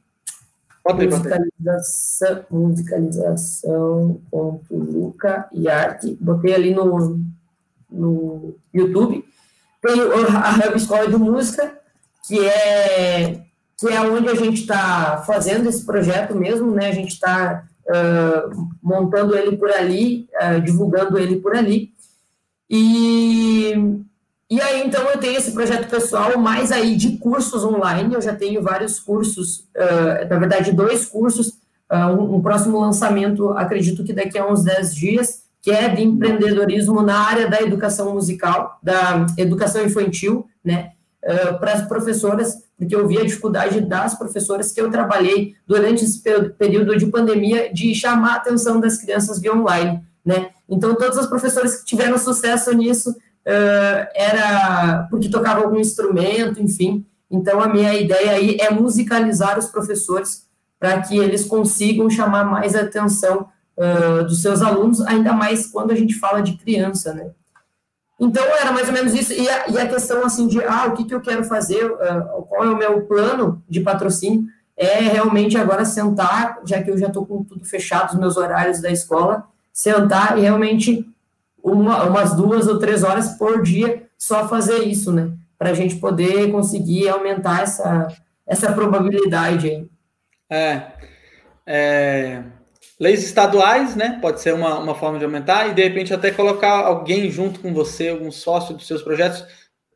Musicalização, 0.94 2.44
musicalização.luca 2.50 5.48
e 5.52 5.68
arte. 5.68 6.16
Botei 6.20 6.54
ali 6.54 6.74
no, 6.74 7.20
no 7.90 8.56
YouTube. 8.72 9.24
Tem 9.82 10.00
a 10.00 10.68
Hub 10.68 10.76
Escola 10.76 11.08
de 11.08 11.16
Música, 11.16 11.76
que 12.26 12.46
é, 12.46 13.42
que 13.78 13.88
é 13.88 14.00
onde 14.00 14.28
a 14.28 14.34
gente 14.34 14.60
está 14.60 15.22
fazendo 15.26 15.68
esse 15.68 15.84
projeto 15.84 16.34
mesmo, 16.34 16.70
né? 16.70 16.88
A 16.88 16.92
gente 16.92 17.12
está 17.12 17.64
uh, 17.86 18.68
montando 18.82 19.36
ele 19.36 19.56
por 19.56 19.70
ali, 19.70 20.28
uh, 20.40 20.60
divulgando 20.60 21.18
ele 21.18 21.36
por 21.36 21.56
ali. 21.56 21.92
E, 22.68 23.74
e 24.48 24.60
aí, 24.60 24.86
então, 24.86 25.02
eu 25.10 25.18
tenho 25.18 25.36
esse 25.36 25.50
projeto 25.50 25.88
pessoal, 25.88 26.38
mais 26.38 26.70
aí 26.70 26.94
de 26.94 27.18
cursos 27.18 27.64
online, 27.64 28.14
eu 28.14 28.20
já 28.20 28.34
tenho 28.34 28.62
vários 28.62 29.00
cursos, 29.00 29.68
uh, 29.76 30.28
na 30.30 30.38
verdade, 30.38 30.70
dois 30.70 31.04
cursos, 31.04 31.54
um, 31.92 32.36
um, 32.36 32.42
próximo 32.42 32.80
lançamento, 32.80 33.50
acredito 33.50 34.04
que 34.04 34.12
daqui 34.12 34.38
a 34.38 34.46
uns 34.46 34.62
10 34.62 34.94
dias, 34.94 35.42
que 35.60 35.70
é 35.72 35.88
de 35.88 36.02
empreendedorismo 36.02 37.02
na 37.02 37.18
área 37.18 37.50
da 37.50 37.60
educação 37.60 38.14
musical, 38.14 38.78
da 38.80 39.26
educação 39.36 39.84
infantil, 39.84 40.46
né, 40.64 40.92
uh, 41.24 41.58
para 41.58 41.72
as 41.72 41.88
professoras, 41.88 42.62
porque 42.78 42.94
eu 42.94 43.06
vi 43.08 43.18
a 43.18 43.24
dificuldade 43.24 43.80
das 43.80 44.14
professoras 44.16 44.70
que 44.70 44.80
eu 44.80 44.90
trabalhei 44.92 45.56
durante 45.66 46.04
esse 46.04 46.22
período 46.56 46.96
de 46.96 47.06
pandemia 47.06 47.72
de 47.72 47.92
chamar 47.96 48.34
a 48.34 48.36
atenção 48.36 48.78
das 48.78 48.98
crianças 48.98 49.40
via 49.40 49.54
online, 49.54 50.04
né? 50.24 50.50
Então, 50.68 50.94
todas 50.94 51.16
as 51.16 51.26
professoras 51.26 51.76
que 51.76 51.84
tiveram 51.86 52.18
sucesso 52.18 52.72
nisso 52.72 53.14
uh, 53.46 54.08
era 54.14 55.06
porque 55.10 55.28
tocavam 55.28 55.64
algum 55.64 55.78
instrumento, 55.78 56.60
enfim. 56.60 57.06
Então, 57.30 57.60
a 57.60 57.68
minha 57.68 57.94
ideia 57.94 58.32
aí 58.32 58.56
é 58.60 58.70
musicalizar 58.70 59.58
os 59.58 59.66
professores 59.66 60.46
para 60.78 61.00
que 61.00 61.16
eles 61.16 61.44
consigam 61.44 62.10
chamar 62.10 62.44
mais 62.44 62.74
atenção 62.74 63.48
uh, 63.76 64.24
dos 64.24 64.42
seus 64.42 64.62
alunos, 64.62 65.00
ainda 65.02 65.32
mais 65.32 65.66
quando 65.66 65.92
a 65.92 65.94
gente 65.94 66.14
fala 66.14 66.42
de 66.42 66.56
criança, 66.56 67.14
né? 67.14 67.30
Então, 68.18 68.42
era 68.44 68.72
mais 68.72 68.88
ou 68.88 68.94
menos 68.94 69.14
isso. 69.14 69.32
E 69.32 69.48
a, 69.48 69.68
e 69.68 69.78
a 69.78 69.88
questão, 69.88 70.24
assim, 70.24 70.46
de, 70.46 70.62
ah, 70.64 70.86
o 70.86 70.92
que, 70.92 71.04
que 71.04 71.14
eu 71.14 71.20
quero 71.20 71.44
fazer, 71.44 71.84
uh, 71.84 72.42
qual 72.48 72.64
é 72.64 72.70
o 72.70 72.76
meu 72.76 73.02
plano 73.02 73.62
de 73.68 73.80
patrocínio, 73.80 74.44
é 74.76 75.00
realmente 75.00 75.56
agora 75.56 75.84
sentar, 75.84 76.60
já 76.64 76.82
que 76.82 76.90
eu 76.90 76.98
já 76.98 77.06
estou 77.06 77.24
com 77.24 77.42
tudo 77.42 77.64
fechado, 77.64 78.12
os 78.12 78.18
meus 78.18 78.36
horários 78.36 78.80
da 78.80 78.90
escola, 78.90 79.44
sentar 79.72 80.38
e 80.38 80.42
realmente 80.42 81.06
uma, 81.72 82.04
umas 82.04 82.34
duas 82.34 82.68
ou 82.68 82.78
três 82.78 83.02
horas 83.02 83.30
por 83.36 83.62
dia 83.62 84.06
só 84.16 84.48
fazer 84.48 84.84
isso, 84.84 85.12
né? 85.12 85.32
Para 85.58 85.70
a 85.70 85.74
gente 85.74 85.96
poder 85.96 86.50
conseguir 86.52 87.08
aumentar 87.08 87.62
essa, 87.62 88.08
essa 88.46 88.72
probabilidade 88.72 89.68
aí. 89.68 89.88
É, 90.48 90.82
é, 91.66 92.42
leis 93.00 93.24
estaduais, 93.24 93.96
né? 93.96 94.18
Pode 94.22 94.40
ser 94.40 94.54
uma, 94.54 94.78
uma 94.78 94.94
forma 94.94 95.18
de 95.18 95.24
aumentar, 95.24 95.68
e 95.68 95.74
de 95.74 95.82
repente 95.82 96.14
até 96.14 96.30
colocar 96.30 96.86
alguém 96.86 97.30
junto 97.30 97.58
com 97.58 97.74
você, 97.74 98.10
algum 98.10 98.30
sócio 98.30 98.74
dos 98.74 98.86
seus 98.86 99.02
projetos, 99.02 99.44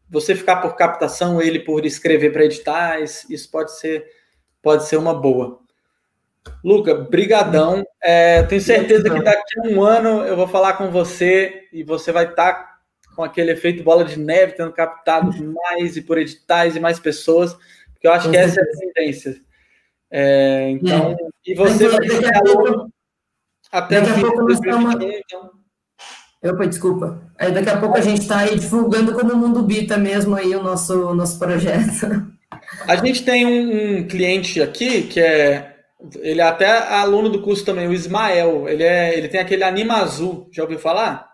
você 0.08 0.34
ficar 0.34 0.56
por 0.56 0.74
captação, 0.74 1.40
ele 1.40 1.60
por 1.60 1.86
escrever 1.86 2.32
para 2.32 2.44
editais, 2.44 3.24
isso 3.30 3.48
pode 3.48 3.78
ser, 3.78 4.04
pode 4.60 4.86
ser 4.86 4.96
uma 4.96 5.14
boa. 5.14 5.59
Luca, 6.64 6.94
brigadão. 6.94 7.84
É, 8.02 8.42
tenho 8.44 8.60
certeza 8.60 9.10
que 9.10 9.22
daqui 9.22 9.60
a 9.60 9.68
um 9.68 9.82
ano 9.82 10.24
eu 10.24 10.36
vou 10.36 10.48
falar 10.48 10.74
com 10.74 10.90
você 10.90 11.68
e 11.72 11.82
você 11.82 12.12
vai 12.12 12.26
estar 12.26 12.52
tá 12.52 12.70
com 13.14 13.24
aquele 13.24 13.52
efeito 13.52 13.82
bola 13.82 14.04
de 14.04 14.18
neve, 14.18 14.52
tendo 14.52 14.72
captado 14.72 15.32
mais 15.52 15.96
e 15.96 16.02
por 16.02 16.18
editais 16.18 16.76
e 16.76 16.80
mais 16.80 16.98
pessoas, 16.98 17.54
porque 17.92 18.06
eu 18.06 18.12
acho 18.12 18.30
que 18.30 18.36
essa 18.36 18.60
é 18.60 18.62
a 18.62 18.78
tendência. 18.78 19.40
É, 20.10 20.70
então, 20.70 21.12
é. 21.12 21.16
e 21.46 21.54
você 21.54 21.88
vai 21.88 22.08
ser 22.08 22.34
aluno 22.34 22.90
até 23.70 24.00
o 24.00 24.06
fim 24.06 24.22
de 24.22 24.36
2021, 24.36 25.10
então. 25.10 25.50
Opa, 26.42 26.66
desculpa. 26.66 27.20
Aí 27.38 27.52
daqui 27.52 27.68
a 27.68 27.78
pouco 27.78 27.98
a 27.98 28.00
gente 28.00 28.22
está 28.22 28.38
aí 28.38 28.58
divulgando 28.58 29.12
como 29.12 29.36
Mundo 29.36 29.62
Bita 29.62 29.98
mesmo 29.98 30.34
aí 30.34 30.56
o 30.56 30.62
nosso, 30.62 31.14
nosso 31.14 31.38
projeto. 31.38 32.26
A 32.88 32.96
gente 32.96 33.24
tem 33.24 33.44
um, 33.44 33.98
um 33.98 34.08
cliente 34.08 34.62
aqui 34.62 35.02
que 35.02 35.20
é 35.20 35.69
ele 36.20 36.40
é 36.40 36.44
até 36.44 36.66
aluno 36.66 37.28
do 37.28 37.42
curso 37.42 37.64
também, 37.64 37.86
o 37.86 37.92
Ismael. 37.92 38.68
Ele, 38.68 38.82
é, 38.82 39.16
ele 39.16 39.28
tem 39.28 39.40
aquele 39.40 39.64
Anima 39.64 39.98
Azul, 39.98 40.48
já 40.50 40.62
ouviu 40.62 40.78
falar? 40.78 41.28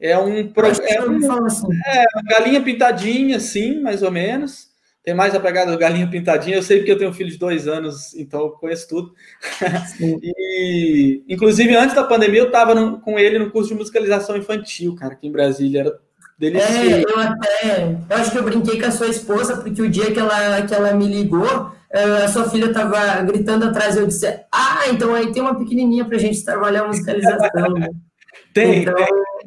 É 0.00 0.18
um, 0.18 0.50
pro, 0.50 0.66
é, 0.66 1.02
um 1.02 1.44
assim. 1.44 1.66
é 1.86 2.04
uma 2.14 2.22
galinha 2.22 2.62
pintadinha, 2.62 3.38
sim, 3.38 3.80
mais 3.80 4.02
ou 4.02 4.10
menos. 4.10 4.70
Tem 5.02 5.14
mais 5.14 5.34
a 5.34 5.40
pegada 5.40 5.72
do 5.72 5.78
galinha 5.78 6.08
pintadinha. 6.08 6.56
Eu 6.56 6.62
sei 6.62 6.78
porque 6.78 6.92
eu 6.92 6.98
tenho 6.98 7.10
um 7.10 7.14
filho 7.14 7.30
de 7.30 7.38
dois 7.38 7.68
anos, 7.68 8.14
então 8.14 8.40
eu 8.40 8.50
conheço 8.50 8.88
tudo. 8.88 9.14
e, 10.00 11.22
inclusive, 11.28 11.74
antes 11.76 11.94
da 11.94 12.04
pandemia, 12.04 12.40
eu 12.40 12.46
estava 12.46 12.98
com 12.98 13.18
ele 13.18 13.38
no 13.38 13.50
curso 13.50 13.70
de 13.70 13.76
musicalização 13.76 14.36
infantil, 14.36 14.94
cara, 14.94 15.14
aqui 15.14 15.26
em 15.26 15.32
Brasília. 15.32 15.80
Era 15.80 15.98
delicioso. 16.40 16.72
É, 16.72 17.02
eu 17.02 17.20
até. 17.20 17.96
Eu 18.08 18.16
acho 18.16 18.30
que 18.30 18.38
eu 18.38 18.42
brinquei 18.42 18.80
com 18.80 18.86
a 18.86 18.90
sua 18.90 19.08
esposa, 19.08 19.58
porque 19.58 19.82
o 19.82 19.90
dia 19.90 20.10
que 20.10 20.18
ela, 20.18 20.62
que 20.62 20.74
ela 20.74 20.94
me 20.94 21.06
ligou, 21.06 21.70
eh, 21.92 22.24
a 22.24 22.28
sua 22.28 22.48
filha 22.48 22.66
estava 22.66 23.20
gritando 23.22 23.66
atrás, 23.66 23.96
eu 23.96 24.06
disse: 24.06 24.26
Ah, 24.50 24.84
então 24.90 25.14
aí 25.14 25.30
tem 25.32 25.42
uma 25.42 25.58
pequenininha 25.58 26.06
para 26.06 26.16
a 26.16 26.20
gente 26.20 26.42
trabalhar 26.42 26.84
a 26.84 26.88
musicalização. 26.88 27.48
Tem, 28.52 28.82
então... 28.82 28.94
tem. 28.96 29.06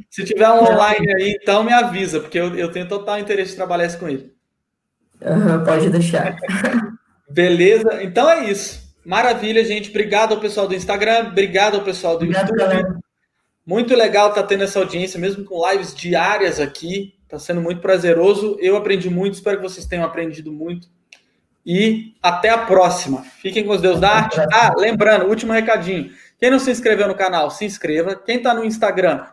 Se 0.09 0.23
tiver 0.23 0.49
um 0.49 0.63
online 0.63 1.13
aí, 1.15 1.37
então 1.41 1.61
me 1.61 1.73
avisa, 1.73 2.21
porque 2.21 2.39
eu, 2.39 2.55
eu 2.55 2.71
tenho 2.71 2.87
total 2.87 3.19
interesse 3.19 3.51
em 3.51 3.57
trabalhar 3.57 3.85
isso 3.85 3.99
com 3.99 4.07
ele. 4.07 4.31
Uhum, 5.21 5.61
pode 5.65 5.89
deixar. 5.89 6.37
Beleza, 7.29 8.01
então 8.01 8.29
é 8.29 8.49
isso. 8.49 8.95
Maravilha, 9.05 9.65
gente. 9.65 9.89
Obrigado 9.89 10.33
ao 10.33 10.39
pessoal 10.39 10.69
do 10.69 10.75
Instagram, 10.75 11.27
obrigado 11.27 11.75
ao 11.75 11.83
pessoal 11.83 12.17
do 12.17 12.23
obrigado, 12.23 12.49
YouTube. 12.49 12.59
Galera. 12.59 12.95
Muito 13.65 13.95
legal 13.95 14.29
estar 14.29 14.41
tá 14.41 14.47
tendo 14.47 14.63
essa 14.63 14.79
audiência, 14.79 15.19
mesmo 15.19 15.45
com 15.45 15.69
lives 15.69 15.95
diárias 15.95 16.59
aqui. 16.59 17.15
Está 17.23 17.39
sendo 17.39 17.61
muito 17.61 17.81
prazeroso. 17.81 18.57
Eu 18.59 18.75
aprendi 18.75 19.09
muito, 19.09 19.35
espero 19.35 19.57
que 19.57 19.63
vocês 19.63 19.85
tenham 19.85 20.05
aprendido 20.05 20.51
muito. 20.51 20.87
E 21.65 22.13
até 22.21 22.49
a 22.49 22.57
próxima. 22.57 23.23
Fiquem 23.41 23.65
com 23.65 23.71
os 23.71 23.81
Deus 23.81 23.99
da 23.99 24.09
Arte. 24.09 24.39
Ah, 24.51 24.73
lembrando, 24.77 25.27
último 25.27 25.53
recadinho. 25.53 26.11
Quem 26.37 26.51
não 26.51 26.59
se 26.59 26.69
inscreveu 26.69 27.07
no 27.07 27.15
canal, 27.15 27.49
se 27.49 27.63
inscreva. 27.63 28.15
Quem 28.15 28.37
está 28.37 28.53
no 28.53 28.65
Instagram, 28.65 29.25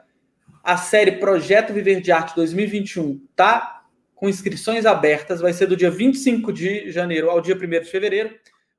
a 0.62 0.76
série 0.76 1.12
Projeto 1.12 1.72
Viver 1.72 2.00
de 2.00 2.12
Arte 2.12 2.36
2021 2.36 3.20
tá 3.34 3.82
com 4.14 4.28
inscrições 4.28 4.86
abertas. 4.86 5.40
Vai 5.40 5.52
ser 5.52 5.66
do 5.66 5.76
dia 5.76 5.90
25 5.90 6.52
de 6.52 6.92
janeiro 6.92 7.28
ao 7.30 7.40
dia 7.40 7.56
1 7.56 7.58
de 7.58 7.84
fevereiro. 7.86 8.30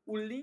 O 0.06 0.18
link 0.18 0.40